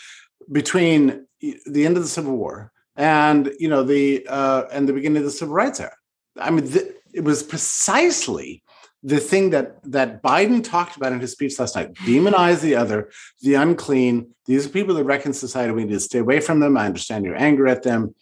between 0.50 1.28
the 1.42 1.86
end 1.86 1.98
of 1.98 2.04
the 2.04 2.10
Civil 2.10 2.38
War 2.38 2.72
and 2.96 3.52
you 3.60 3.68
know 3.68 3.84
the 3.84 4.26
and 4.72 4.88
the 4.88 4.94
beginning 4.94 5.18
of 5.18 5.26
the 5.26 5.32
Civil 5.32 5.56
Rights 5.56 5.80
era. 5.82 5.96
I 6.40 6.50
mean, 6.50 6.72
th- 6.72 6.94
it 7.14 7.24
was 7.24 7.44
precisely 7.44 8.63
the 9.04 9.20
thing 9.20 9.50
that 9.50 9.84
that 9.92 10.24
Biden 10.24 10.64
talked 10.64 10.96
about 10.96 11.12
in 11.12 11.20
his 11.20 11.34
speech 11.34 11.60
last 11.60 11.76
night, 11.76 11.94
demonize 11.96 12.62
the 12.62 12.76
other, 12.76 13.12
the 13.42 13.56
unclean. 13.56 14.30
These 14.46 14.66
are 14.66 14.70
people 14.70 14.96
that 14.96 15.04
reckon 15.04 15.34
society. 15.34 15.74
We 15.74 15.84
need 15.84 15.92
to 15.92 16.00
stay 16.00 16.20
away 16.20 16.40
from 16.40 16.60
them. 16.60 16.78
I 16.78 16.86
understand 16.86 17.26
your 17.26 17.36
anger 17.36 17.68
at 17.68 17.84
them. 17.84 18.16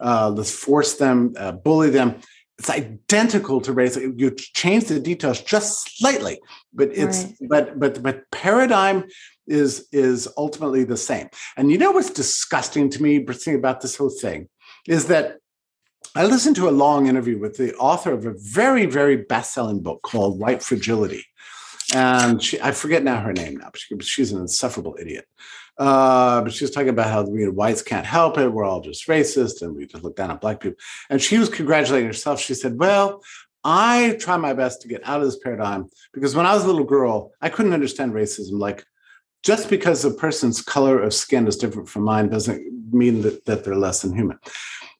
Uh, 0.00 0.30
let's 0.30 0.52
force 0.52 0.94
them, 0.94 1.34
uh, 1.36 1.52
bully 1.52 1.90
them. 1.90 2.20
it's 2.58 2.70
identical 2.70 3.60
to 3.62 3.72
race. 3.72 3.96
You 3.96 4.30
change 4.30 4.84
the 4.84 5.00
details 5.00 5.40
just 5.42 5.98
slightly, 5.98 6.40
but 6.72 6.90
it's 6.92 7.24
right. 7.24 7.34
but 7.48 7.78
but 7.80 8.02
but 8.02 8.30
paradigm 8.30 9.04
is 9.48 9.88
is 9.90 10.28
ultimately 10.36 10.84
the 10.84 10.96
same. 10.96 11.28
And 11.56 11.72
you 11.72 11.78
know 11.78 11.90
what's 11.90 12.10
disgusting 12.10 12.90
to 12.90 13.02
me, 13.02 13.18
Bretigne, 13.18 13.56
about 13.56 13.80
this 13.80 13.96
whole 13.96 14.10
thing, 14.10 14.48
is 14.86 15.06
that 15.06 15.38
I 16.14 16.24
listened 16.24 16.56
to 16.56 16.68
a 16.68 16.70
long 16.70 17.06
interview 17.06 17.38
with 17.38 17.56
the 17.56 17.74
author 17.76 18.12
of 18.12 18.26
a 18.26 18.34
very 18.36 18.86
very 18.86 19.16
best 19.16 19.52
selling 19.54 19.82
book 19.82 20.02
called 20.02 20.38
White 20.38 20.62
Fragility, 20.62 21.24
and 21.94 22.42
she, 22.42 22.60
I 22.60 22.72
forget 22.72 23.02
now 23.02 23.20
her 23.20 23.32
name 23.32 23.56
now, 23.56 23.70
but 23.70 23.80
she, 23.80 23.98
she's 24.00 24.32
an 24.32 24.40
insufferable 24.40 24.96
idiot. 25.00 25.26
Uh, 25.78 26.42
but 26.42 26.52
she 26.52 26.64
was 26.64 26.72
talking 26.72 26.88
about 26.88 27.08
how 27.08 27.24
you 27.26 27.46
know, 27.46 27.52
whites 27.52 27.82
can't 27.82 28.04
help 28.04 28.36
it. 28.36 28.52
We're 28.52 28.64
all 28.64 28.80
just 28.80 29.06
racist 29.06 29.62
and 29.62 29.76
we 29.76 29.86
just 29.86 30.02
look 30.02 30.16
down 30.16 30.30
on 30.30 30.38
black 30.38 30.60
people. 30.60 30.78
And 31.08 31.22
she 31.22 31.38
was 31.38 31.48
congratulating 31.48 32.08
herself. 32.08 32.40
She 32.40 32.54
said, 32.54 32.78
Well, 32.78 33.22
I 33.64 34.16
try 34.20 34.36
my 34.36 34.54
best 34.54 34.82
to 34.82 34.88
get 34.88 35.06
out 35.06 35.20
of 35.20 35.26
this 35.26 35.38
paradigm 35.38 35.88
because 36.12 36.34
when 36.34 36.46
I 36.46 36.54
was 36.54 36.64
a 36.64 36.66
little 36.66 36.84
girl, 36.84 37.32
I 37.40 37.48
couldn't 37.48 37.72
understand 37.72 38.12
racism. 38.12 38.58
Like, 38.58 38.84
just 39.44 39.70
because 39.70 40.04
a 40.04 40.10
person's 40.10 40.60
color 40.60 41.00
of 41.00 41.14
skin 41.14 41.46
is 41.46 41.56
different 41.56 41.88
from 41.88 42.02
mine 42.02 42.28
doesn't 42.28 42.92
mean 42.92 43.22
that, 43.22 43.44
that 43.44 43.64
they're 43.64 43.76
less 43.76 44.02
than 44.02 44.14
human. 44.14 44.38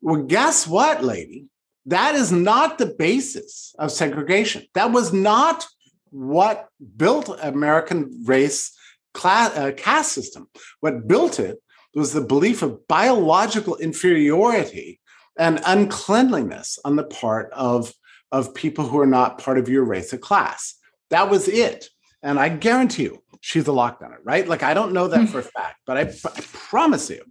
Well, 0.01 0.23
guess 0.23 0.67
what, 0.67 1.03
lady? 1.03 1.47
That 1.87 2.15
is 2.15 2.31
not 2.31 2.79
the 2.79 2.87
basis 2.87 3.75
of 3.79 3.91
segregation. 3.91 4.65
That 4.75 4.93
was 4.93 5.13
not 5.13 5.67
what 6.11 6.69
built 6.97 7.37
American 7.43 8.25
race 8.25 8.77
class, 9.15 9.57
uh, 9.57 9.73
caste 9.77 10.13
system. 10.13 10.49
What 10.81 11.09
built 11.09 11.41
it 11.41 11.59
was 11.95 12.13
the 12.13 12.21
belief 12.21 12.63
of 12.63 12.87
biological 12.87 13.77
inferiority 13.77 15.01
and 15.39 15.61
uncleanliness 15.67 16.79
on 16.85 16.97
the 16.97 17.05
part 17.05 17.51
of, 17.53 17.93
of 18.33 18.55
people 18.55 18.87
who 18.87 19.01
are 19.01 19.07
not 19.07 19.39
part 19.39 19.59
of 19.59 19.69
your 19.69 19.85
race 19.85 20.13
or 20.13 20.19
class. 20.19 20.75
That 21.11 21.31
was 21.31 21.49
it. 21.49 21.89
And 22.23 22.39
I 22.39 22.49
guarantee 22.49 23.05
you, 23.05 23.23
she's 23.41 23.69
a 23.69 23.73
lockdowner, 23.73 24.19
right? 24.25 24.47
Like, 24.47 24.63
I 24.63 24.75
don't 24.75 24.93
know 24.93 25.09
that 25.09 25.29
for 25.31 25.39
a 25.39 25.43
fact, 25.43 25.81
but 25.87 25.97
I, 25.97 26.01
I 26.03 26.41
promise 26.53 27.11
you, 27.11 27.23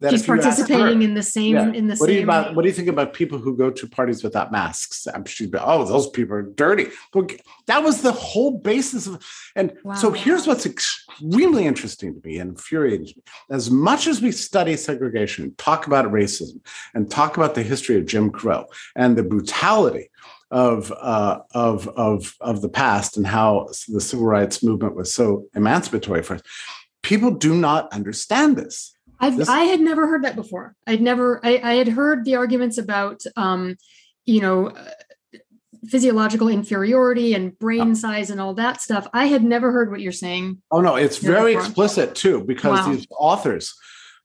that 0.00 0.10
she's 0.10 0.26
participating 0.26 0.98
her, 0.98 1.02
in 1.02 1.14
the 1.14 1.22
same 1.22 1.54
yeah. 1.54 1.72
in 1.72 1.86
the 1.86 1.94
what 1.94 2.06
same. 2.06 2.08
Do 2.08 2.14
you 2.14 2.24
about, 2.24 2.54
what 2.54 2.62
do 2.62 2.68
you 2.68 2.74
think 2.74 2.88
about 2.88 3.14
people 3.14 3.38
who 3.38 3.56
go 3.56 3.70
to 3.70 3.88
parties 3.88 4.22
without 4.22 4.52
masks? 4.52 5.06
I'm 5.06 5.24
sure, 5.24 5.48
oh, 5.58 5.84
those 5.84 6.10
people 6.10 6.36
are 6.36 6.42
dirty. 6.42 6.88
That 7.66 7.82
was 7.82 8.02
the 8.02 8.12
whole 8.12 8.58
basis 8.58 9.06
of. 9.06 9.24
And 9.54 9.72
wow. 9.84 9.94
so 9.94 10.10
here's 10.10 10.46
what's 10.46 10.66
extremely 10.66 11.66
interesting 11.66 12.14
to 12.14 12.26
me 12.26 12.38
and 12.38 12.50
infuriating. 12.50 13.06
Me. 13.06 13.22
As 13.50 13.70
much 13.70 14.06
as 14.06 14.20
we 14.20 14.32
study 14.32 14.76
segregation, 14.76 15.54
talk 15.56 15.86
about 15.86 16.04
racism, 16.06 16.60
and 16.94 17.10
talk 17.10 17.36
about 17.38 17.54
the 17.54 17.62
history 17.62 17.96
of 17.96 18.06
Jim 18.06 18.30
Crow 18.30 18.66
and 18.94 19.16
the 19.16 19.22
brutality 19.22 20.10
of 20.50 20.92
uh, 20.92 21.40
of 21.52 21.88
of 21.88 22.36
of 22.40 22.60
the 22.60 22.68
past 22.68 23.16
and 23.16 23.26
how 23.26 23.68
the 23.88 24.00
civil 24.00 24.26
rights 24.26 24.62
movement 24.62 24.94
was 24.94 25.12
so 25.12 25.46
emancipatory 25.54 26.22
for 26.22 26.34
us, 26.34 26.42
people 27.02 27.30
do 27.30 27.54
not 27.54 27.92
understand 27.92 28.56
this 28.56 28.95
I've, 29.18 29.36
this- 29.36 29.48
I 29.48 29.64
had 29.64 29.80
never 29.80 30.06
heard 30.06 30.24
that 30.24 30.36
before. 30.36 30.74
I'd 30.86 31.00
never, 31.00 31.40
I, 31.44 31.60
I 31.62 31.74
had 31.74 31.88
heard 31.88 32.24
the 32.24 32.36
arguments 32.36 32.78
about, 32.78 33.22
um, 33.36 33.76
you 34.24 34.40
know, 34.40 34.68
uh, 34.68 34.90
physiological 35.88 36.48
inferiority 36.48 37.34
and 37.34 37.56
brain 37.58 37.94
size 37.94 38.30
and 38.30 38.40
all 38.40 38.54
that 38.54 38.80
stuff. 38.80 39.06
I 39.12 39.26
had 39.26 39.44
never 39.44 39.70
heard 39.72 39.90
what 39.90 40.00
you're 40.00 40.12
saying. 40.12 40.60
Oh 40.70 40.80
no, 40.80 40.96
it's 40.96 41.18
very 41.18 41.54
before. 41.54 41.66
explicit 41.66 42.14
too, 42.14 42.42
because 42.44 42.80
wow. 42.80 42.92
these 42.92 43.06
authors 43.10 43.74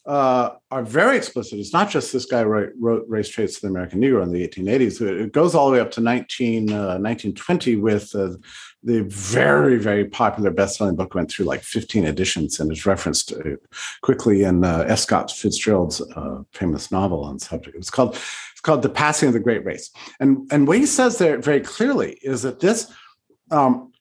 uh, 0.06 0.52
are 0.72 0.84
very 0.84 1.18
explicit. 1.18 1.60
It's 1.60 1.74
not 1.74 1.90
just 1.90 2.12
this 2.12 2.26
guy 2.26 2.44
wrote, 2.44 2.72
wrote 2.80 3.06
Race 3.08 3.30
Traits 3.30 3.56
to 3.56 3.62
the 3.62 3.68
American 3.68 4.02
Negro 4.02 4.24
in 4.24 4.32
the 4.32 4.48
1880s. 4.48 5.02
It 5.02 5.32
goes 5.32 5.54
all 5.54 5.68
the 5.68 5.74
way 5.74 5.80
up 5.80 5.92
to 5.92 6.02
19, 6.02 6.72
uh, 6.72 6.98
1920 6.98 7.76
with 7.76 8.14
uh, 8.16 8.32
the 8.84 9.04
very, 9.04 9.78
very 9.78 10.06
popular 10.06 10.50
best-selling 10.50 10.96
book 10.96 11.14
went 11.14 11.30
through 11.30 11.46
like 11.46 11.62
15 11.62 12.06
editions 12.06 12.60
and 12.60 12.72
is 12.72 12.86
referenced 12.86 13.32
uh, 13.32 13.58
quickly 14.02 14.44
in 14.44 14.64
uh. 14.64 14.96
Scott 14.96 15.30
Fitzgerald's 15.30 16.02
uh, 16.16 16.42
famous 16.54 16.92
novel 16.92 17.24
on 17.24 17.36
the 17.36 17.46
subject. 17.46 17.78
It's 17.78 17.92
called 17.92 18.16
it's 18.52 18.62
called 18.62 18.82
The 18.82 18.90
Passing 18.90 19.28
of 19.28 19.34
the 19.34 19.40
Great 19.40 19.66
Race. 19.66 19.92
And, 20.20 20.48
and 20.52 20.68
what 20.68 20.78
he 20.78 20.86
says 20.86 21.18
there 21.18 21.38
very 21.40 21.62
clearly 21.62 22.20
is 22.22 22.42
that 22.44 22.60
this 22.60 22.92
um, 23.52 23.92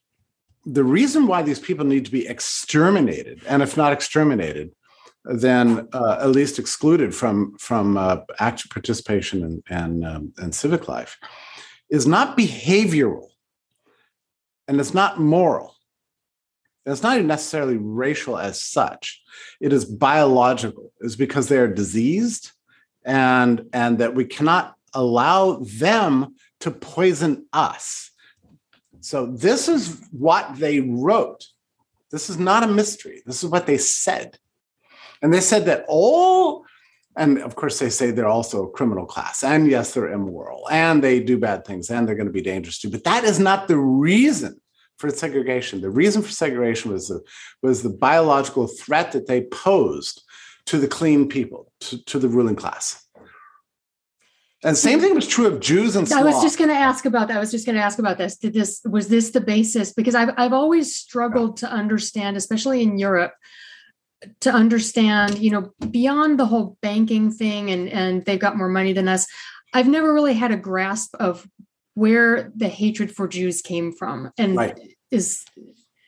the 0.65 0.85
reason 0.85 1.27
why 1.27 1.43
these 1.43 1.59
people 1.59 1.87
need 1.87 2.05
to 2.05 2.11
be 2.11 2.27
exterminated, 2.27 3.43
and 3.49 3.63
if 3.63 3.77
not 3.77 3.93
exterminated, 3.93 4.73
then 5.25 5.89
uh, 5.93 6.19
at 6.21 6.31
least 6.31 6.59
excluded 6.59 7.15
from 7.15 7.57
from 7.59 7.97
uh, 7.97 8.19
active 8.39 8.71
participation 8.71 9.43
and 9.43 9.63
and, 9.71 10.05
um, 10.05 10.33
and 10.39 10.55
civic 10.55 10.89
life, 10.89 11.19
is 11.91 12.07
not 12.07 12.37
behavioral, 12.37 13.30
and 14.71 14.79
it's 14.79 14.95
not 14.95 15.19
moral. 15.19 15.75
It's 16.87 17.03
not 17.03 17.17
even 17.17 17.27
necessarily 17.27 17.77
racial 17.77 18.39
as 18.39 18.63
such. 18.63 19.21
It 19.61 19.73
is 19.73 19.85
biological. 19.85 20.93
It's 21.01 21.17
because 21.17 21.49
they 21.49 21.59
are 21.59 21.67
diseased, 21.67 22.53
and 23.05 23.67
and 23.73 23.99
that 23.99 24.15
we 24.15 24.25
cannot 24.25 24.77
allow 24.95 25.57
them 25.57 26.37
to 26.61 26.71
poison 26.71 27.47
us. 27.53 28.13
So 29.01 29.27
this 29.27 29.69
is 29.69 30.01
what 30.13 30.55
they 30.55 30.79
wrote. 30.79 31.47
This 32.13 32.31
is 32.31 32.39
not 32.39 32.63
a 32.63 32.69
mystery. 32.69 33.23
This 33.27 33.43
is 33.43 33.51
what 33.51 33.67
they 33.67 33.79
said. 33.79 34.39
And 35.21 35.35
they 35.35 35.41
said 35.41 35.65
that 35.65 35.85
all, 35.89 36.65
and 37.17 37.39
of 37.39 37.57
course, 37.57 37.79
they 37.79 37.91
say 37.91 38.11
they're 38.11 38.29
also 38.29 38.65
a 38.65 38.71
criminal 38.71 39.05
class. 39.05 39.43
And 39.43 39.69
yes, 39.69 39.95
they're 39.95 40.13
immoral 40.13 40.69
and 40.71 41.03
they 41.03 41.21
do 41.21 41.39
bad 41.39 41.65
things 41.65 41.91
and 41.91 42.07
they're 42.07 42.15
going 42.15 42.27
to 42.27 42.33
be 42.33 42.43
dangerous 42.43 42.79
too. 42.79 42.91
But 42.91 43.05
that 43.05 43.25
is 43.25 43.39
not 43.39 43.69
the 43.69 43.79
reason 43.79 44.61
for 44.97 45.11
segregation. 45.11 45.81
The 45.81 45.91
reason 45.91 46.23
for 46.23 46.31
segregation 46.31 46.93
was 46.93 47.09
the, 47.09 47.21
was 47.63 47.83
the 47.83 47.91
biological 47.91 48.69
threat 48.69 49.13
that 49.13 49.27
they 49.27 49.43
posed 49.43 50.23
to 50.67 50.79
the 50.79 50.87
clean 50.87 51.29
people, 51.29 51.73
to, 51.81 52.05
to 52.05 52.19
the 52.19 52.29
ruling 52.29 52.55
class. 52.55 53.05
And 54.63 54.77
same 54.77 55.01
thing 55.01 55.15
was 55.15 55.27
true 55.27 55.47
of 55.47 55.59
Jews 55.59 55.97
and 55.97 56.11
I 56.13 56.23
was 56.23 56.43
just 56.43 56.59
going 56.59 56.69
to 56.69 56.77
ask 56.77 57.07
about 57.07 57.29
that. 57.29 57.39
I 57.39 57.41
was 57.41 57.51
just 57.51 57.65
going 57.65 57.77
to 57.77 57.83
ask 57.83 57.99
about 57.99 58.19
this. 58.19 58.37
Did 58.37 58.53
this 58.53 58.83
was 58.85 59.09
this 59.09 59.31
the 59.31 59.41
basis? 59.41 59.91
Because 59.95 60.15
I've 60.15 60.35
I've 60.37 60.53
always 60.53 60.95
struggled 60.95 61.57
to 61.59 61.71
understand, 61.71 62.37
especially 62.37 62.83
in 62.83 62.99
Europe, 62.99 63.33
to 64.41 64.53
understand, 64.53 65.39
you 65.39 65.51
know, 65.51 65.73
beyond 65.91 66.39
the 66.39 66.47
whole 66.47 66.77
banking 66.83 67.31
thing 67.31 67.71
and 67.71 67.89
and 67.89 68.25
they've 68.25 68.39
got 68.39 68.57
more 68.57 68.69
money 68.69 68.93
than 68.93 69.09
us. 69.09 69.27
I've 69.73 69.89
never 69.89 70.13
really 70.13 70.35
had 70.35 70.51
a 70.51 70.57
grasp 70.57 71.15
of 71.21 71.47
where 71.95 72.51
the 72.57 72.69
hatred 72.69 73.15
for 73.15 73.29
Jews 73.29 73.63
came 73.63 73.93
from 73.93 74.31
and 74.39 74.57
right. 74.57 74.79
is 75.11 75.45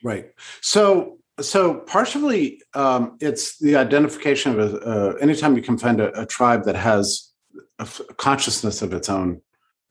right. 0.03 0.31
So 0.61 1.19
so 1.41 1.75
partially 1.75 2.61
um, 2.73 3.17
it's 3.19 3.57
the 3.57 3.75
identification 3.75 4.59
of 4.59 4.73
a, 4.73 4.77
uh, 4.79 5.13
anytime 5.15 5.55
you 5.55 5.63
can 5.63 5.77
find 5.77 5.99
a, 5.99 6.21
a 6.21 6.25
tribe 6.25 6.65
that 6.65 6.75
has 6.75 7.31
a, 7.79 7.83
f- 7.83 8.01
a 8.09 8.13
consciousness 8.13 8.81
of 8.81 8.93
its 8.93 9.09
own 9.09 9.41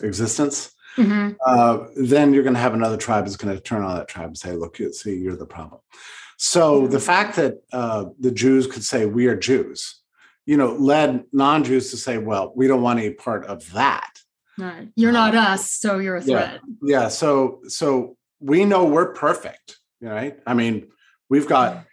existence 0.03 0.73
mm-hmm. 0.97 1.33
uh, 1.47 1.87
then 1.97 2.33
you're 2.33 2.45
going 2.45 2.55
to 2.55 2.61
have 2.61 2.75
another 2.75 2.97
tribe 2.97 3.25
that's 3.25 3.37
going 3.37 3.55
to 3.55 3.61
turn 3.61 3.83
on 3.83 3.97
that 3.97 4.09
tribe 4.09 4.27
and 4.27 4.39
say 4.39 4.53
look 4.53 4.79
see 4.93 5.17
you're 5.17 5.37
the 5.37 5.47
problem 5.47 5.81
so 6.45 6.89
the 6.89 6.99
fact 6.99 7.37
that 7.37 7.63
uh, 7.73 8.07
the 8.19 8.33
Jews 8.33 8.67
could 8.67 8.83
say 8.83 9.07
we 9.07 9.29
are 9.29 9.37
Jews, 9.37 10.01
you 10.45 10.57
know, 10.57 10.73
led 10.73 11.23
non-Jews 11.33 11.93
to 11.93 11.97
say, 11.97 12.19
well, 12.19 12.53
we 12.57 12.67
don't 12.67 12.83
want 12.83 12.99
any 12.99 13.11
part 13.11 13.47
of 13.47 13.71
that. 13.75 14.11
Right. 14.59 14.89
You're 14.97 15.13
not 15.13 15.37
uh, 15.37 15.39
us, 15.39 15.73
so 15.73 16.01
you're 16.01 16.17
a 16.17 16.21
threat. 16.21 16.59
Yeah. 16.83 17.03
yeah. 17.03 17.09
So 17.09 17.61
so 17.69 18.17
we 18.41 18.65
know 18.65 18.87
we're 18.87 19.13
perfect, 19.13 19.79
right? 20.01 20.37
I 20.45 20.55
mean, 20.55 20.89
we've 21.31 21.47
got 21.47 21.85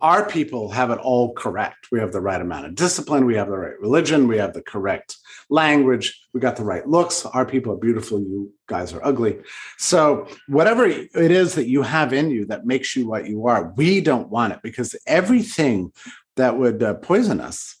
our 0.00 0.28
people 0.28 0.70
have 0.70 0.90
it 0.90 0.98
all 0.98 1.32
correct. 1.34 1.88
We 1.90 2.00
have 2.00 2.12
the 2.12 2.20
right 2.20 2.40
amount 2.40 2.66
of 2.66 2.74
discipline. 2.74 3.24
We 3.24 3.36
have 3.36 3.48
the 3.48 3.58
right 3.58 3.80
religion. 3.80 4.28
We 4.28 4.38
have 4.38 4.54
the 4.54 4.62
correct 4.62 5.16
language. 5.50 6.20
We 6.32 6.40
got 6.40 6.56
the 6.56 6.64
right 6.64 6.86
looks. 6.86 7.26
Our 7.26 7.44
people 7.44 7.72
are 7.72 7.78
beautiful. 7.78 8.20
You 8.20 8.52
guys 8.66 8.92
are 8.92 9.04
ugly. 9.04 9.38
So, 9.78 10.28
whatever 10.46 10.86
it 10.86 11.10
is 11.14 11.54
that 11.54 11.68
you 11.68 11.82
have 11.82 12.12
in 12.12 12.30
you 12.30 12.46
that 12.46 12.66
makes 12.66 12.94
you 12.96 13.06
what 13.06 13.26
you 13.26 13.46
are, 13.46 13.72
we 13.76 14.00
don't 14.00 14.28
want 14.28 14.52
it 14.52 14.60
because 14.62 14.94
everything 15.06 15.92
that 16.36 16.56
would 16.56 16.82
uh, 16.82 16.94
poison 16.94 17.40
us 17.40 17.74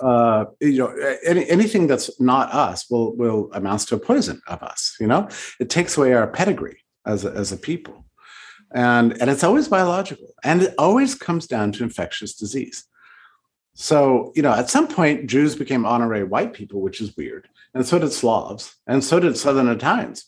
uh, 0.00 0.46
you 0.60 0.78
know, 0.78 0.94
any, 1.26 1.48
anything 1.50 1.86
that's 1.86 2.18
not 2.20 2.52
us 2.54 2.88
will 2.88 3.14
will 3.16 3.50
amounts 3.52 3.84
to 3.84 3.94
a 3.94 3.98
poison 3.98 4.40
of 4.46 4.62
us. 4.62 4.96
You 4.98 5.06
know, 5.06 5.28
it 5.58 5.68
takes 5.68 5.96
away 5.98 6.14
our 6.14 6.26
pedigree 6.26 6.82
as 7.04 7.24
a, 7.24 7.32
as 7.32 7.52
a 7.52 7.56
people 7.56 8.04
and 8.72 9.20
and 9.20 9.30
it's 9.30 9.44
always 9.44 9.68
biological 9.68 10.28
and 10.44 10.62
it 10.62 10.74
always 10.78 11.14
comes 11.14 11.46
down 11.46 11.72
to 11.72 11.82
infectious 11.82 12.34
disease. 12.34 12.84
So 13.74 14.32
you 14.34 14.42
know 14.42 14.52
at 14.52 14.70
some 14.70 14.88
point 14.88 15.26
jews 15.26 15.54
became 15.54 15.84
honorary 15.84 16.24
white 16.24 16.52
people 16.52 16.80
which 16.80 17.00
is 17.00 17.16
weird 17.16 17.48
and 17.74 17.86
so 17.86 17.98
did 17.98 18.12
slavs 18.12 18.76
and 18.86 19.02
so 19.02 19.20
did 19.20 19.36
southern 19.36 19.68
italians. 19.68 20.26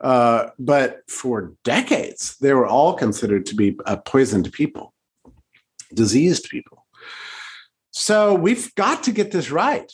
Uh, 0.00 0.48
but 0.58 1.00
for 1.08 1.52
decades 1.62 2.36
they 2.40 2.54
were 2.54 2.66
all 2.66 2.94
considered 2.94 3.44
to 3.46 3.54
be 3.54 3.78
uh, 3.86 3.96
poisoned 3.96 4.50
people 4.52 4.94
diseased 5.94 6.48
people. 6.48 6.86
So 7.90 8.34
we've 8.34 8.74
got 8.76 9.02
to 9.04 9.12
get 9.12 9.32
this 9.32 9.50
right 9.50 9.90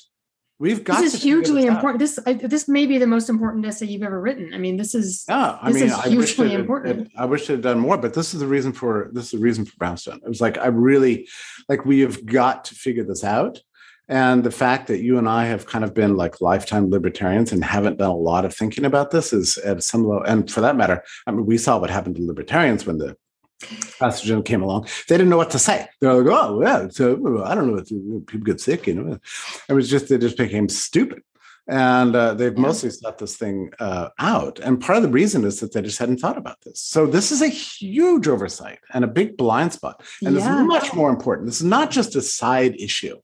We've 0.58 0.82
got 0.82 1.02
this 1.02 1.14
is 1.14 1.22
hugely 1.22 1.66
important. 1.66 1.98
This 1.98 2.18
I, 2.26 2.32
this 2.32 2.66
may 2.66 2.86
be 2.86 2.96
the 2.96 3.06
most 3.06 3.28
important 3.28 3.66
essay 3.66 3.86
you've 3.86 4.02
ever 4.02 4.18
written. 4.18 4.54
I 4.54 4.58
mean, 4.58 4.78
this 4.78 4.94
is 4.94 5.24
yeah. 5.28 5.58
I 5.60 5.70
this 5.70 5.82
mean, 5.82 5.90
is 5.90 5.92
I 5.92 6.08
hugely 6.08 6.54
important. 6.54 7.08
It, 7.08 7.12
I 7.16 7.26
wish 7.26 7.42
it 7.42 7.54
had 7.54 7.60
done 7.60 7.78
more, 7.78 7.98
but 7.98 8.14
this 8.14 8.32
is 8.32 8.40
the 8.40 8.46
reason 8.46 8.72
for 8.72 9.10
this 9.12 9.26
is 9.26 9.30
the 9.32 9.38
reason 9.38 9.66
for 9.66 9.76
Brownstone. 9.76 10.20
It 10.24 10.28
was 10.28 10.40
like 10.40 10.56
I 10.56 10.68
really 10.68 11.28
like 11.68 11.84
we 11.84 12.00
have 12.00 12.24
got 12.24 12.64
to 12.66 12.74
figure 12.74 13.04
this 13.04 13.22
out. 13.22 13.60
And 14.08 14.44
the 14.44 14.52
fact 14.52 14.86
that 14.86 15.02
you 15.02 15.18
and 15.18 15.28
I 15.28 15.46
have 15.46 15.66
kind 15.66 15.84
of 15.84 15.92
been 15.92 16.16
like 16.16 16.40
lifetime 16.40 16.90
libertarians 16.90 17.52
and 17.52 17.62
haven't 17.62 17.98
done 17.98 18.10
a 18.10 18.16
lot 18.16 18.44
of 18.44 18.54
thinking 18.54 18.84
about 18.84 19.10
this 19.10 19.32
is 19.32 19.58
at 19.58 19.82
some 19.82 20.04
level. 20.04 20.22
And 20.22 20.48
for 20.50 20.60
that 20.60 20.76
matter, 20.76 21.02
I 21.26 21.32
mean, 21.32 21.44
we 21.44 21.58
saw 21.58 21.78
what 21.78 21.90
happened 21.90 22.16
to 22.16 22.24
libertarians 22.24 22.86
when 22.86 22.98
the 22.98 23.16
pathogen 23.60 24.44
came 24.44 24.62
along. 24.62 24.86
They 25.08 25.16
didn't 25.16 25.30
know 25.30 25.36
what 25.36 25.50
to 25.50 25.58
say. 25.58 25.88
They're 26.00 26.22
like, 26.22 26.32
oh, 26.32 26.62
yeah, 26.62 26.88
so 26.90 27.44
I 27.44 27.54
don't 27.54 27.68
know 27.68 27.74
what 27.74 28.26
people 28.26 28.44
get 28.44 28.60
sick, 28.60 28.86
you 28.86 28.94
know. 28.94 29.18
It 29.68 29.72
was 29.72 29.88
just, 29.88 30.08
they 30.08 30.18
just 30.18 30.36
became 30.36 30.68
stupid. 30.68 31.22
And 31.68 32.14
uh, 32.14 32.34
they've 32.34 32.54
yeah. 32.54 32.60
mostly 32.60 32.90
set 32.90 33.18
this 33.18 33.36
thing 33.36 33.70
uh, 33.80 34.10
out. 34.20 34.60
And 34.60 34.80
part 34.80 34.98
of 34.98 35.02
the 35.02 35.08
reason 35.08 35.44
is 35.44 35.58
that 35.60 35.72
they 35.72 35.82
just 35.82 35.98
hadn't 35.98 36.18
thought 36.18 36.38
about 36.38 36.60
this. 36.60 36.80
So 36.80 37.06
this 37.06 37.32
is 37.32 37.42
a 37.42 37.48
huge 37.48 38.28
oversight 38.28 38.78
and 38.94 39.04
a 39.04 39.08
big 39.08 39.36
blind 39.36 39.72
spot. 39.72 40.00
And 40.24 40.36
yeah. 40.36 40.60
it's 40.60 40.68
much 40.68 40.94
more 40.94 41.10
important. 41.10 41.46
This 41.46 41.60
is 41.60 41.66
not 41.66 41.90
just 41.90 42.14
a 42.14 42.22
side 42.22 42.76
issue. 42.76 43.18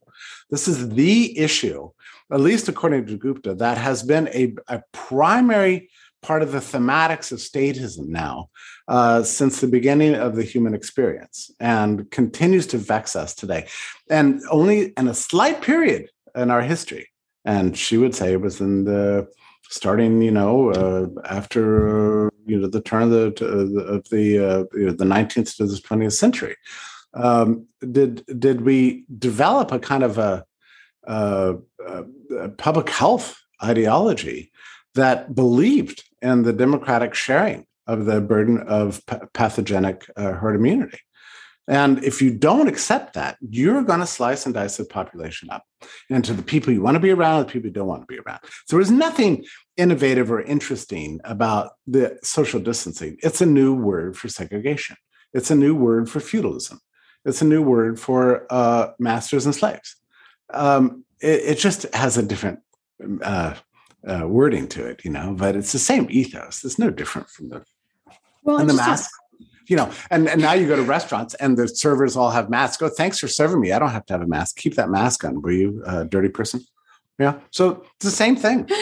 This 0.51 0.66
is 0.66 0.89
the 0.89 1.39
issue, 1.39 1.91
at 2.33 2.41
least 2.41 2.68
according 2.68 3.07
to 3.07 3.16
Gupta, 3.16 3.55
that 3.55 3.78
has 3.78 4.03
been 4.03 4.28
a, 4.28 4.55
a 4.66 4.83
primary 4.93 5.89
part 6.23 6.43
of 6.43 6.53
the 6.53 6.59
thematics 6.59 7.33
of 7.33 7.39
statism 7.39 8.07
now 8.07 8.49
uh, 8.89 9.23
since 9.23 9.61
the 9.61 9.66
beginning 9.66 10.14
of 10.14 10.37
the 10.37 10.45
human 10.45 10.75
experience 10.75 11.51
and 11.61 12.11
continues 12.11 12.66
to 12.68 12.79
vex 12.79 13.16
us 13.16 13.35
today. 13.35 13.66
And 14.09 14.41
only 14.51 14.93
in 14.97 15.09
a 15.09 15.14
slight 15.14 15.62
period 15.62 16.09
in 16.35 16.51
our 16.51 16.62
history, 16.62 17.09
and 17.45 17.77
she 17.77 17.97
would 17.99 18.14
say 18.14 18.33
it 18.33 18.41
was 18.41 18.61
in 18.61 18.85
the 18.85 19.29
starting, 19.68 20.23
you 20.23 20.31
know, 20.31 20.70
uh, 20.70 21.07
after 21.29 22.27
uh, 22.27 22.31
you 22.47 22.59
know 22.59 22.68
the 22.68 22.81
turn 22.81 23.03
of 23.03 23.11
the 23.11 23.45
of 23.45 24.09
the 24.11 24.39
uh, 24.39 24.64
you 24.75 24.87
know, 24.87 24.93
the 24.93 25.05
19th 25.05 25.57
to 25.57 25.66
the 25.66 25.75
20th 25.75 26.12
century. 26.12 26.57
Um, 27.14 27.66
did 27.91 28.25
did 28.39 28.62
we 28.62 29.05
develop 29.18 29.73
a 29.73 29.79
kind 29.79 30.03
of 30.03 30.18
a, 30.18 30.45
a, 31.05 31.57
a 32.39 32.49
public 32.51 32.89
health 32.89 33.39
ideology 33.62 34.51
that 34.95 35.35
believed 35.35 36.05
in 36.23 36.43
the 36.43 36.53
democratic 36.53 37.14
sharing 37.14 37.66
of 37.87 38.05
the 38.07 38.20
burden 38.20 38.59
of 38.61 39.03
pathogenic 39.33 40.05
uh, 40.16 40.33
herd 40.33 40.57
immunity? 40.57 40.99
And 41.68 42.03
if 42.03 42.20
you 42.20 42.37
don't 42.37 42.66
accept 42.66 43.14
that, 43.14 43.37
you're 43.41 43.83
going 43.83 44.01
to 44.01 44.07
slice 44.07 44.47
and 44.47 44.55
dice 44.55 44.77
the 44.77 44.85
population 44.85 45.49
up 45.51 45.64
into 46.11 46.33
the 46.33 46.43
people 46.43 46.73
you 46.73 46.83
want 46.83 46.97
to 46.97 47.01
be 47.01 47.11
around 47.11 47.39
and 47.39 47.49
the 47.49 47.53
people 47.53 47.68
you 47.68 47.73
don't 47.73 47.87
want 47.87 48.03
to 48.03 48.07
be 48.07 48.18
around. 48.18 48.41
So 48.66 48.77
there's 48.77 48.91
nothing 48.91 49.45
innovative 49.77 50.31
or 50.31 50.43
interesting 50.43 51.20
about 51.25 51.73
the 51.87 52.18
social 52.23 52.59
distancing. 52.59 53.16
It's 53.23 53.41
a 53.41 53.47
new 53.47 53.75
word 53.75 54.16
for 54.16 54.29
segregation. 54.29 54.97
It's 55.33 55.51
a 55.51 55.55
new 55.55 55.75
word 55.75 56.11
for 56.11 56.18
feudalism. 56.18 56.81
It's 57.25 57.43
a 57.43 57.47
new 57.47 57.62
word 57.62 58.01
for 58.01 58.47
uh, 58.51 58.89
masters 58.99 59.47
and 59.47 59.55
slaves. 59.55 59.97
Um, 60.53 61.05
it, 61.20 61.41
it, 61.43 61.59
just 61.59 61.83
has 61.95 62.18
a 62.18 62.23
different 62.23 62.59
uh, 63.23 63.55
uh, 64.07 64.26
wording 64.26 64.68
to 64.68 64.84
it, 64.86 65.05
you 65.05 65.11
know, 65.11 65.34
but 65.36 65.57
it's 65.57 65.72
the 65.72 65.78
same 65.78 66.07
ethos. 66.11 66.64
It's 66.64 66.78
no 66.78 66.90
different 66.90 67.28
from 67.28 67.48
the 67.48 67.64
well, 68.42 68.59
and 68.59 68.68
the 68.68 68.74
mask. 68.74 69.11
You 69.68 69.76
know, 69.76 69.90
and, 70.11 70.28
and 70.28 70.42
now 70.42 70.55
you 70.55 70.66
go 70.66 70.74
to 70.74 70.82
restaurants 70.82 71.34
and 71.34 71.57
the 71.57 71.68
servers 71.68 72.16
all 72.16 72.30
have 72.30 72.50
masks. 72.50 72.82
Oh, 72.82 72.88
thanks 72.88 73.20
for 73.20 73.28
serving 73.28 73.61
me. 73.61 73.72
I 73.72 73.78
don't 73.78 73.90
have 73.90 74.05
to 74.07 74.12
have 74.12 74.20
a 74.20 74.26
mask. 74.26 74.57
Keep 74.57 74.74
that 74.74 74.90
mask 74.90 75.24
on, 75.24 75.40
will 75.40 75.53
you, 75.53 75.82
uh, 75.86 76.03
dirty 76.05 76.28
person? 76.28 76.61
Yeah. 77.18 77.38
So 77.53 77.84
it's 77.94 78.05
the 78.05 78.11
same 78.11 78.34
thing. 78.36 78.68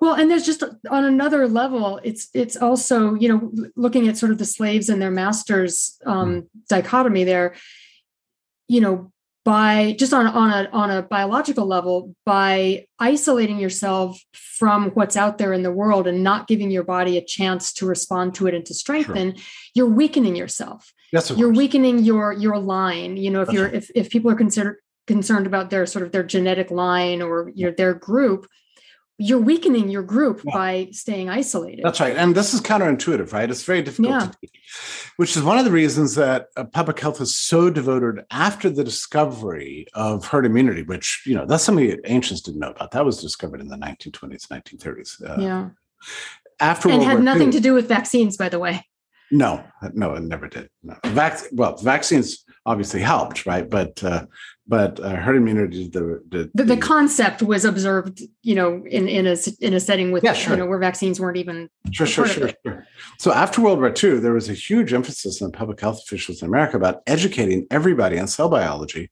Well, 0.00 0.14
and 0.14 0.30
there's 0.30 0.46
just 0.46 0.62
on 0.62 1.04
another 1.04 1.48
level, 1.48 1.98
it's 2.04 2.28
it's 2.32 2.56
also 2.56 3.14
you 3.14 3.28
know 3.28 3.52
looking 3.74 4.06
at 4.06 4.16
sort 4.16 4.30
of 4.30 4.38
the 4.38 4.44
slaves 4.44 4.88
and 4.88 5.02
their 5.02 5.10
masters 5.10 5.98
um, 6.06 6.42
mm. 6.42 6.46
dichotomy 6.68 7.24
there. 7.24 7.56
You 8.68 8.80
know, 8.80 9.12
by 9.48 9.96
just 9.98 10.12
on 10.12 10.26
on 10.26 10.50
a 10.50 10.68
on 10.74 10.90
a 10.90 11.00
biological 11.00 11.64
level, 11.64 12.14
by 12.26 12.84
isolating 12.98 13.58
yourself 13.58 14.20
from 14.34 14.90
what's 14.90 15.16
out 15.16 15.38
there 15.38 15.54
in 15.54 15.62
the 15.62 15.72
world 15.72 16.06
and 16.06 16.22
not 16.22 16.46
giving 16.48 16.70
your 16.70 16.84
body 16.84 17.16
a 17.16 17.24
chance 17.24 17.72
to 17.72 17.86
respond 17.86 18.34
to 18.34 18.46
it 18.46 18.52
and 18.52 18.66
to 18.66 18.74
strengthen, 18.74 19.34
sure. 19.34 19.44
you're 19.72 19.86
weakening 19.86 20.36
yourself. 20.36 20.92
Yes, 21.14 21.30
you're 21.30 21.48
course. 21.48 21.56
weakening 21.56 22.00
your 22.00 22.34
your 22.34 22.58
line. 22.58 23.16
You 23.16 23.30
know, 23.30 23.40
if 23.40 23.46
That's 23.46 23.54
you're 23.54 23.64
right. 23.64 23.74
if 23.74 23.90
if 23.94 24.10
people 24.10 24.30
are 24.30 24.34
considered 24.34 24.76
concerned 25.06 25.46
about 25.46 25.70
their 25.70 25.86
sort 25.86 26.04
of 26.04 26.12
their 26.12 26.24
genetic 26.24 26.70
line 26.70 27.22
or 27.22 27.50
you 27.54 27.64
know, 27.64 27.74
their 27.74 27.94
group 27.94 28.46
you're 29.18 29.40
weakening 29.40 29.88
your 29.88 30.02
group 30.02 30.42
yeah. 30.44 30.54
by 30.54 30.88
staying 30.92 31.28
isolated. 31.28 31.84
That's 31.84 31.98
right. 31.98 32.16
And 32.16 32.36
this 32.36 32.54
is 32.54 32.60
counterintuitive, 32.60 33.32
right? 33.32 33.50
It's 33.50 33.64
very 33.64 33.82
difficult 33.82 34.12
yeah. 34.12 34.20
to 34.20 34.38
teach, 34.40 35.12
which 35.16 35.36
is 35.36 35.42
one 35.42 35.58
of 35.58 35.64
the 35.64 35.72
reasons 35.72 36.14
that 36.14 36.46
uh, 36.56 36.64
public 36.64 37.00
health 37.00 37.20
is 37.20 37.36
so 37.36 37.68
devoted 37.68 38.24
after 38.30 38.70
the 38.70 38.84
discovery 38.84 39.86
of 39.94 40.24
herd 40.24 40.46
immunity, 40.46 40.82
which, 40.82 41.24
you 41.26 41.34
know, 41.34 41.44
that's 41.44 41.64
something 41.64 41.88
that 41.88 42.00
ancients 42.04 42.42
didn't 42.42 42.60
know 42.60 42.70
about. 42.70 42.92
That 42.92 43.04
was 43.04 43.20
discovered 43.20 43.60
in 43.60 43.66
the 43.66 43.76
1920s, 43.76 44.46
1930s. 44.46 45.28
Uh, 45.28 45.40
yeah. 45.40 45.68
After 46.60 46.88
and 46.88 46.98
World 46.98 47.08
had 47.08 47.14
War 47.16 47.24
nothing 47.24 47.48
II, 47.48 47.52
to 47.52 47.60
do 47.60 47.74
with 47.74 47.88
vaccines, 47.88 48.36
by 48.36 48.48
the 48.48 48.60
way. 48.60 48.84
No, 49.32 49.64
no, 49.94 50.14
it 50.14 50.22
never 50.22 50.46
did. 50.46 50.70
No. 50.84 50.96
Vac- 51.06 51.42
well, 51.52 51.76
vaccines 51.76 52.44
obviously 52.68 53.00
helped, 53.00 53.46
right? 53.46 53.68
But 53.68 54.04
uh, 54.04 54.26
but 54.68 55.00
uh, 55.00 55.16
herd 55.16 55.36
immunity 55.36 55.88
the 55.88 56.22
the, 56.28 56.50
the 56.54 56.64
the, 56.64 56.76
concept 56.76 57.42
was 57.42 57.64
observed 57.64 58.22
you 58.42 58.54
know 58.54 58.84
in 58.86 59.08
in 59.08 59.26
a 59.26 59.36
in 59.60 59.72
a 59.72 59.80
setting 59.80 60.12
with 60.12 60.22
yeah, 60.22 60.34
sure. 60.34 60.52
you 60.52 60.58
know 60.58 60.66
where 60.66 60.78
vaccines 60.78 61.18
weren't 61.18 61.38
even 61.38 61.68
sure 61.90 62.06
sure 62.06 62.26
sure, 62.26 62.50
sure 62.64 62.86
so 63.18 63.32
after 63.32 63.62
world 63.62 63.78
war 63.78 63.92
ii 64.04 64.18
there 64.18 64.34
was 64.34 64.48
a 64.48 64.52
huge 64.52 64.92
emphasis 64.92 65.40
on 65.40 65.50
public 65.50 65.80
health 65.80 66.00
officials 66.04 66.42
in 66.42 66.48
america 66.48 66.76
about 66.76 67.00
educating 67.06 67.66
everybody 67.70 68.18
on 68.18 68.28
cell 68.28 68.50
biology 68.50 69.10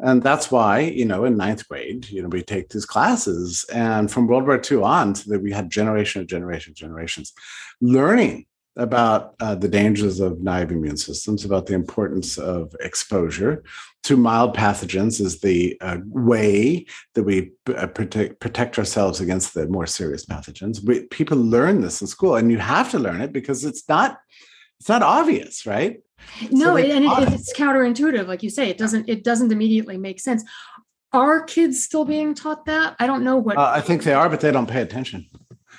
and 0.00 0.22
that's 0.22 0.50
why 0.50 0.80
you 0.80 1.04
know 1.04 1.24
in 1.24 1.36
ninth 1.36 1.68
grade 1.68 2.08
you 2.08 2.22
know 2.22 2.28
we 2.28 2.42
take 2.42 2.70
these 2.70 2.86
classes 2.86 3.66
and 3.72 4.10
from 4.10 4.26
world 4.26 4.46
war 4.46 4.60
ii 4.70 4.78
on 4.78 5.14
so 5.14 5.30
that 5.30 5.42
we 5.42 5.52
had 5.52 5.70
generation 5.70 6.22
of 6.22 6.26
generation 6.26 6.72
generations 6.74 7.34
learning 7.82 8.46
about 8.78 9.34
uh, 9.40 9.54
the 9.56 9.68
dangers 9.68 10.20
of 10.20 10.40
naive 10.40 10.70
immune 10.70 10.96
systems, 10.96 11.44
about 11.44 11.66
the 11.66 11.74
importance 11.74 12.38
of 12.38 12.74
exposure 12.80 13.64
to 14.04 14.16
mild 14.16 14.56
pathogens 14.56 15.20
as 15.20 15.40
the 15.40 15.76
uh, 15.80 15.98
way 16.06 16.86
that 17.14 17.24
we 17.24 17.50
uh, 17.76 17.88
protect, 17.88 18.40
protect 18.40 18.78
ourselves 18.78 19.20
against 19.20 19.52
the 19.52 19.66
more 19.66 19.86
serious 19.86 20.24
pathogens. 20.24 20.82
We, 20.82 21.00
people 21.06 21.36
learn 21.36 21.80
this 21.80 22.00
in 22.00 22.06
school, 22.06 22.36
and 22.36 22.50
you 22.50 22.58
have 22.58 22.90
to 22.92 22.98
learn 22.98 23.20
it 23.20 23.32
because 23.32 23.64
it's 23.64 23.86
not 23.88 24.18
it's 24.78 24.88
not 24.88 25.02
obvious, 25.02 25.66
right? 25.66 26.00
No, 26.52 26.66
so 26.66 26.76
and 26.76 27.04
it, 27.04 27.32
it's 27.32 27.52
counterintuitive, 27.52 28.28
like 28.28 28.44
you 28.44 28.50
say. 28.50 28.70
It 28.70 28.78
doesn't 28.78 29.08
it 29.08 29.24
doesn't 29.24 29.50
immediately 29.50 29.98
make 29.98 30.20
sense. 30.20 30.44
Are 31.12 31.42
kids 31.42 31.82
still 31.82 32.04
being 32.04 32.34
taught 32.34 32.66
that? 32.66 32.94
I 33.00 33.06
don't 33.06 33.24
know 33.24 33.38
what. 33.38 33.56
Uh, 33.56 33.72
I 33.74 33.80
think 33.80 34.04
they 34.04 34.12
are, 34.12 34.28
but 34.28 34.40
they 34.40 34.52
don't 34.52 34.68
pay 34.68 34.82
attention. 34.82 35.26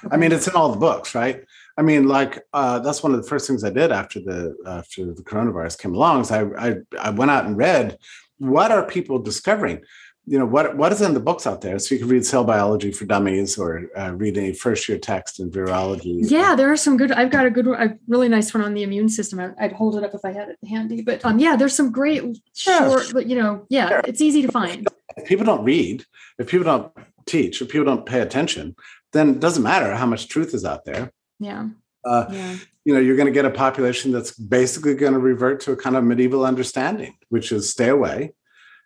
Okay. 0.06 0.16
I 0.16 0.18
mean, 0.18 0.32
it's 0.32 0.48
in 0.48 0.56
all 0.56 0.72
the 0.72 0.80
books, 0.80 1.14
right? 1.14 1.44
I 1.80 1.82
mean, 1.82 2.10
like 2.10 2.44
uh, 2.52 2.80
that's 2.80 3.02
one 3.02 3.14
of 3.14 3.22
the 3.22 3.28
first 3.28 3.48
things 3.48 3.64
I 3.64 3.70
did 3.70 3.94
after 3.94 4.20
the 4.20 4.54
after 4.68 5.14
the 5.14 5.24
coronavirus 5.24 5.80
came 5.80 5.96
along. 5.96 6.20
Is 6.20 6.30
I, 6.30 6.42
I 6.58 6.76
I 7.00 7.10
went 7.12 7.32
out 7.32 7.46
and 7.46 7.56
read 7.56 7.98
what 8.38 8.74
are 8.74 8.86
people 8.86 9.18
discovering. 9.18 9.80
You 10.26 10.40
know 10.40 10.46
what 10.46 10.76
what 10.76 10.92
is 10.92 11.02
in 11.02 11.14
the 11.14 11.22
books 11.22 11.48
out 11.48 11.62
there, 11.62 11.80
so 11.80 11.96
you 11.96 12.00
can 12.02 12.10
read 12.10 12.26
Cell 12.26 12.44
Biology 12.44 12.92
for 12.92 13.06
Dummies 13.06 13.58
or 13.58 13.88
uh, 13.98 14.12
read 14.14 14.38
a 14.38 14.52
first 14.52 14.90
year 14.90 14.98
text 14.98 15.40
in 15.40 15.50
virology. 15.52 16.30
Yeah, 16.30 16.54
there 16.54 16.70
are 16.70 16.76
some 16.76 16.98
good. 16.98 17.14
I've 17.14 17.32
got 17.32 17.46
a 17.46 17.50
good, 17.50 17.66
a 17.66 17.98
really 18.10 18.28
nice 18.28 18.54
one 18.54 18.62
on 18.62 18.74
the 18.74 18.84
immune 18.84 19.08
system. 19.08 19.40
I, 19.40 19.54
would 19.62 19.72
hold 19.72 19.96
it 19.96 20.04
up 20.04 20.14
if 20.14 20.26
I 20.26 20.34
had 20.34 20.50
it 20.50 20.58
handy. 20.68 21.02
But 21.02 21.24
um, 21.24 21.40
yeah, 21.40 21.56
there's 21.56 21.74
some 21.74 21.94
great 21.94 22.22
short. 22.54 23.14
Yeah. 23.16 23.22
You 23.22 23.36
know, 23.42 23.66
yeah, 23.70 23.88
sure. 23.88 24.02
it's 24.06 24.20
easy 24.20 24.42
to 24.42 24.52
find. 24.52 24.86
If 25.16 25.30
people 25.30 25.46
don't 25.46 25.64
read, 25.64 26.04
if 26.40 26.50
people 26.50 26.66
don't 26.66 26.92
teach, 27.26 27.62
if 27.62 27.70
people 27.70 27.86
don't 27.86 28.06
pay 28.06 28.20
attention, 28.20 28.76
then 29.14 29.30
it 29.30 29.40
doesn't 29.40 29.64
matter 29.64 29.96
how 29.96 30.06
much 30.06 30.28
truth 30.28 30.54
is 30.54 30.66
out 30.66 30.84
there 30.84 31.14
yeah. 31.40 31.68
Uh, 32.06 32.26
yeah. 32.30 32.58
You 32.86 32.94
know, 32.94 33.00
you're 33.00 33.16
going 33.16 33.28
to 33.28 33.32
get 33.32 33.46
a 33.46 33.50
population 33.50 34.12
that's 34.12 34.32
basically 34.32 34.96
going 34.96 35.14
to 35.14 35.20
revert 35.20 35.60
to 35.62 35.74
a 35.74 35.76
kind 35.76 35.96
of 35.96 36.04
medieval 36.04 36.46
understanding, 36.46 37.16
which 37.30 37.52
is 37.52 37.70
stay 37.70 37.90
away 37.90 38.34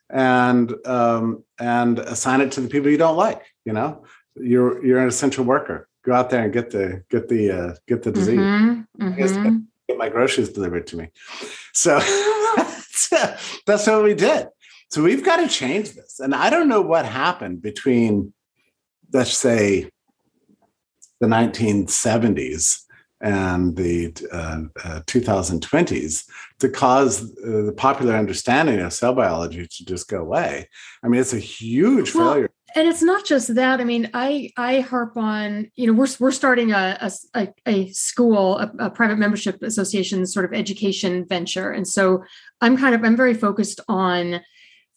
and 0.09 0.73
um, 0.85 1.43
and 1.59 1.99
assign 1.99 2.41
it 2.41 2.51
to 2.53 2.61
the 2.61 2.67
people 2.67 2.89
you 2.89 2.97
don't 2.97 3.17
like. 3.17 3.43
You 3.65 3.73
know, 3.73 4.05
you're 4.35 4.83
you're 4.85 4.99
an 4.99 5.07
essential 5.07 5.45
worker. 5.45 5.87
Go 6.03 6.13
out 6.13 6.29
there 6.29 6.43
and 6.43 6.51
get 6.51 6.71
the 6.71 7.03
get 7.09 7.29
the 7.29 7.51
uh, 7.51 7.75
get 7.87 8.03
the 8.03 8.11
disease. 8.11 8.39
Mm-hmm. 8.39 9.07
Mm-hmm. 9.07 9.57
Get 9.87 9.97
my 9.97 10.09
groceries 10.09 10.49
delivered 10.49 10.87
to 10.87 10.97
me. 10.97 11.09
So 11.73 11.99
that's 13.65 13.87
what 13.87 14.03
we 14.03 14.13
did. 14.13 14.47
So 14.89 15.01
we've 15.01 15.23
got 15.23 15.37
to 15.37 15.47
change 15.47 15.93
this. 15.93 16.19
And 16.19 16.35
I 16.35 16.49
don't 16.49 16.69
know 16.69 16.81
what 16.81 17.05
happened 17.05 17.61
between, 17.61 18.33
let's 19.11 19.35
say, 19.35 19.89
the 21.23 21.29
1970s 21.29 22.81
and 23.21 23.77
the 23.77 24.13
uh, 24.33 24.63
uh, 24.83 24.99
2020s 25.07 26.25
to 26.59 26.67
cause 26.67 27.23
uh, 27.23 27.61
the 27.61 27.73
popular 27.77 28.15
understanding 28.15 28.81
of 28.81 28.91
cell 28.91 29.15
biology 29.15 29.65
to 29.65 29.85
just 29.85 30.09
go 30.09 30.19
away. 30.19 30.67
I 31.01 31.07
mean, 31.07 31.21
it's 31.21 31.31
a 31.31 31.39
huge 31.39 32.13
well, 32.13 32.33
failure. 32.33 32.51
and 32.75 32.89
it's 32.89 33.01
not 33.01 33.23
just 33.23 33.55
that 33.55 33.79
i 33.79 33.85
mean 33.85 34.09
i 34.13 34.49
i 34.57 34.81
harp 34.81 35.15
on 35.15 35.71
you 35.75 35.87
know 35.87 35.93
we're, 35.93 36.07
we're 36.19 36.31
starting 36.31 36.71
a, 36.71 37.09
a, 37.35 37.47
a 37.65 37.87
school 37.91 38.57
a, 38.57 38.71
a, 38.79 38.89
private 38.89 39.17
membership 39.17 39.61
association 39.61 40.25
sort 40.25 40.43
of 40.43 40.53
education 40.53 41.25
venture 41.25 41.71
and 41.71 41.87
so 41.87 42.21
i'm 42.59 42.75
kind 42.75 42.95
of 42.95 43.03
i'm 43.05 43.15
very 43.15 43.35
focused 43.35 43.79
on 43.87 44.41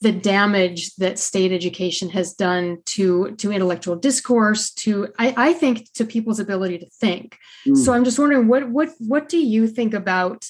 the 0.03 0.13
damage 0.13 0.95
that 0.97 1.19
state 1.19 1.53
education 1.53 2.11
has 2.11 2.35
done 2.35 2.79
to 2.85 3.35
to 3.37 3.53
intellectual 3.53 3.97
discourse 3.97 4.71
to 4.71 5.09
i, 5.19 5.35
I 5.37 5.53
think 5.53 5.93
to 5.95 6.05
people's 6.05 6.41
ability 6.41 6.79
to 6.79 6.87
think 7.01 7.39
mm. 7.67 7.77
so 7.77 7.93
i'm 7.93 8.05
just 8.05 8.19
wondering 8.19 8.49
what 8.49 8.69
what 8.69 8.91
what 8.99 9.29
do 9.29 9.39
you 9.39 9.67
think 9.67 9.95
about 9.95 10.49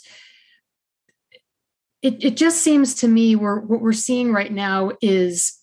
it, 2.03 2.23
it 2.23 2.37
just 2.37 2.63
seems 2.63 2.95
to 2.97 3.09
me 3.09 3.37
we're, 3.37 3.61
what 3.61 3.81
we're 3.81 3.93
seeing 3.93 4.33
right 4.33 4.53
now 4.53 4.93
is 5.01 5.59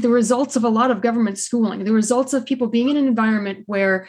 the 0.00 0.08
results 0.08 0.56
of 0.56 0.64
a 0.64 0.68
lot 0.68 0.90
of 0.90 1.02
government 1.02 1.38
schooling, 1.38 1.84
the 1.84 1.92
results 1.92 2.32
of 2.32 2.46
people 2.46 2.68
being 2.68 2.88
in 2.88 2.96
an 2.96 3.06
environment 3.06 3.64
where 3.66 4.08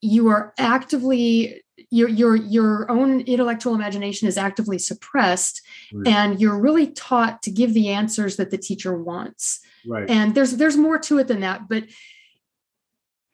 you 0.00 0.28
are 0.28 0.52
actively 0.58 1.62
your 1.90 2.08
your 2.08 2.36
your 2.36 2.90
own 2.90 3.20
intellectual 3.22 3.74
imagination 3.74 4.28
is 4.28 4.38
actively 4.38 4.78
suppressed 4.78 5.62
right. 5.92 6.06
and 6.06 6.40
you're 6.40 6.58
really 6.58 6.88
taught 6.88 7.42
to 7.42 7.50
give 7.50 7.74
the 7.74 7.88
answers 7.88 8.36
that 8.36 8.50
the 8.50 8.58
teacher 8.58 8.96
wants 8.96 9.60
right 9.86 10.08
and 10.08 10.34
there's 10.34 10.56
there's 10.56 10.76
more 10.76 10.98
to 10.98 11.18
it 11.18 11.26
than 11.26 11.40
that 11.40 11.68
but 11.68 11.84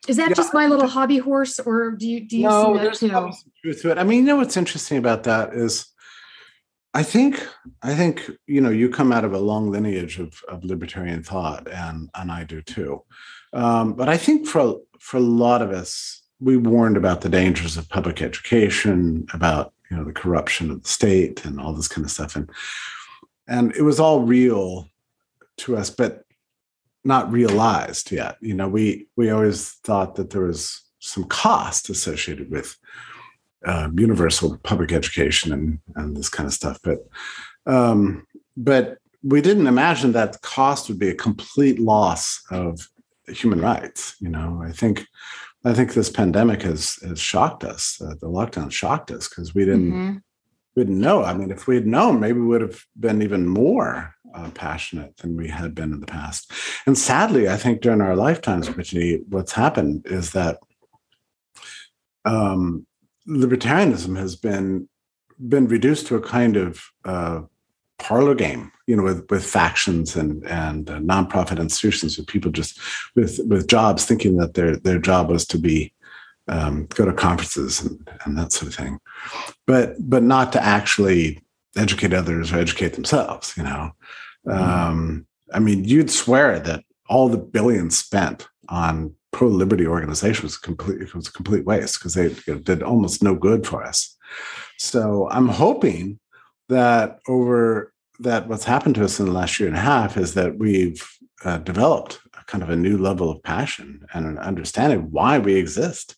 is 0.08 0.16
that 0.16 0.30
yeah, 0.30 0.34
just 0.34 0.54
my 0.54 0.66
little 0.66 0.88
hobby 0.88 1.18
horse 1.18 1.58
or 1.60 1.90
do 1.90 2.08
you 2.08 2.26
do 2.26 2.38
you 2.38 2.48
no, 2.48 2.92
see 2.94 3.08
that 3.08 3.32
too 3.32 3.32
truth 3.62 3.82
to 3.82 3.90
it 3.90 3.98
i 3.98 4.04
mean 4.04 4.20
you 4.20 4.24
know 4.24 4.36
what's 4.36 4.56
interesting 4.56 4.96
about 4.96 5.24
that 5.24 5.52
is 5.52 5.86
I 6.92 7.04
think 7.04 7.46
I 7.82 7.94
think 7.94 8.28
you 8.46 8.60
know 8.60 8.70
you 8.70 8.88
come 8.88 9.12
out 9.12 9.24
of 9.24 9.32
a 9.32 9.38
long 9.38 9.70
lineage 9.70 10.18
of, 10.18 10.42
of 10.48 10.64
libertarian 10.64 11.22
thought, 11.22 11.70
and 11.70 12.10
and 12.16 12.32
I 12.32 12.42
do 12.42 12.62
too. 12.62 13.04
Um, 13.52 13.92
but 13.94 14.08
I 14.08 14.16
think 14.16 14.48
for 14.48 14.80
for 14.98 15.18
a 15.18 15.20
lot 15.20 15.62
of 15.62 15.70
us, 15.70 16.19
we 16.40 16.56
warned 16.56 16.96
about 16.96 17.20
the 17.20 17.28
dangers 17.28 17.76
of 17.76 17.88
public 17.88 18.22
education, 18.22 19.26
about 19.32 19.72
you 19.90 19.96
know 19.96 20.04
the 20.04 20.12
corruption 20.12 20.70
of 20.70 20.82
the 20.82 20.88
state, 20.88 21.44
and 21.44 21.60
all 21.60 21.72
this 21.72 21.88
kind 21.88 22.04
of 22.04 22.10
stuff, 22.10 22.36
and 22.36 22.50
and 23.46 23.74
it 23.76 23.82
was 23.82 24.00
all 24.00 24.22
real 24.22 24.88
to 25.58 25.76
us, 25.76 25.90
but 25.90 26.24
not 27.04 27.30
realized 27.30 28.10
yet. 28.10 28.36
You 28.40 28.54
know, 28.54 28.68
we 28.68 29.08
we 29.16 29.30
always 29.30 29.72
thought 29.84 30.14
that 30.16 30.30
there 30.30 30.42
was 30.42 30.82
some 30.98 31.24
cost 31.24 31.88
associated 31.90 32.50
with 32.50 32.76
uh, 33.66 33.88
universal 33.94 34.58
public 34.58 34.92
education 34.92 35.52
and 35.52 35.78
and 35.96 36.16
this 36.16 36.28
kind 36.28 36.46
of 36.46 36.52
stuff. 36.52 36.78
But 36.82 36.98
um, 37.66 38.26
but 38.56 38.98
we 39.22 39.40
didn't 39.42 39.66
imagine 39.66 40.12
that 40.12 40.32
the 40.32 40.38
cost 40.38 40.88
would 40.88 40.98
be 40.98 41.10
a 41.10 41.14
complete 41.14 41.78
loss 41.78 42.42
of 42.50 42.88
human 43.28 43.60
rights. 43.60 44.16
You 44.20 44.28
know, 44.30 44.62
I 44.64 44.72
think 44.72 45.06
I 45.64 45.74
think 45.74 45.92
this 45.92 46.10
pandemic 46.10 46.62
has 46.62 46.96
has 47.02 47.20
shocked 47.20 47.64
us. 47.64 48.00
Uh, 48.00 48.14
the 48.20 48.28
lockdown 48.28 48.70
shocked 48.70 49.10
us 49.10 49.28
because 49.28 49.54
we 49.54 49.64
didn't 49.64 49.92
mm-hmm. 49.92 50.16
we 50.74 50.84
didn't 50.84 51.00
know. 51.00 51.22
I 51.22 51.34
mean, 51.34 51.50
if 51.50 51.66
we 51.66 51.74
had 51.74 51.86
known, 51.86 52.20
maybe 52.20 52.40
we 52.40 52.46
would 52.46 52.62
have 52.62 52.82
been 52.98 53.22
even 53.22 53.46
more 53.46 54.14
uh, 54.34 54.50
passionate 54.50 55.16
than 55.18 55.36
we 55.36 55.48
had 55.48 55.74
been 55.74 55.92
in 55.92 56.00
the 56.00 56.06
past. 56.06 56.50
And 56.86 56.96
sadly, 56.96 57.48
I 57.48 57.56
think 57.56 57.82
during 57.82 58.00
our 58.00 58.16
lifetimes, 58.16 58.68
Bretigne, 58.68 59.24
what's 59.28 59.52
happened 59.52 60.06
is 60.06 60.32
that 60.32 60.58
um, 62.24 62.86
libertarianism 63.28 64.16
has 64.16 64.36
been 64.36 64.88
been 65.48 65.68
reduced 65.68 66.06
to 66.06 66.16
a 66.16 66.20
kind 66.20 66.56
of 66.56 66.82
uh, 67.04 67.42
parlor 68.00 68.34
game, 68.34 68.72
you 68.86 68.96
know, 68.96 69.02
with 69.02 69.28
with 69.30 69.44
factions 69.44 70.16
and 70.16 70.44
and 70.46 70.90
uh, 70.90 70.98
nonprofit 70.98 71.58
institutions, 71.58 72.16
with 72.16 72.26
people 72.26 72.50
just 72.50 72.78
with 73.14 73.40
with 73.46 73.68
jobs, 73.68 74.04
thinking 74.04 74.36
that 74.38 74.54
their 74.54 74.76
their 74.76 74.98
job 74.98 75.30
was 75.30 75.46
to 75.46 75.58
be 75.58 75.92
um, 76.48 76.86
go 76.86 77.04
to 77.04 77.12
conferences 77.12 77.80
and, 77.80 78.08
and 78.24 78.36
that 78.36 78.52
sort 78.52 78.68
of 78.68 78.74
thing, 78.74 78.98
but 79.66 79.94
but 79.98 80.22
not 80.22 80.52
to 80.52 80.62
actually 80.62 81.40
educate 81.76 82.12
others 82.12 82.52
or 82.52 82.58
educate 82.58 82.94
themselves. 82.94 83.54
You 83.56 83.62
know, 83.62 83.92
mm-hmm. 84.46 84.50
um, 84.50 85.26
I 85.52 85.58
mean, 85.60 85.84
you'd 85.84 86.10
swear 86.10 86.58
that 86.60 86.84
all 87.08 87.28
the 87.28 87.38
billions 87.38 87.98
spent 87.98 88.48
on 88.68 89.14
pro 89.32 89.48
liberty 89.48 89.86
organizations 89.86 90.42
was 90.42 90.56
complete 90.56 91.00
it 91.00 91.14
was 91.14 91.28
a 91.28 91.32
complete 91.32 91.64
waste 91.64 91.98
because 91.98 92.14
they 92.14 92.34
did 92.58 92.82
almost 92.82 93.22
no 93.22 93.34
good 93.34 93.66
for 93.66 93.84
us. 93.84 94.16
So 94.78 95.28
I'm 95.30 95.48
hoping 95.48 96.18
that 96.68 97.18
over 97.28 97.89
that 98.20 98.48
what's 98.48 98.64
happened 98.64 98.94
to 98.96 99.04
us 99.04 99.18
in 99.18 99.26
the 99.26 99.32
last 99.32 99.58
year 99.58 99.68
and 99.68 99.76
a 99.76 99.80
half 99.80 100.16
is 100.16 100.34
that 100.34 100.58
we've 100.58 101.06
uh, 101.44 101.58
developed 101.58 102.20
a 102.38 102.44
kind 102.44 102.62
of 102.62 102.70
a 102.70 102.76
new 102.76 102.98
level 102.98 103.30
of 103.30 103.42
passion 103.42 104.06
and 104.12 104.26
an 104.26 104.38
understanding 104.38 105.10
why 105.10 105.38
we 105.38 105.54
exist, 105.56 106.16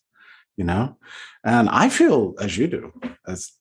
you 0.57 0.63
know. 0.63 0.97
And 1.43 1.69
I 1.69 1.89
feel 1.89 2.35
as 2.39 2.57
you 2.57 2.67
do, 2.67 2.93
as 3.27 3.53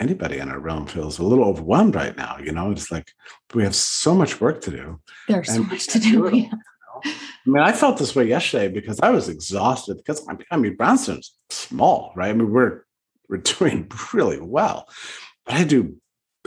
anybody 0.00 0.38
in 0.38 0.48
our 0.48 0.58
realm 0.58 0.86
feels 0.86 1.18
a 1.18 1.24
little 1.24 1.44
overwhelmed 1.44 1.94
right 1.94 2.16
now. 2.16 2.38
You 2.38 2.52
know, 2.52 2.70
it's 2.70 2.90
like 2.90 3.12
we 3.54 3.62
have 3.64 3.74
so 3.74 4.14
much 4.14 4.40
work 4.40 4.60
to 4.62 4.70
do. 4.70 5.00
There's 5.26 5.52
so 5.52 5.62
much 5.62 5.86
to 5.88 5.98
do. 5.98 6.30
Yeah. 6.32 6.50
I 7.04 7.50
mean, 7.50 7.62
I 7.62 7.72
felt 7.72 7.98
this 7.98 8.14
way 8.14 8.24
yesterday 8.24 8.68
because 8.68 9.00
I 9.00 9.10
was 9.10 9.28
exhausted 9.28 9.96
because 9.96 10.26
I 10.50 10.56
mean, 10.56 10.76
Brownstone's 10.76 11.36
small, 11.50 12.12
right? 12.16 12.30
I 12.30 12.32
mean, 12.32 12.50
we're 12.50 12.82
we're 13.28 13.36
doing 13.58 13.90
really 14.12 14.40
well, 14.40 14.88
but 15.46 15.54
I 15.54 15.64
do 15.64 15.96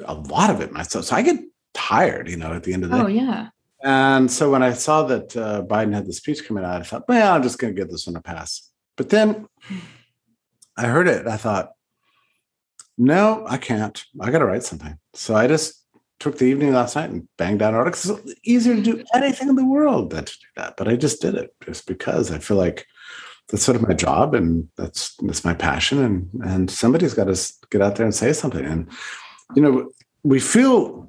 a 0.04 0.14
lot 0.14 0.50
of 0.50 0.62
it 0.62 0.72
myself, 0.72 1.06
so 1.06 1.16
I 1.16 1.22
get 1.22 1.40
tired, 1.74 2.30
you 2.30 2.38
know, 2.38 2.54
at 2.54 2.64
the 2.64 2.74
end 2.74 2.84
of 2.84 2.90
the 2.90 2.98
oh, 2.98 3.00
day. 3.00 3.04
Oh 3.06 3.08
yeah. 3.08 3.50
And 3.84 4.30
so 4.30 4.52
when 4.52 4.62
I 4.62 4.74
saw 4.74 5.04
that 5.04 5.36
uh, 5.36 5.64
Biden 5.64 5.94
had 5.94 6.06
the 6.06 6.14
speech 6.14 6.46
coming 6.48 6.64
out, 6.64 6.82
I 6.82 6.84
thought, 6.84 7.08
well, 7.08 7.34
I'm 7.34 7.44
just 7.44 7.58
going 7.58 7.74
to 7.74 7.80
give 7.80 7.90
this 7.90 8.06
one 8.06 8.16
a 8.16 8.22
pass. 8.22 8.70
But 8.96 9.10
then 9.10 9.48
I 10.78 10.86
heard 10.86 11.08
it. 11.08 11.28
I 11.28 11.38
thought, 11.38 11.72
no, 12.98 13.46
I 13.48 13.58
can't. 13.58 14.04
I 14.20 14.30
got 14.30 14.40
to 14.40 14.46
write 14.46 14.64
something. 14.64 14.98
So 15.14 15.36
I 15.36 15.48
just 15.48 15.84
took 16.20 16.38
the 16.38 16.46
evening 16.46 16.74
last 16.74 16.96
night 16.96 17.10
and 17.10 17.28
banged 17.38 17.64
out 17.64 17.74
articles. 17.74 18.20
It's 18.20 18.40
easier 18.44 18.76
to 18.76 18.82
do 18.82 19.04
anything 19.16 19.50
in 19.50 19.56
the 19.56 19.66
world 19.66 20.12
than 20.12 20.26
to 20.26 20.32
do 20.32 20.48
that. 20.58 20.76
But 20.78 20.88
I 20.88 20.96
just 20.96 21.22
did 21.22 21.34
it 21.34 21.56
just 21.66 21.88
because 21.88 22.32
I 22.32 22.38
feel 22.38 22.58
like 22.58 22.86
that's 23.50 23.64
sort 23.64 23.76
of 23.76 23.88
my 23.88 23.96
job 23.96 24.36
and 24.36 24.68
that's 24.78 25.16
that's 25.16 25.44
my 25.44 25.56
passion. 25.56 26.04
And 26.04 26.30
and 26.44 26.70
somebody's 26.70 27.16
got 27.16 27.24
to 27.24 27.54
get 27.72 27.82
out 27.82 27.96
there 27.96 28.06
and 28.06 28.14
say 28.14 28.34
something. 28.34 28.64
And 28.64 28.88
you 29.56 29.62
know, 29.62 29.92
we 30.24 30.40
feel 30.40 31.02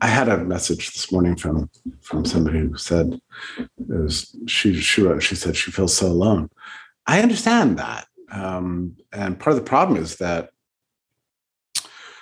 I 0.00 0.06
had 0.06 0.28
a 0.28 0.38
message 0.38 0.92
this 0.92 1.12
morning 1.12 1.36
from 1.36 1.70
from 2.00 2.24
somebody 2.24 2.60
who 2.60 2.76
said 2.76 3.20
was, 3.76 4.34
she 4.46 4.74
she 4.80 5.02
wrote 5.02 5.22
she 5.22 5.34
said 5.34 5.56
she 5.56 5.70
feels 5.70 5.94
so 5.94 6.06
alone. 6.06 6.50
I 7.06 7.20
understand 7.20 7.78
that, 7.78 8.06
um, 8.30 8.96
and 9.12 9.38
part 9.38 9.56
of 9.56 9.62
the 9.62 9.68
problem 9.68 10.00
is 10.00 10.16
that 10.16 10.50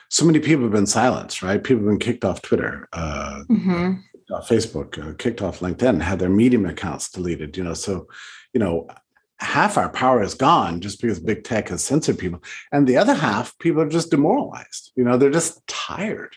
so 0.09 0.25
many 0.25 0.41
people 0.41 0.65
have 0.65 0.73
been 0.73 0.87
silenced, 0.87 1.43
right? 1.43 1.63
People 1.63 1.85
have 1.85 1.91
been 1.91 1.99
kicked 1.99 2.25
off 2.25 2.43
Twitter, 2.43 2.89
uh, 2.95 3.43
mm-hmm. 3.49 3.95
uh, 4.33 4.41
Facebook, 4.41 4.99
uh, 4.99 5.15
kicked 5.19 5.43
off 5.43 5.61
LinkedIn, 5.61 6.01
had 6.01 6.19
their 6.19 6.31
Medium 6.31 6.65
accounts 6.65 7.11
deleted. 7.11 7.57
You 7.57 7.65
know, 7.65 7.75
so 7.75 8.09
you 8.53 8.61
know, 8.61 8.89
half 9.41 9.77
our 9.79 9.89
power 9.89 10.23
is 10.23 10.35
gone 10.35 10.81
just 10.81 11.01
because 11.01 11.21
big 11.21 11.45
tech 11.45 11.69
has 11.69 11.85
censored 11.85 12.19
people, 12.19 12.43
and 12.73 12.87
the 12.87 12.97
other 12.97 13.15
half, 13.15 13.57
people 13.59 13.83
are 13.83 13.89
just 13.89 14.11
demoralized. 14.11 14.93
You 14.97 15.05
know, 15.05 15.17
they're 15.17 15.31
just 15.31 15.67
tired. 15.67 16.37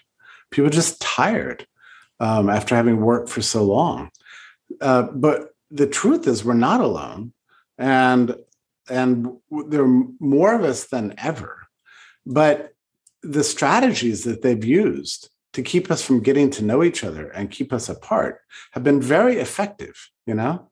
People 0.52 0.68
are 0.68 0.72
just 0.72 1.02
tired 1.02 1.66
um, 2.20 2.50
after 2.50 2.76
having 2.76 3.02
worked 3.02 3.30
for 3.30 3.42
so 3.42 3.64
long. 3.64 4.12
Uh, 4.80 5.04
but 5.04 5.50
the 5.70 5.88
truth 5.88 6.28
is, 6.28 6.44
we're 6.44 6.54
not 6.54 6.82
alone, 6.82 7.34
and 7.78 8.36
and 8.90 9.38
there 9.68 9.84
are 9.84 10.04
more 10.20 10.54
of 10.54 10.64
us 10.64 10.88
than 10.88 11.14
ever. 11.18 11.68
But 12.26 12.74
the 13.24 13.44
strategies 13.44 14.24
that 14.24 14.42
they've 14.42 14.66
used 14.66 15.30
to 15.54 15.62
keep 15.62 15.92
us 15.92 16.04
from 16.04 16.22
getting 16.22 16.50
to 16.52 16.64
know 16.64 16.84
each 16.84 17.04
other 17.04 17.30
and 17.30 17.52
keep 17.52 17.74
us 17.74 17.90
apart 17.90 18.42
have 18.72 18.84
been 18.84 19.02
very 19.02 19.38
effective 19.38 20.10
you 20.26 20.34
know 20.34 20.71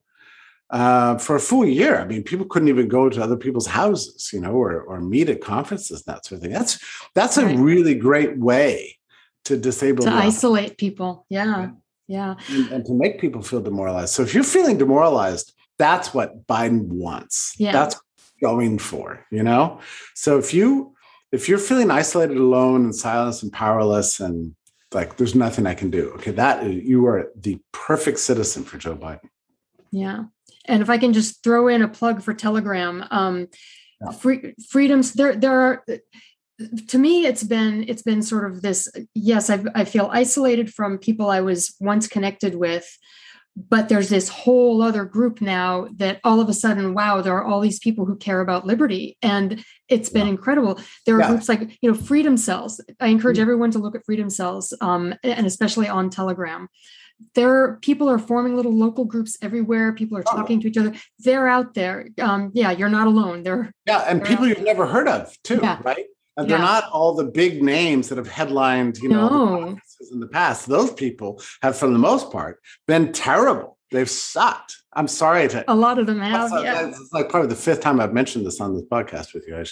uh, 0.70 1.18
for 1.18 1.36
a 1.36 1.40
full 1.40 1.64
year. 1.66 1.98
I 1.98 2.04
mean 2.04 2.22
people 2.22 2.46
couldn't 2.46 2.68
even 2.68 2.88
go 2.88 3.08
to 3.08 3.22
other 3.22 3.36
people's 3.36 3.66
houses 3.66 4.30
you 4.32 4.40
know 4.40 4.52
or, 4.52 4.82
or 4.82 5.00
meet 5.00 5.28
at 5.28 5.40
conferences 5.40 6.02
and 6.06 6.14
that 6.14 6.26
sort 6.26 6.38
of 6.38 6.42
thing. 6.42 6.52
That's 6.52 6.78
that's 7.14 7.36
a 7.36 7.46
really 7.46 7.94
great 7.94 8.38
way 8.38 8.98
to 9.44 9.56
disable 9.56 10.04
to 10.04 10.12
isolate 10.12 10.76
people. 10.76 11.26
Yeah. 11.28 11.70
yeah. 12.06 12.34
And, 12.48 12.72
and, 12.72 12.84
to 12.84 12.92
make 12.92 13.20
people 13.20 13.42
feel 13.42 13.62
demoralized. 13.62 14.12
So 14.14 14.22
if 14.22 14.34
you're 14.34 14.44
feeling 14.44 14.78
demoralized 14.78 15.54
that's 15.78 16.12
what 16.12 16.46
biden 16.46 16.88
wants. 16.88 17.54
Yeah. 17.56 17.72
That's 17.72 17.98
going 18.42 18.78
for 18.78 19.26
you 19.30 19.42
know? 19.42 19.80
So 20.14 20.38
if 20.38 20.52
you 20.54 20.94
if 21.32 21.48
you're 21.48 21.58
feeling 21.58 21.90
isolated, 21.90 22.36
alone, 22.36 22.84
and 22.84 22.94
silenced 22.94 23.42
and 23.42 23.52
powerless, 23.52 24.20
and 24.20 24.54
like 24.92 25.16
there's 25.16 25.34
nothing 25.34 25.66
I 25.66 25.74
can 25.74 25.90
do, 25.90 26.10
okay, 26.14 26.32
that 26.32 26.66
you 26.66 27.06
are 27.06 27.30
the 27.36 27.60
perfect 27.72 28.18
citizen 28.18 28.64
for 28.64 28.78
Joe 28.78 28.96
Biden. 28.96 29.28
Yeah, 29.92 30.24
and 30.66 30.82
if 30.82 30.90
I 30.90 30.98
can 30.98 31.12
just 31.12 31.42
throw 31.42 31.68
in 31.68 31.82
a 31.82 31.88
plug 31.88 32.22
for 32.22 32.34
Telegram, 32.34 33.04
um, 33.10 33.48
yeah. 34.00 34.12
free, 34.12 34.54
freedoms 34.68 35.12
there 35.14 35.36
there 35.36 35.60
are. 35.60 35.84
To 36.88 36.98
me, 36.98 37.24
it's 37.24 37.42
been 37.42 37.86
it's 37.88 38.02
been 38.02 38.22
sort 38.22 38.50
of 38.50 38.60
this. 38.60 38.88
Yes, 39.14 39.48
i 39.48 39.62
I 39.74 39.84
feel 39.84 40.10
isolated 40.12 40.72
from 40.72 40.98
people 40.98 41.30
I 41.30 41.40
was 41.40 41.74
once 41.80 42.06
connected 42.06 42.54
with, 42.54 42.86
but 43.56 43.88
there's 43.88 44.08
this 44.08 44.28
whole 44.28 44.82
other 44.82 45.04
group 45.04 45.40
now 45.40 45.88
that 45.96 46.20
all 46.24 46.40
of 46.40 46.48
a 46.48 46.54
sudden 46.54 46.94
wow 46.94 47.20
there 47.20 47.36
are 47.36 47.44
all 47.44 47.60
these 47.60 47.78
people 47.78 48.06
who 48.06 48.16
care 48.16 48.40
about 48.40 48.66
liberty 48.66 49.16
and 49.22 49.64
it's 49.88 50.08
been 50.08 50.26
yeah. 50.26 50.32
incredible 50.32 50.78
there 51.04 51.16
are 51.16 51.20
yeah. 51.20 51.28
groups 51.28 51.48
like 51.48 51.76
you 51.80 51.90
know 51.90 51.96
freedom 51.96 52.36
cells 52.36 52.80
i 53.00 53.08
encourage 53.08 53.36
mm-hmm. 53.36 53.42
everyone 53.42 53.70
to 53.70 53.78
look 53.78 53.94
at 53.94 54.04
freedom 54.04 54.30
cells 54.30 54.72
um, 54.80 55.14
and 55.24 55.46
especially 55.46 55.88
on 55.88 56.10
telegram 56.10 56.68
there 57.34 57.76
people 57.82 58.08
are 58.08 58.18
forming 58.18 58.56
little 58.56 58.72
local 58.72 59.04
groups 59.04 59.36
everywhere 59.42 59.92
people 59.92 60.16
are 60.16 60.24
oh. 60.26 60.36
talking 60.36 60.58
oh. 60.58 60.62
to 60.62 60.68
each 60.68 60.76
other 60.76 60.92
they're 61.18 61.48
out 61.48 61.74
there 61.74 62.08
um, 62.20 62.50
yeah 62.54 62.70
you're 62.70 62.88
not 62.88 63.06
alone 63.06 63.42
they're 63.42 63.72
yeah 63.86 64.00
and 64.08 64.24
people 64.24 64.46
you've 64.46 64.62
never 64.62 64.86
heard 64.86 65.08
of 65.08 65.34
too 65.42 65.58
yeah. 65.62 65.78
right 65.84 66.06
and 66.36 66.48
they're 66.48 66.58
not 66.58 66.84
all 66.90 67.14
the 67.14 67.24
big 67.24 67.62
names 67.62 68.08
that 68.08 68.16
have 68.16 68.28
headlined, 68.28 68.98
you 68.98 69.08
know, 69.08 69.28
no. 69.28 69.78
in 70.10 70.20
the 70.20 70.26
past. 70.26 70.66
Those 70.66 70.92
people 70.92 71.42
have, 71.60 71.76
for 71.76 71.86
the 71.86 71.98
most 71.98 72.32
part, 72.32 72.60
been 72.86 73.12
terrible. 73.12 73.76
They've 73.90 74.08
sucked. 74.08 74.76
I'm 74.92 75.06
sorry. 75.06 75.48
A 75.68 75.74
lot 75.74 75.98
of 75.98 76.06
them 76.06 76.20
have. 76.20 76.50
That's, 76.50 76.64
yeah. 76.64 76.88
It's 76.88 77.12
like 77.12 77.28
probably 77.28 77.48
the 77.48 77.54
fifth 77.54 77.80
time 77.80 78.00
I've 78.00 78.12
mentioned 78.12 78.44
this 78.44 78.60
on 78.60 78.74
this 78.74 78.84
podcast 78.84 79.34
with 79.34 79.46
you. 79.46 79.56
I, 79.56 79.64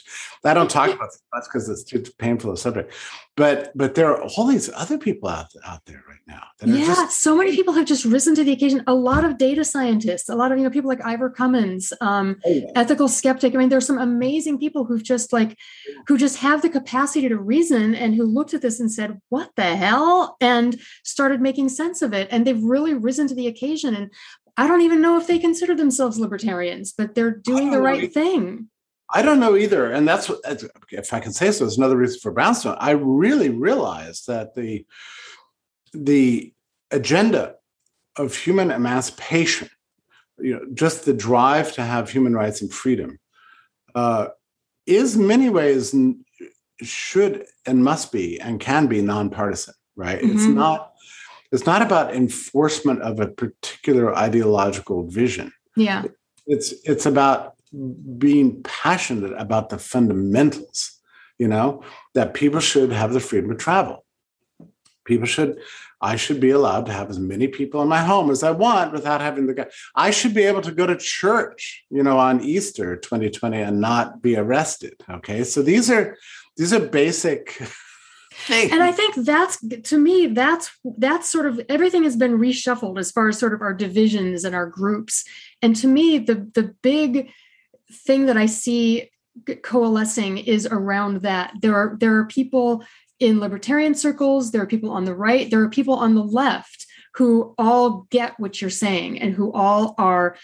I 0.49 0.55
don't 0.55 0.71
talk 0.71 0.95
about 0.95 1.09
this 1.11 1.23
much 1.35 1.45
because 1.45 1.69
it's 1.69 1.83
too 1.83 2.05
painful 2.19 2.53
a 2.53 2.57
subject. 2.57 2.93
But 3.37 3.71
but 3.77 3.95
there 3.95 4.11
are 4.11 4.23
all 4.23 4.47
these 4.47 4.71
other 4.75 4.99
people 4.99 5.29
out 5.29 5.53
out 5.64 5.85
there 5.87 6.03
right 6.09 6.19
now. 6.27 6.43
yeah, 6.64 6.87
just, 6.87 7.21
so 7.21 7.37
many 7.37 7.55
people 7.55 7.73
have 7.73 7.87
just 7.87 8.05
risen 8.05 8.35
to 8.35 8.43
the 8.43 8.53
occasion. 8.53 8.83
A 8.87 8.95
lot 8.95 9.25
of 9.25 9.39
data 9.39 9.64
scientists, 9.64 10.29
a 10.29 10.35
lot 10.35 10.51
of 10.51 10.59
you 10.59 10.64
know 10.64 10.71
people 10.71 10.89
like 10.89 11.05
Ivor 11.05 11.31
Cummins, 11.31 11.93
um, 12.01 12.41
oh, 12.45 12.51
yeah. 12.51 12.71
ethical 12.75 13.07
skeptic. 13.07 13.55
I 13.55 13.59
mean, 13.59 13.69
there's 13.69 13.87
some 13.87 13.99
amazing 13.99 14.59
people 14.59 14.85
who've 14.85 15.03
just 15.03 15.33
like 15.33 15.57
who 16.09 16.19
just 16.19 16.39
have 16.39 16.62
the 16.62 16.69
capacity 16.69 17.29
to 17.29 17.39
reason 17.39 17.95
and 17.95 18.14
who 18.14 18.25
looked 18.25 18.55
at 18.55 18.62
this 18.62 18.81
and 18.81 18.91
said, 18.91 19.21
"What 19.29 19.51
the 19.57 19.77
hell?" 19.77 20.37
and 20.41 20.81
started 21.05 21.41
making 21.41 21.69
sense 21.69 22.03
of 22.03 22.12
it. 22.12 22.29
And 22.33 22.45
they've 22.45 22.62
really 22.62 22.95
risen 22.95 23.29
to 23.29 23.37
the 23.37 23.47
occasion. 23.47 23.95
And 23.95 24.12
I 24.59 24.66
don't 24.66 24.82
even 24.82 25.00
know 25.00 25.16
if 25.16 25.28
they 25.28 25.38
consider 25.38 25.76
themselves 25.76 26.18
libertarians, 26.18 26.92
but 26.92 27.14
they're 27.14 27.30
doing 27.30 27.70
the 27.70 27.80
right 27.80 28.12
thing. 28.12 28.68
I 29.09 29.22
don't 29.22 29.38
know 29.38 29.56
either. 29.56 29.92
And 29.92 30.06
that's 30.06 30.30
if 30.90 31.14
I 31.14 31.20
can 31.20 31.32
say 31.32 31.52
so, 31.52 31.64
it's 31.64 31.78
another 31.78 31.96
reason 31.96 32.18
for 32.20 32.32
Brownstone. 32.32 32.76
I 32.80 32.90
really 32.90 33.50
realized 33.50 34.26
that 34.26 34.56
the, 34.56 34.84
the 35.94 36.52
agenda 36.90 37.54
of 38.16 38.34
human 38.34 38.72
emancipation, 38.72 39.70
you 40.38 40.54
know, 40.54 40.66
just 40.74 41.04
the 41.04 41.14
drive 41.14 41.72
to 41.74 41.82
have 41.82 42.11
human 42.11 42.34
rights 42.34 42.61
and 42.61 42.72
freedom, 42.72 43.20
uh, 43.94 44.26
is 44.86 45.16
many 45.16 45.50
ways 45.50 45.94
should 46.82 47.46
and 47.64 47.84
must 47.84 48.11
be 48.11 48.40
and 48.40 48.59
can 48.59 48.88
be 48.88 49.02
nonpartisan, 49.02 49.74
right? 49.94 50.20
Mm-hmm. 50.20 50.36
It's 50.36 50.46
not 50.46 50.94
it's 51.53 51.66
not 51.66 51.82
about 51.82 52.14
enforcement 52.14 53.03
of 53.03 53.20
a 53.20 53.28
particular 53.28 54.14
ideological 54.14 55.07
vision. 55.07 55.53
Yeah. 55.76 56.05
It's 56.46 56.74
it's 56.84 57.07
about 57.07 57.55
being 58.18 58.62
passionate 58.62 59.34
about 59.38 59.68
the 59.68 59.78
fundamentals, 59.78 60.99
you 61.38 61.49
know, 61.49 61.82
that 62.14 62.34
people 62.34 62.61
should 62.61 62.92
have 62.92 63.12
the 63.12 63.20
freedom 63.20 63.51
to 63.51 63.57
travel. 63.57 64.05
People 65.05 65.26
should, 65.26 65.59
I 66.01 66.16
should 66.16 66.38
be 66.38 66.51
allowed 66.51 66.86
to 66.86 66.92
have 66.92 67.09
as 67.09 67.18
many 67.18 67.49
people 67.49 67.80
in 67.82 67.88
my 67.88 68.03
home 68.03 68.30
as 68.30 68.42
I 68.42 68.51
want 68.51 68.92
without 68.92 69.20
having 69.20 69.46
the 69.46 69.55
guy. 69.55 69.66
I 69.94 70.11
should 70.11 70.34
be 70.34 70.42
able 70.42 70.61
to 70.62 70.72
go 70.72 70.86
to 70.86 70.96
church, 70.96 71.84
you 71.90 72.03
know, 72.03 72.18
on 72.18 72.42
Easter 72.42 72.96
2020 72.96 73.61
and 73.61 73.80
not 73.80 74.22
be 74.22 74.36
arrested. 74.36 74.94
Okay. 75.09 75.44
So 75.44 75.62
these 75.62 75.90
are 75.90 76.16
these 76.57 76.72
are 76.72 76.80
basic 76.80 77.59
and 78.51 78.82
I 78.82 78.93
think 78.93 79.14
that's 79.16 79.59
to 79.84 79.99
me 79.99 80.26
that's 80.28 80.70
that's 80.97 81.28
sort 81.28 81.47
of 81.47 81.61
everything 81.68 82.05
has 82.05 82.16
been 82.16 82.39
reshuffled 82.39 82.99
as 82.99 83.11
far 83.11 83.28
as 83.28 83.39
sort 83.39 83.53
of 83.53 83.62
our 83.62 83.74
divisions 83.74 84.45
and 84.45 84.55
our 84.55 84.66
groups. 84.66 85.24
And 85.62 85.74
to 85.76 85.86
me, 85.86 86.18
the 86.18 86.49
the 86.55 86.74
big 86.82 87.30
thing 87.91 88.26
that 88.26 88.36
I 88.36 88.47
see 88.47 89.11
coalescing 89.62 90.39
is 90.39 90.66
around 90.66 91.22
that. 91.22 91.55
There 91.61 91.74
are 91.74 91.97
there 91.99 92.16
are 92.16 92.26
people 92.26 92.84
in 93.18 93.41
libertarian 93.41 93.95
circles, 93.95 94.53
there 94.53 94.62
are 94.62 94.66
people 94.66 94.91
on 94.91 95.05
the 95.05 95.14
right, 95.14 95.51
there 95.51 95.62
are 95.62 95.70
people 95.70 95.95
on 95.95 96.14
the 96.14 96.22
left 96.22 96.86
who 97.14 97.55
all 97.59 98.07
get 98.11 98.39
what 98.39 98.61
you're 98.61 98.70
saying 98.70 99.20
and 99.20 99.34
who 99.34 99.53
all 99.53 99.95
are 99.99 100.36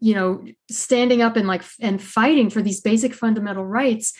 you 0.00 0.14
know 0.14 0.44
standing 0.68 1.22
up 1.22 1.36
and 1.36 1.46
like 1.46 1.62
and 1.80 2.02
fighting 2.02 2.50
for 2.50 2.60
these 2.60 2.80
basic 2.80 3.14
fundamental 3.14 3.64
rights 3.64 4.12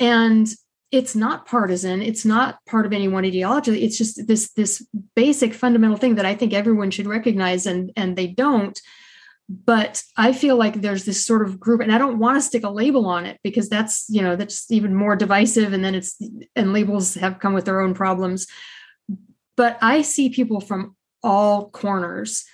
and 0.00 0.48
it's 0.92 1.16
not 1.16 1.46
partisan 1.46 2.02
it's 2.02 2.24
not 2.24 2.58
part 2.66 2.84
of 2.86 2.92
any 2.92 3.08
one 3.08 3.24
ideology 3.24 3.82
it's 3.82 3.96
just 3.96 4.26
this 4.28 4.52
this 4.52 4.86
basic 5.16 5.54
fundamental 5.54 5.96
thing 5.96 6.14
that 6.16 6.26
i 6.26 6.34
think 6.34 6.52
everyone 6.52 6.90
should 6.90 7.06
recognize 7.06 7.66
and 7.66 7.90
and 7.96 8.14
they 8.16 8.26
don't. 8.28 8.80
But 9.48 10.02
i 10.16 10.32
feel 10.32 10.56
like 10.56 10.80
there's 10.80 11.04
this 11.04 11.26
sort 11.26 11.42
of 11.42 11.58
group 11.58 11.80
and 11.80 11.92
i 11.92 11.98
don't 11.98 12.18
want 12.18 12.36
to 12.36 12.42
stick 12.42 12.62
a 12.62 12.70
label 12.70 13.06
on 13.06 13.26
it 13.26 13.40
because 13.42 13.68
that's 13.68 14.06
you 14.08 14.22
know 14.22 14.36
that's 14.36 14.70
even 14.70 14.94
more 14.94 15.16
divisive 15.16 15.72
and 15.72 15.84
then 15.84 15.94
it's 15.94 16.16
and 16.54 16.72
labels 16.72 17.14
have 17.14 17.40
come 17.40 17.52
with 17.52 17.64
their 17.64 17.80
own 17.80 17.94
problems. 17.94 18.46
But 19.56 19.78
i 19.82 20.02
see 20.02 20.28
people 20.30 20.60
from 20.60 20.96
all 21.22 21.70
corners 21.70 22.44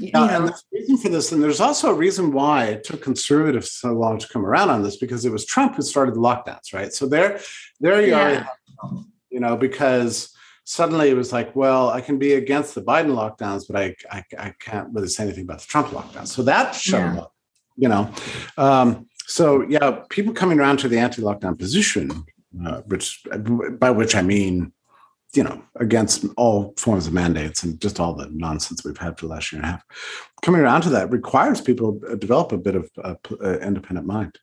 now, 0.00 0.28
and 0.28 0.48
there's 0.48 0.64
a 0.72 0.76
reason 0.78 0.96
for 0.98 1.08
this, 1.08 1.32
and 1.32 1.42
there's 1.42 1.60
also 1.60 1.90
a 1.90 1.94
reason 1.94 2.32
why 2.32 2.66
it 2.66 2.84
took 2.84 3.02
conservatives 3.02 3.72
so 3.72 3.92
long 3.92 4.18
to 4.18 4.28
come 4.28 4.44
around 4.44 4.70
on 4.70 4.82
this 4.82 4.96
because 4.96 5.24
it 5.24 5.32
was 5.32 5.44
Trump 5.44 5.76
who 5.76 5.82
started 5.82 6.14
the 6.14 6.20
lockdowns, 6.20 6.72
right? 6.72 6.92
So 6.92 7.06
there, 7.06 7.40
there 7.80 8.00
you 8.00 8.08
yeah. 8.08 8.46
are, 8.82 9.04
you 9.30 9.40
know, 9.40 9.56
because 9.56 10.34
suddenly 10.64 11.10
it 11.10 11.14
was 11.14 11.32
like, 11.32 11.54
well, 11.56 11.90
I 11.90 12.00
can 12.00 12.18
be 12.18 12.34
against 12.34 12.74
the 12.74 12.82
Biden 12.82 13.14
lockdowns, 13.14 13.64
but 13.68 13.76
I, 13.76 13.96
I, 14.10 14.24
I 14.38 14.54
can't 14.58 14.88
really 14.92 15.08
say 15.08 15.24
anything 15.24 15.44
about 15.44 15.60
the 15.60 15.66
Trump 15.66 15.88
lockdowns. 15.88 16.28
So 16.28 16.42
that 16.42 16.74
showed 16.74 17.14
yeah. 17.14 17.20
up, 17.20 17.34
you 17.76 17.88
know. 17.88 18.12
Um, 18.56 19.08
so 19.26 19.62
yeah, 19.68 20.02
people 20.08 20.32
coming 20.32 20.58
around 20.58 20.78
to 20.78 20.88
the 20.88 20.98
anti-lockdown 20.98 21.58
position, 21.58 22.24
uh, 22.66 22.80
which 22.82 23.24
by 23.78 23.90
which 23.90 24.14
I 24.16 24.22
mean 24.22 24.72
you 25.34 25.44
know, 25.44 25.62
against 25.76 26.24
all 26.36 26.74
forms 26.76 27.06
of 27.06 27.12
mandates 27.12 27.62
and 27.62 27.80
just 27.80 28.00
all 28.00 28.14
the 28.14 28.28
nonsense 28.32 28.84
we've 28.84 28.96
had 28.96 29.18
for 29.18 29.26
the 29.26 29.32
last 29.32 29.52
year 29.52 29.60
and 29.60 29.68
a 29.68 29.72
half. 29.72 29.84
Coming 30.42 30.60
around 30.60 30.82
to 30.82 30.90
that 30.90 31.10
requires 31.10 31.60
people 31.60 32.00
to 32.00 32.16
develop 32.16 32.52
a 32.52 32.58
bit 32.58 32.74
of 32.74 32.90
uh, 33.02 33.14
uh, 33.42 33.58
independent 33.58 34.06
mind. 34.06 34.38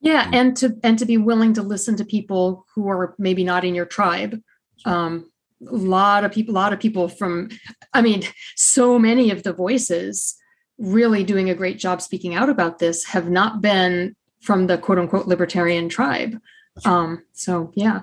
Yeah, 0.00 0.26
mm. 0.26 0.34
and 0.34 0.56
to 0.58 0.76
and 0.82 0.98
to 0.98 1.04
be 1.04 1.18
willing 1.18 1.52
to 1.54 1.62
listen 1.62 1.96
to 1.96 2.04
people 2.04 2.66
who 2.74 2.88
are 2.88 3.14
maybe 3.18 3.44
not 3.44 3.64
in 3.64 3.74
your 3.74 3.86
tribe. 3.86 4.40
Um, 4.84 5.30
a 5.68 5.76
lot 5.76 6.24
of 6.24 6.32
people, 6.32 6.54
a 6.54 6.56
lot 6.56 6.72
of 6.72 6.80
people 6.80 7.08
from, 7.08 7.50
I 7.92 8.00
mean, 8.00 8.22
so 8.56 8.98
many 8.98 9.30
of 9.30 9.42
the 9.42 9.52
voices 9.52 10.36
really 10.78 11.22
doing 11.22 11.50
a 11.50 11.54
great 11.54 11.78
job 11.78 12.00
speaking 12.00 12.34
out 12.34 12.48
about 12.48 12.78
this 12.78 13.04
have 13.04 13.28
not 13.28 13.60
been 13.60 14.16
from 14.40 14.66
the 14.66 14.78
quote 14.78 14.98
unquote 14.98 15.26
libertarian 15.26 15.88
tribe. 15.90 16.38
Um, 16.86 17.24
so 17.32 17.72
yeah. 17.74 18.00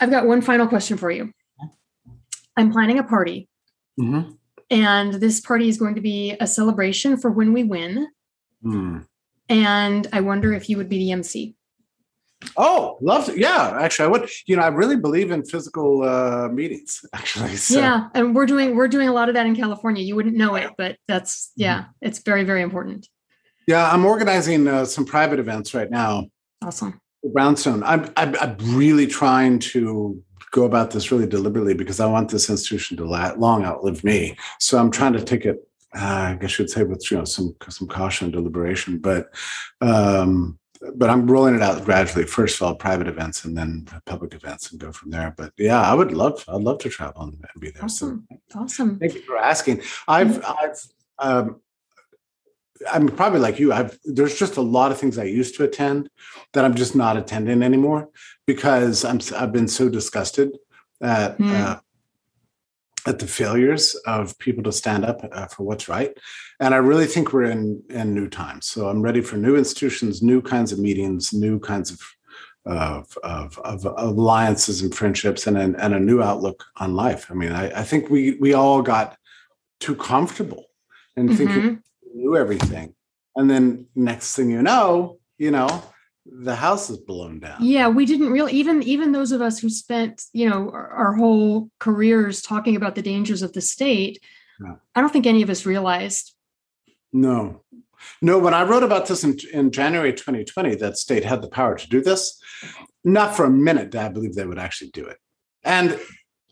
I've 0.00 0.10
got 0.10 0.26
one 0.26 0.40
final 0.40 0.66
question 0.66 0.96
for 0.96 1.10
you. 1.10 1.32
I'm 2.56 2.72
planning 2.72 2.98
a 2.98 3.04
party. 3.04 3.48
Mm-hmm. 3.98 4.32
And 4.70 5.14
this 5.14 5.40
party 5.40 5.68
is 5.68 5.78
going 5.78 5.94
to 5.96 6.00
be 6.00 6.36
a 6.40 6.46
celebration 6.46 7.16
for 7.16 7.30
when 7.30 7.52
we 7.52 7.64
win. 7.64 8.08
Mm. 8.64 9.06
And 9.48 10.06
I 10.12 10.20
wonder 10.20 10.52
if 10.52 10.68
you 10.68 10.76
would 10.76 10.88
be 10.88 10.98
the 10.98 11.12
MC. 11.12 11.56
Oh, 12.56 12.96
love 13.00 13.26
to. 13.26 13.38
Yeah, 13.38 13.76
actually, 13.80 14.06
I 14.06 14.08
would. 14.08 14.30
You 14.46 14.56
know, 14.56 14.62
I 14.62 14.68
really 14.68 14.96
believe 14.96 15.30
in 15.30 15.44
physical 15.44 16.02
uh, 16.02 16.48
meetings. 16.48 17.04
Actually, 17.12 17.56
so. 17.56 17.78
yeah, 17.78 18.08
and 18.14 18.34
we're 18.34 18.46
doing 18.46 18.76
we're 18.76 18.88
doing 18.88 19.08
a 19.08 19.12
lot 19.12 19.28
of 19.28 19.34
that 19.34 19.44
in 19.44 19.54
California. 19.54 20.02
You 20.02 20.16
wouldn't 20.16 20.36
know 20.36 20.54
it, 20.54 20.70
but 20.78 20.96
that's 21.06 21.52
yeah, 21.54 21.80
mm-hmm. 21.80 21.90
it's 22.00 22.20
very 22.20 22.44
very 22.44 22.62
important. 22.62 23.08
Yeah, 23.66 23.92
I'm 23.92 24.06
organizing 24.06 24.66
uh, 24.66 24.86
some 24.86 25.04
private 25.04 25.38
events 25.38 25.74
right 25.74 25.90
now. 25.90 26.28
Awesome. 26.62 26.98
Brownstone. 27.24 27.82
I'm, 27.82 28.10
I'm, 28.16 28.34
I'm 28.40 28.56
really 28.60 29.06
trying 29.06 29.58
to 29.60 30.22
go 30.50 30.64
about 30.64 30.90
this 30.90 31.12
really 31.12 31.26
deliberately 31.26 31.74
because 31.74 32.00
I 32.00 32.06
want 32.06 32.30
this 32.30 32.50
institution 32.50 32.96
to 32.98 33.04
la- 33.04 33.34
long 33.36 33.64
outlive 33.64 34.02
me. 34.04 34.36
So 34.58 34.78
I'm 34.78 34.90
trying 34.90 35.12
to 35.14 35.22
take 35.22 35.44
it. 35.44 35.66
Uh, 35.94 36.34
I 36.34 36.38
guess 36.40 36.58
you'd 36.58 36.70
say 36.70 36.84
with 36.84 37.10
you 37.10 37.18
know 37.18 37.24
some 37.24 37.56
some 37.68 37.88
caution 37.88 38.26
and 38.26 38.32
deliberation, 38.32 38.98
but 38.98 39.34
um, 39.80 40.56
but 40.94 41.10
I'm 41.10 41.28
rolling 41.28 41.56
it 41.56 41.62
out 41.62 41.84
gradually. 41.84 42.26
First 42.26 42.56
of 42.56 42.62
all, 42.62 42.74
private 42.76 43.08
events 43.08 43.44
and 43.44 43.56
then 43.58 43.88
public 44.06 44.32
events, 44.34 44.70
and 44.70 44.80
go 44.80 44.92
from 44.92 45.10
there. 45.10 45.34
But 45.36 45.52
yeah, 45.58 45.80
I 45.80 45.94
would 45.94 46.12
love 46.12 46.44
I'd 46.46 46.62
love 46.62 46.78
to 46.78 46.88
travel 46.88 47.22
and, 47.22 47.32
and 47.34 47.60
be 47.60 47.70
there. 47.70 47.82
Awesome, 47.82 48.24
so, 48.50 48.60
awesome. 48.60 49.00
Thank 49.00 49.14
you 49.14 49.22
for 49.22 49.36
asking. 49.36 49.82
I've 50.06 50.44
I've 50.44 50.80
um, 51.18 51.60
I'm 52.90 53.08
probably 53.08 53.40
like 53.40 53.58
you. 53.58 53.72
I've 53.72 53.98
there's 54.04 54.38
just 54.38 54.56
a 54.56 54.62
lot 54.62 54.90
of 54.90 54.98
things 54.98 55.18
I 55.18 55.24
used 55.24 55.54
to 55.56 55.64
attend 55.64 56.08
that 56.52 56.64
I'm 56.64 56.74
just 56.74 56.96
not 56.96 57.16
attending 57.16 57.62
anymore 57.62 58.08
because 58.46 59.04
I'm 59.04 59.20
I've 59.36 59.52
been 59.52 59.68
so 59.68 59.88
disgusted 59.88 60.56
at 61.02 61.38
mm. 61.38 61.52
uh, 61.52 61.80
at 63.06 63.18
the 63.18 63.26
failures 63.26 63.94
of 64.06 64.38
people 64.38 64.62
to 64.64 64.72
stand 64.72 65.04
up 65.04 65.26
uh, 65.32 65.46
for 65.46 65.64
what's 65.64 65.88
right, 65.88 66.16
and 66.58 66.74
I 66.74 66.78
really 66.78 67.06
think 67.06 67.32
we're 67.32 67.50
in 67.50 67.82
in 67.90 68.14
new 68.14 68.28
times. 68.28 68.66
So 68.66 68.88
I'm 68.88 69.02
ready 69.02 69.20
for 69.20 69.36
new 69.36 69.56
institutions, 69.56 70.22
new 70.22 70.40
kinds 70.40 70.72
of 70.72 70.78
meetings, 70.78 71.32
new 71.32 71.58
kinds 71.58 71.90
of 71.90 72.00
of, 72.66 73.16
of, 73.24 73.58
of, 73.58 73.86
alliances 73.96 74.82
and 74.82 74.94
friendships 74.94 75.46
and, 75.46 75.56
and 75.56 75.94
a 75.94 75.98
new 75.98 76.22
outlook 76.22 76.66
on 76.76 76.94
life. 76.94 77.30
I 77.30 77.34
mean, 77.34 77.52
I, 77.52 77.80
I 77.80 77.82
think 77.84 78.10
we 78.10 78.36
we 78.38 78.52
all 78.52 78.82
got 78.82 79.16
too 79.80 79.96
comfortable 79.96 80.66
and 81.16 81.36
thinking 81.36 81.82
Knew 82.30 82.36
everything. 82.36 82.94
And 83.34 83.50
then 83.50 83.86
next 83.96 84.36
thing 84.36 84.50
you 84.50 84.62
know, 84.62 85.18
you 85.38 85.50
know, 85.50 85.82
the 86.24 86.54
house 86.54 86.88
is 86.88 86.98
blown 86.98 87.40
down. 87.40 87.58
Yeah, 87.60 87.88
we 87.88 88.06
didn't 88.06 88.30
really 88.30 88.52
even 88.52 88.82
even 88.84 89.10
those 89.10 89.32
of 89.32 89.40
us 89.40 89.58
who 89.58 89.68
spent 89.68 90.22
you 90.32 90.48
know 90.48 90.70
our, 90.70 90.88
our 90.90 91.12
whole 91.14 91.70
careers 91.80 92.40
talking 92.40 92.76
about 92.76 92.94
the 92.94 93.02
dangers 93.02 93.42
of 93.42 93.52
the 93.52 93.60
state. 93.60 94.22
I 94.94 95.00
don't 95.00 95.12
think 95.12 95.26
any 95.26 95.42
of 95.42 95.50
us 95.50 95.66
realized. 95.66 96.34
No. 97.12 97.62
No, 98.22 98.38
when 98.38 98.54
I 98.54 98.62
wrote 98.62 98.82
about 98.82 99.06
this 99.06 99.24
in, 99.24 99.38
in 99.52 99.72
January 99.72 100.12
2020, 100.12 100.76
that 100.76 100.98
state 100.98 101.24
had 101.24 101.42
the 101.42 101.48
power 101.48 101.76
to 101.76 101.88
do 101.88 102.00
this, 102.02 102.40
not 103.02 103.34
for 103.34 103.44
a 103.46 103.50
minute 103.50 103.90
did 103.90 104.02
I 104.02 104.08
believe 104.08 104.34
they 104.34 104.46
would 104.46 104.58
actually 104.58 104.90
do 104.90 105.06
it. 105.06 105.16
And 105.64 105.98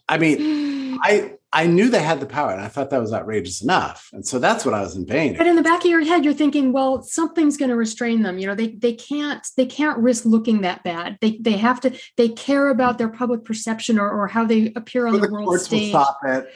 I 0.09 0.19
mean, 0.19 0.99
I 1.03 1.35
I 1.53 1.67
knew 1.67 1.89
they 1.89 2.03
had 2.03 2.21
the 2.21 2.27
power 2.27 2.53
and 2.53 2.61
I 2.61 2.69
thought 2.69 2.91
that 2.91 3.01
was 3.01 3.13
outrageous 3.13 3.63
enough. 3.63 4.11
And 4.13 4.27
so 4.27 4.39
that's 4.39 4.67
what 4.67 4.75
I 4.75 4.83
was 4.83 4.97
inveighing. 4.97 5.35
But 5.35 5.47
in 5.47 5.57
the 5.57 5.63
back 5.63 5.81
of 5.81 5.91
your 5.91 6.05
head, 6.05 6.23
you're 6.25 6.35
thinking, 6.35 6.73
well, 6.73 7.03
something's 7.03 7.57
going 7.57 7.71
to 7.71 7.77
restrain 7.77 8.23
them. 8.23 8.39
You 8.39 8.49
know, 8.49 8.55
they 8.55 8.73
they 8.73 8.93
can't 8.93 9.47
they 9.57 9.65
can't 9.65 9.99
risk 9.99 10.27
looking 10.27 10.61
that 10.61 10.85
bad. 10.85 11.17
They 11.23 11.39
they 11.41 11.57
have 11.57 11.81
to 11.81 11.99
they 12.17 12.29
care 12.29 12.69
about 12.69 12.99
their 12.99 13.09
public 13.09 13.45
perception 13.45 13.99
or, 13.99 14.11
or 14.11 14.29
how 14.29 14.45
they 14.45 14.73
appear 14.77 15.07
on 15.07 15.15
the, 15.15 15.21
the 15.21 15.33
world 15.33 15.47
courts 15.47 15.71
will 15.71 15.79
stage. 15.79 15.91
stop 15.91 16.19
it. 16.27 16.53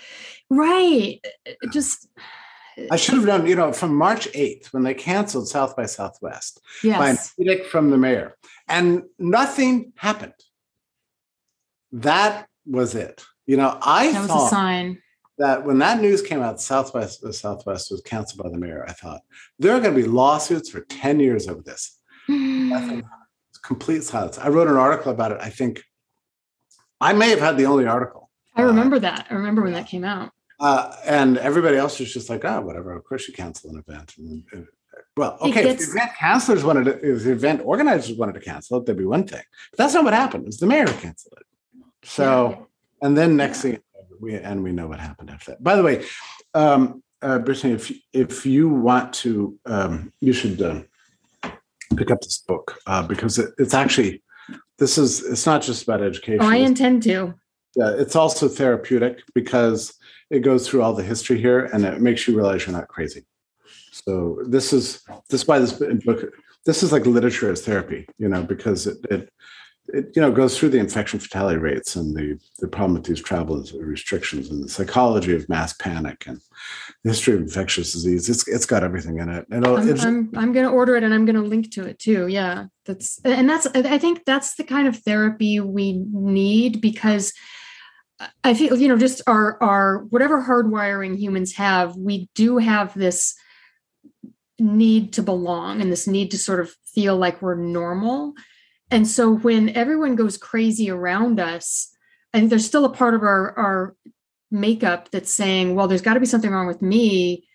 Right. 0.50 1.20
Just 1.72 2.08
I 2.90 2.96
should 2.96 3.14
have 3.14 3.24
known, 3.24 3.46
you 3.46 3.54
know, 3.54 3.72
from 3.72 3.94
March 3.94 4.30
8th, 4.32 4.72
when 4.72 4.82
they 4.82 4.94
canceled 4.94 5.48
South 5.48 5.76
by 5.76 5.86
Southwest 5.86 6.60
by 6.82 7.10
an 7.10 7.18
edict 7.38 7.66
from 7.66 7.90
the 7.90 7.98
mayor, 7.98 8.36
and 8.68 9.02
nothing 9.18 9.92
happened. 9.96 10.34
That 11.92 12.46
was 12.66 12.94
it. 12.94 13.24
You 13.46 13.56
know, 13.56 13.78
I 13.82 14.12
That 14.12 14.20
was 14.22 14.30
a 14.30 14.32
thought 14.32 14.50
sign. 14.50 15.02
that 15.38 15.64
when 15.64 15.78
that 15.78 16.00
news 16.00 16.22
came 16.22 16.40
out, 16.42 16.60
Southwest 16.60 17.24
Southwest 17.34 17.90
was 17.90 18.00
canceled 18.02 18.42
by 18.42 18.50
the 18.50 18.58
mayor. 18.58 18.84
I 18.88 18.92
thought 18.92 19.20
there 19.58 19.74
are 19.74 19.80
going 19.80 19.94
to 19.94 20.00
be 20.00 20.06
lawsuits 20.08 20.70
for 20.70 20.80
10 20.82 21.20
years 21.20 21.48
over 21.48 21.62
this. 21.62 21.98
It's 22.28 23.58
complete 23.64 24.04
silence. 24.04 24.38
I 24.38 24.48
wrote 24.48 24.68
an 24.68 24.76
article 24.76 25.12
about 25.12 25.32
it. 25.32 25.38
I 25.40 25.50
think 25.50 25.82
I 27.00 27.12
may 27.12 27.30
have 27.30 27.40
had 27.40 27.56
the 27.56 27.66
only 27.66 27.86
article. 27.86 28.30
I 28.54 28.62
remember 28.62 28.98
that. 29.00 29.26
I 29.30 29.34
remember 29.34 29.62
when 29.62 29.72
that 29.72 29.86
came 29.88 30.04
out. 30.04 30.30
Uh, 30.60 30.94
and 31.04 31.38
everybody 31.38 31.76
else 31.76 31.98
was 31.98 32.12
just 32.12 32.30
like, 32.30 32.44
oh, 32.44 32.60
whatever. 32.60 32.92
Of 32.92 33.02
course, 33.04 33.26
you 33.26 33.34
cancel 33.34 33.70
an 33.70 33.82
event. 33.86 34.14
And, 34.18 34.44
then, 34.52 34.68
uh, 34.96 35.00
well, 35.16 35.36
okay, 35.40 35.60
if 35.70 35.78
gets- 35.78 35.86
the 35.86 35.92
event 35.98 36.12
cancelers 36.20 36.62
wanted 36.62 36.84
to, 36.84 36.92
if 37.14 37.24
the 37.24 37.32
event 37.32 37.62
organizers 37.64 38.16
wanted 38.16 38.34
to 38.34 38.40
cancel 38.40 38.78
it, 38.78 38.86
there'd 38.86 38.96
be 38.98 39.04
one 39.04 39.26
thing. 39.26 39.42
But 39.72 39.78
that's 39.78 39.94
not 39.94 40.04
what 40.04 40.12
happened. 40.14 40.44
It 40.44 40.46
was 40.46 40.58
the 40.58 40.66
mayor 40.66 40.86
who 40.86 40.92
canceled 41.00 41.34
it. 41.38 41.46
So, 42.04 42.68
and 43.02 43.16
then 43.16 43.36
next 43.36 43.62
thing, 43.62 43.80
we 44.20 44.34
and 44.34 44.62
we 44.62 44.72
know 44.72 44.86
what 44.86 45.00
happened 45.00 45.30
after 45.30 45.52
that. 45.52 45.62
By 45.62 45.76
the 45.76 45.82
way, 45.82 46.04
um, 46.54 47.02
uh, 47.20 47.38
Bretigne, 47.38 47.72
if 47.72 47.92
if 48.12 48.46
you 48.46 48.68
want 48.68 49.12
to, 49.14 49.58
um, 49.66 50.12
you 50.20 50.32
should 50.32 50.62
um, 50.62 50.86
pick 51.96 52.10
up 52.10 52.20
this 52.20 52.38
book 52.38 52.78
uh, 52.86 53.02
because 53.06 53.38
it, 53.38 53.50
it's 53.58 53.74
actually 53.74 54.22
this 54.78 54.98
is 54.98 55.24
it's 55.24 55.46
not 55.46 55.62
just 55.62 55.82
about 55.82 56.02
education. 56.02 56.42
Oh, 56.42 56.48
I 56.48 56.56
intend 56.56 57.02
to. 57.04 57.34
yeah, 57.76 57.90
it's 57.96 58.16
also 58.16 58.48
therapeutic 58.48 59.20
because 59.34 59.94
it 60.30 60.40
goes 60.40 60.68
through 60.68 60.82
all 60.82 60.94
the 60.94 61.02
history 61.02 61.40
here 61.40 61.66
and 61.66 61.84
it 61.84 62.00
makes 62.00 62.26
you 62.26 62.36
realize 62.36 62.66
you're 62.66 62.76
not 62.76 62.88
crazy. 62.88 63.24
So 63.90 64.38
this 64.46 64.72
is 64.72 65.02
this 65.28 65.42
is 65.42 65.48
why 65.48 65.58
this 65.58 65.72
book 65.72 66.32
this 66.64 66.82
is 66.82 66.92
like 66.92 67.06
literature 67.06 67.50
as 67.50 67.62
therapy, 67.62 68.06
you 68.18 68.28
know, 68.28 68.42
because 68.42 68.86
it 68.86 68.98
it, 69.10 69.32
it 69.92 70.12
you 70.16 70.22
know 70.22 70.32
goes 70.32 70.58
through 70.58 70.70
the 70.70 70.78
infection 70.78 71.20
fatality 71.20 71.58
rates 71.58 71.96
and 71.96 72.14
the 72.16 72.38
the 72.58 72.68
problem 72.68 72.94
with 72.94 73.04
these 73.04 73.22
travel 73.22 73.62
restrictions 73.74 74.50
and 74.50 74.64
the 74.64 74.68
psychology 74.68 75.34
of 75.34 75.48
mass 75.48 75.72
panic 75.74 76.24
and 76.26 76.40
the 77.04 77.10
history 77.10 77.34
of 77.34 77.40
infectious 77.40 77.92
disease. 77.92 78.28
It's 78.28 78.48
it's 78.48 78.66
got 78.66 78.84
everything 78.84 79.18
in 79.18 79.28
it. 79.28 79.46
It'll, 79.52 79.76
I'm, 79.76 79.88
it's, 79.88 80.04
I'm, 80.04 80.30
I'm 80.36 80.52
going 80.52 80.66
to 80.66 80.72
order 80.72 80.96
it 80.96 81.04
and 81.04 81.12
I'm 81.12 81.24
going 81.24 81.36
to 81.36 81.42
link 81.42 81.72
to 81.72 81.84
it 81.84 81.98
too. 81.98 82.26
Yeah. 82.26 82.66
That's, 82.84 83.20
and 83.24 83.48
that's, 83.48 83.66
I 83.66 83.98
think 83.98 84.24
that's 84.24 84.56
the 84.56 84.64
kind 84.64 84.88
of 84.88 84.96
therapy 84.96 85.60
we 85.60 85.92
need 86.10 86.80
because 86.80 87.32
I 88.42 88.54
feel, 88.54 88.76
you 88.76 88.88
know, 88.88 88.98
just 88.98 89.22
our, 89.26 89.62
our, 89.62 89.98
whatever 90.10 90.42
hardwiring 90.42 91.16
humans 91.16 91.54
have, 91.54 91.96
we 91.96 92.28
do 92.34 92.58
have 92.58 92.92
this 92.94 93.34
need 94.58 95.12
to 95.14 95.22
belong 95.22 95.80
and 95.80 95.92
this 95.92 96.06
need 96.06 96.32
to 96.32 96.38
sort 96.38 96.60
of 96.60 96.74
feel 96.94 97.16
like 97.16 97.40
we're 97.40 97.54
normal. 97.54 98.34
And 98.92 99.08
so 99.08 99.34
when 99.34 99.70
everyone 99.70 100.16
goes 100.16 100.36
crazy 100.36 100.90
around 100.90 101.40
us, 101.40 101.90
I 102.32 102.38
think 102.38 102.50
there's 102.50 102.66
still 102.66 102.84
a 102.84 102.92
part 102.92 103.14
of 103.14 103.22
our, 103.22 103.58
our 103.58 103.96
makeup 104.50 105.10
that's 105.10 105.34
saying, 105.34 105.74
well, 105.74 105.88
there's 105.88 106.02
got 106.02 106.14
to 106.14 106.20
be 106.20 106.26
something 106.26 106.50
wrong 106.50 106.66
with 106.66 106.82
me 106.82 107.48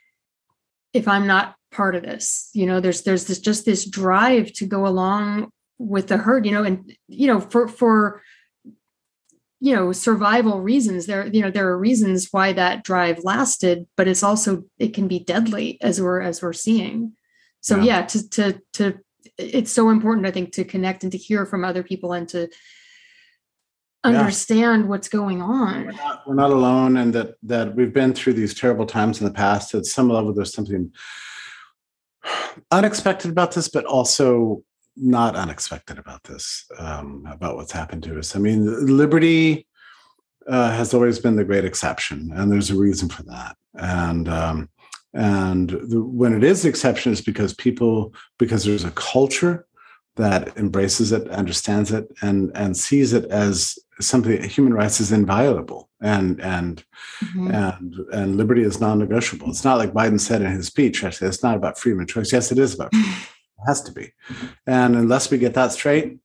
if 0.93 1.07
I'm 1.07 1.27
not 1.27 1.55
part 1.71 1.95
of 1.95 2.01
this. 2.01 2.49
You 2.53 2.65
know, 2.65 2.79
there's 2.79 3.03
there's 3.03 3.25
this 3.25 3.39
just 3.39 3.65
this 3.65 3.85
drive 3.87 4.51
to 4.53 4.65
go 4.65 4.87
along 4.87 5.51
with 5.77 6.07
the 6.07 6.17
herd, 6.17 6.45
you 6.45 6.51
know, 6.51 6.63
and 6.63 6.91
you 7.07 7.27
know, 7.27 7.39
for 7.39 7.67
for 7.67 8.21
you 9.59 9.75
know, 9.75 9.91
survival 9.91 10.61
reasons, 10.61 11.07
there, 11.07 11.25
you 11.25 11.41
know, 11.41 11.49
there 11.49 11.67
are 11.67 11.77
reasons 11.77 12.27
why 12.29 12.53
that 12.53 12.83
drive 12.83 13.23
lasted, 13.23 13.87
but 13.95 14.07
it's 14.07 14.21
also 14.21 14.63
it 14.77 14.93
can 14.93 15.07
be 15.07 15.19
deadly 15.19 15.79
as 15.81 16.01
we're 16.01 16.21
as 16.21 16.41
we're 16.41 16.53
seeing. 16.53 17.13
So 17.61 17.77
Yeah. 17.77 17.83
yeah, 17.83 18.05
to 18.05 18.29
to 18.29 18.61
to 18.73 18.99
it's 19.37 19.71
so 19.71 19.89
important, 19.89 20.25
I 20.25 20.31
think, 20.31 20.51
to 20.53 20.63
connect 20.63 21.03
and 21.03 21.11
to 21.11 21.17
hear 21.17 21.45
from 21.45 21.63
other 21.63 21.83
people 21.83 22.13
and 22.13 22.27
to 22.29 22.49
Yeah. 24.05 24.11
understand 24.19 24.87
what's 24.87 25.09
going 25.09 25.39
we're 25.39 25.45
on. 25.45 25.87
not, 25.95 26.27
we're 26.27 26.35
not 26.35 26.51
alone 26.51 26.97
and 26.97 27.11
that 27.13 27.35
that 27.43 27.75
we've 27.75 27.91
been 27.93 28.13
through 28.13 28.33
these 28.33 28.53
terrible 28.53 28.85
times 28.85 29.19
in 29.19 29.25
the 29.27 29.33
past 29.33 29.73
at 29.75 29.85
some 29.85 30.07
level 30.09 30.33
there's 30.33 30.53
something 30.53 30.91
unexpected 32.71 33.31
about 33.31 33.51
this 33.53 33.67
but 33.69 33.85
also 33.85 34.63
not 34.95 35.35
unexpected 35.35 35.97
about 35.97 36.23
this 36.23 36.65
um, 36.77 37.27
about 37.31 37.55
what's 37.55 37.71
happened 37.71 38.03
to 38.03 38.17
us 38.17 38.35
i 38.35 38.39
mean 38.39 38.61
liberty 38.97 39.67
uh, 40.47 40.71
has 40.71 40.93
always 40.93 41.19
been 41.19 41.35
the 41.35 41.43
great 41.43 41.65
exception 41.65 42.31
and 42.35 42.51
there's 42.51 42.69
a 42.71 42.75
reason 42.77 43.09
for 43.09 43.23
that 43.23 43.55
and 43.75 44.29
um, 44.29 44.69
and 45.17 45.71
the, 45.71 45.99
when 46.01 46.33
it 46.33 46.43
is 46.43 46.61
the 46.61 46.69
exception 46.69 47.11
is 47.11 47.21
because 47.21 47.53
people 47.55 48.13
because 48.37 48.63
there's 48.63 48.83
a 48.85 48.91
culture 48.91 49.65
that 50.15 50.55
embraces 50.57 51.11
it 51.11 51.27
understands 51.29 51.91
it 51.91 52.05
and 52.21 52.51
and 52.55 52.77
sees 52.77 53.13
it 53.13 53.25
as 53.25 53.77
something 53.99 54.41
human 54.43 54.73
rights 54.73 54.99
is 55.01 55.11
inviolable 55.11 55.89
and 56.01 56.39
and 56.41 56.83
Mhm. 57.23 57.51
and 57.63 57.95
and 58.13 58.37
liberty 58.37 58.61
is 58.61 58.79
non-negotiable 58.79 59.49
it's 59.49 59.63
not 59.63 59.79
like 59.79 59.91
biden 59.93 60.19
said 60.19 60.41
in 60.43 60.51
his 60.51 60.67
speech 60.67 61.03
actually 61.03 61.27
it's 61.29 61.41
not 61.43 61.55
about 61.57 61.79
freedom 61.79 62.01
of 62.01 62.07
choice 62.07 62.31
yes 62.31 62.51
it 62.51 62.59
is 62.59 62.75
about 62.75 62.93
freedom. 62.93 63.11
it 63.59 63.63
has 63.67 63.81
to 63.81 63.91
be 63.91 64.11
and 64.67 64.95
unless 64.95 65.31
we 65.31 65.37
get 65.39 65.55
that 65.55 65.71
straight 65.71 66.19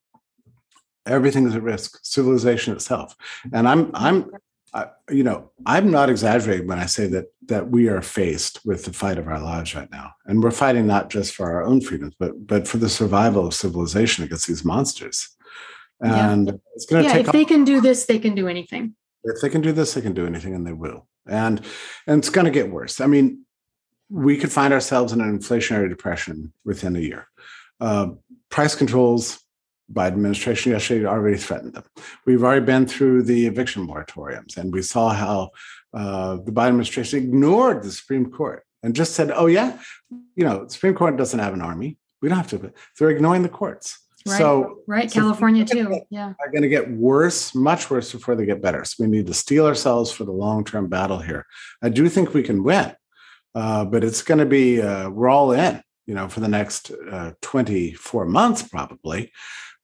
everything 1.07 1.47
is 1.47 1.57
at 1.57 1.62
risk 1.62 1.99
civilization 2.03 2.74
itself 2.74 3.16
and 3.55 3.66
i'm 3.66 3.90
i'm 3.95 4.30
I, 4.74 4.86
you 5.11 5.24
know 5.24 5.51
i'm 5.64 5.90
not 5.90 6.11
exaggerating 6.11 6.66
when 6.66 6.78
i 6.78 6.86
say 6.86 7.07
that 7.09 7.32
that 7.47 7.68
we 7.70 7.88
are 7.88 8.03
faced 8.03 8.61
with 8.64 8.84
the 8.84 8.93
fight 8.93 9.18
of 9.18 9.26
our 9.26 9.40
lives 9.40 9.74
right 9.74 9.90
now 9.90 10.12
and 10.26 10.43
we're 10.43 10.51
fighting 10.51 10.86
not 10.86 11.11
just 11.11 11.34
for 11.34 11.51
our 11.51 11.62
own 11.64 11.80
freedoms 11.80 12.14
but 12.18 12.47
but 12.47 12.68
for 12.68 12.78
the 12.78 12.88
survival 12.88 13.47
of 13.47 13.55
civilization 13.55 14.22
against 14.24 14.47
these 14.47 14.64
monsters 14.64 15.36
Yeah. 16.03 16.30
and 16.32 16.61
it's 16.74 16.86
going 16.86 17.03
to 17.05 17.09
take. 17.09 17.16
Yeah, 17.16 17.22
take 17.22 17.26
if 17.26 17.32
they 17.32 17.45
can 17.45 17.64
do 17.64 17.80
this, 17.80 18.07
they 18.07 18.18
can 18.18 18.34
do 18.34 18.49
anything. 18.49 18.95
if 19.24 19.40
they 19.40 19.49
can 19.49 19.61
do 19.61 19.72
this, 19.72 19.95
they 19.95 20.01
can 20.03 20.14
do 20.14 20.26
anything, 20.26 20.55
and 20.55 20.66
they 20.66 20.72
will. 20.72 21.07
And 21.28 21.61
and 22.07 22.18
it's 22.18 22.30
going 22.30 22.47
to 22.47 22.51
get 22.61 22.70
worse. 22.70 23.01
I 23.01 23.07
mean, 23.07 23.45
we 24.11 24.36
could 24.36 24.53
find 24.53 24.72
ourselves 24.74 25.12
in 25.12 25.20
an 25.20 25.38
inflationary 25.38 25.88
depression 25.88 26.53
within 26.64 26.97
a 26.97 27.01
year. 27.01 27.26
Uh, 27.80 28.07
price 28.51 28.74
controls 28.74 29.38
by 29.88 30.07
administration 30.07 30.72
yesterday 30.72 31.07
already 31.07 31.36
threatened 31.38 31.74
them. 31.74 31.84
We've 32.26 32.43
already 32.45 32.64
been 32.66 32.86
through 32.86 33.22
the 33.24 33.47
eviction 33.47 33.86
moratoriums, 33.86 34.57
and 34.57 34.72
we 34.72 34.82
saw 34.82 35.11
how 35.11 35.51
uh, 35.95 36.36
the 36.36 36.53
Biden 36.53 36.68
administration 36.68 37.18
ignored 37.22 37.82
the 37.82 37.90
Supreme 37.90 38.30
Court 38.30 38.64
and 38.82 38.95
just 38.95 39.14
said, 39.14 39.30
"Oh 39.34 39.47
yeah, 39.47 39.78
you 40.36 40.45
know, 40.45 40.64
the 40.64 40.70
Supreme 40.70 40.95
Court 40.95 41.16
doesn't 41.16 41.38
have 41.38 41.55
an 41.55 41.62
army. 41.62 41.99
We 42.20 42.28
don't 42.28 42.38
have 42.38 42.49
to." 42.51 42.72
They're 42.99 43.11
ignoring 43.11 43.43
the 43.43 43.49
courts. 43.49 43.99
Right. 44.26 44.38
So 44.38 44.78
Right. 44.86 45.11
so 45.11 45.20
California 45.20 45.64
too. 45.64 46.01
Yeah. 46.11 46.34
are 46.40 46.51
going 46.51 46.62
to 46.62 46.68
get 46.68 46.90
worse, 46.90 47.55
much 47.55 47.90
worse 47.90 48.12
before 48.12 48.36
they 48.36 48.47
get 48.47 48.62
better. 48.62 48.84
So 48.84 49.03
we 49.03 49.11
need 49.11 49.26
to 49.26 49.34
steel 49.34 49.66
ourselves 49.66 50.12
for 50.12 50.24
the 50.24 50.32
long 50.32 50.64
term 50.64 50.88
battle 50.88 51.18
here. 51.18 51.47
I 51.82 51.88
do 51.88 52.09
think 52.09 52.32
we 52.32 52.43
can 52.43 52.62
win, 52.62 52.95
uh, 53.55 53.84
but 53.84 54.05
it's 54.05 54.22
going 54.22 54.38
to 54.38 54.47
be, 54.47 54.80
uh, 54.80 55.11
we're 55.11 55.28
all 55.28 55.53
in, 55.53 55.82
you 56.07 56.14
know, 56.14 56.28
for 56.28 56.40
the 56.40 56.49
next 56.49 56.93
uh, 57.11 57.32
24 57.43 58.26
months 58.26 58.62
probably. 58.62 59.32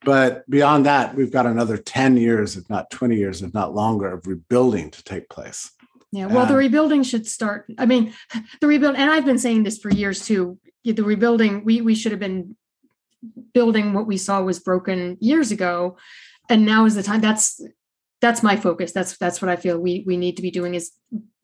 But 0.05 0.49
beyond 0.49 0.87
that, 0.87 1.17
we've 1.17 1.33
got 1.33 1.47
another 1.47 1.77
10 1.77 2.17
years, 2.17 2.57
if 2.57 2.71
not 2.71 2.91
20 2.91 3.17
years, 3.17 3.43
if 3.43 3.53
not 3.53 3.75
longer, 3.75 4.13
of 4.13 4.27
rebuilding 4.29 4.93
to 4.93 5.03
take 5.03 5.29
place. 5.29 5.73
Yeah. 6.13 6.27
Well, 6.27 6.47
the 6.47 6.55
Um, 6.55 6.59
rebuilding 6.59 7.03
should 7.03 7.27
start. 7.27 7.67
I 7.77 7.87
mean, 7.87 8.15
the 8.61 8.67
rebuild, 8.67 8.97
and 8.97 9.11
I've 9.11 9.27
been 9.27 9.39
saying 9.39 9.65
this 9.65 9.79
for 9.79 9.91
years 9.91 10.25
too. 10.25 10.59
The 10.85 11.05
rebuilding, 11.05 11.65
we 11.65 11.81
we 11.83 11.95
should 11.95 12.13
have 12.13 12.21
been 12.21 12.57
building 13.53 13.93
what 13.93 14.07
we 14.07 14.17
saw 14.17 14.43
was 14.43 14.59
broken 14.59 15.19
years 15.21 15.51
ago, 15.51 15.97
and 16.49 16.65
now 16.65 16.87
is 16.87 16.95
the 16.95 17.03
time. 17.03 17.21
That's 17.21 17.61
that's 18.21 18.43
my 18.43 18.57
focus. 18.57 18.93
That's 18.93 19.19
that's 19.19 19.43
what 19.43 19.51
I 19.51 19.57
feel 19.57 19.79
we 19.79 20.05
we 20.07 20.17
need 20.17 20.37
to 20.37 20.43
be 20.43 20.51
doing 20.51 20.75
is 20.75 20.93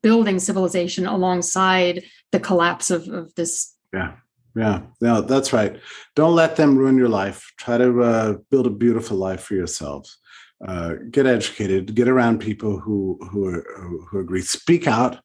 building 0.02 0.38
civilization 0.38 1.06
alongside 1.06 2.04
the 2.30 2.40
collapse 2.40 2.90
of, 2.90 3.08
of 3.08 3.34
this. 3.34 3.74
Yeah. 3.92 4.12
Yeah, 4.56 4.82
no, 5.00 5.20
that's 5.20 5.52
right. 5.52 5.80
Don't 6.14 6.36
let 6.36 6.54
them 6.54 6.78
ruin 6.78 6.96
your 6.96 7.08
life. 7.08 7.52
Try 7.58 7.76
to 7.76 8.02
uh, 8.02 8.34
build 8.52 8.68
a 8.68 8.70
beautiful 8.70 9.16
life 9.16 9.42
for 9.42 9.54
yourselves. 9.54 10.18
Uh, 10.66 10.94
get 11.10 11.26
educated. 11.26 11.94
Get 11.94 12.08
around 12.08 12.38
people 12.40 12.78
who 12.78 13.18
who 13.30 13.46
are, 13.46 13.62
who 14.10 14.18
agree. 14.18 14.40
Speak 14.42 14.86
out 14.86 15.18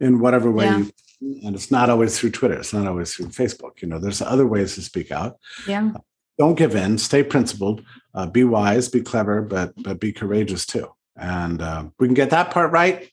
in 0.00 0.20
whatever 0.20 0.50
way. 0.50 0.64
Yeah. 0.64 0.78
You, 1.20 1.40
and 1.44 1.54
it's 1.54 1.70
not 1.70 1.90
always 1.90 2.18
through 2.18 2.30
Twitter. 2.32 2.54
It's 2.58 2.72
not 2.72 2.86
always 2.86 3.14
through 3.14 3.26
Facebook. 3.26 3.80
You 3.82 3.88
know, 3.88 3.98
there's 3.98 4.20
other 4.22 4.46
ways 4.46 4.74
to 4.74 4.82
speak 4.82 5.10
out. 5.10 5.36
Yeah. 5.66 5.92
Don't 6.38 6.54
give 6.56 6.74
in. 6.74 6.98
Stay 6.98 7.22
principled. 7.22 7.82
Uh, 8.14 8.26
be 8.26 8.44
wise. 8.44 8.88
Be 8.88 9.00
clever. 9.00 9.42
But 9.42 9.72
but 9.82 10.00
be 10.00 10.12
courageous 10.12 10.66
too. 10.66 10.88
And 11.16 11.62
uh, 11.62 11.84
we 11.98 12.06
can 12.06 12.14
get 12.14 12.30
that 12.30 12.50
part 12.50 12.72
right. 12.72 13.10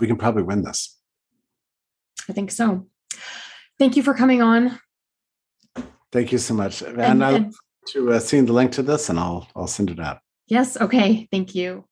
We 0.00 0.06
can 0.06 0.16
probably 0.16 0.42
win 0.42 0.62
this. 0.62 0.98
I 2.28 2.32
think 2.32 2.50
so. 2.50 2.86
Thank 3.78 3.96
you 3.96 4.02
for 4.02 4.14
coming 4.14 4.42
on. 4.42 4.78
Thank 6.12 6.32
you 6.32 6.38
so 6.38 6.54
much. 6.54 6.82
And, 6.82 7.00
And- 7.00 7.24
I 7.24 7.32
and- 7.32 7.54
to 7.88 8.12
uh, 8.12 8.18
seeing 8.20 8.44
the 8.44 8.52
link 8.52 8.72
to 8.72 8.82
this, 8.82 9.08
and 9.08 9.18
I'll 9.18 9.48
I'll 9.56 9.66
send 9.66 9.90
it 9.90 9.98
out. 9.98 10.18
Yes. 10.50 10.76
Okay. 10.76 11.26
Thank 11.32 11.54
you. 11.54 11.84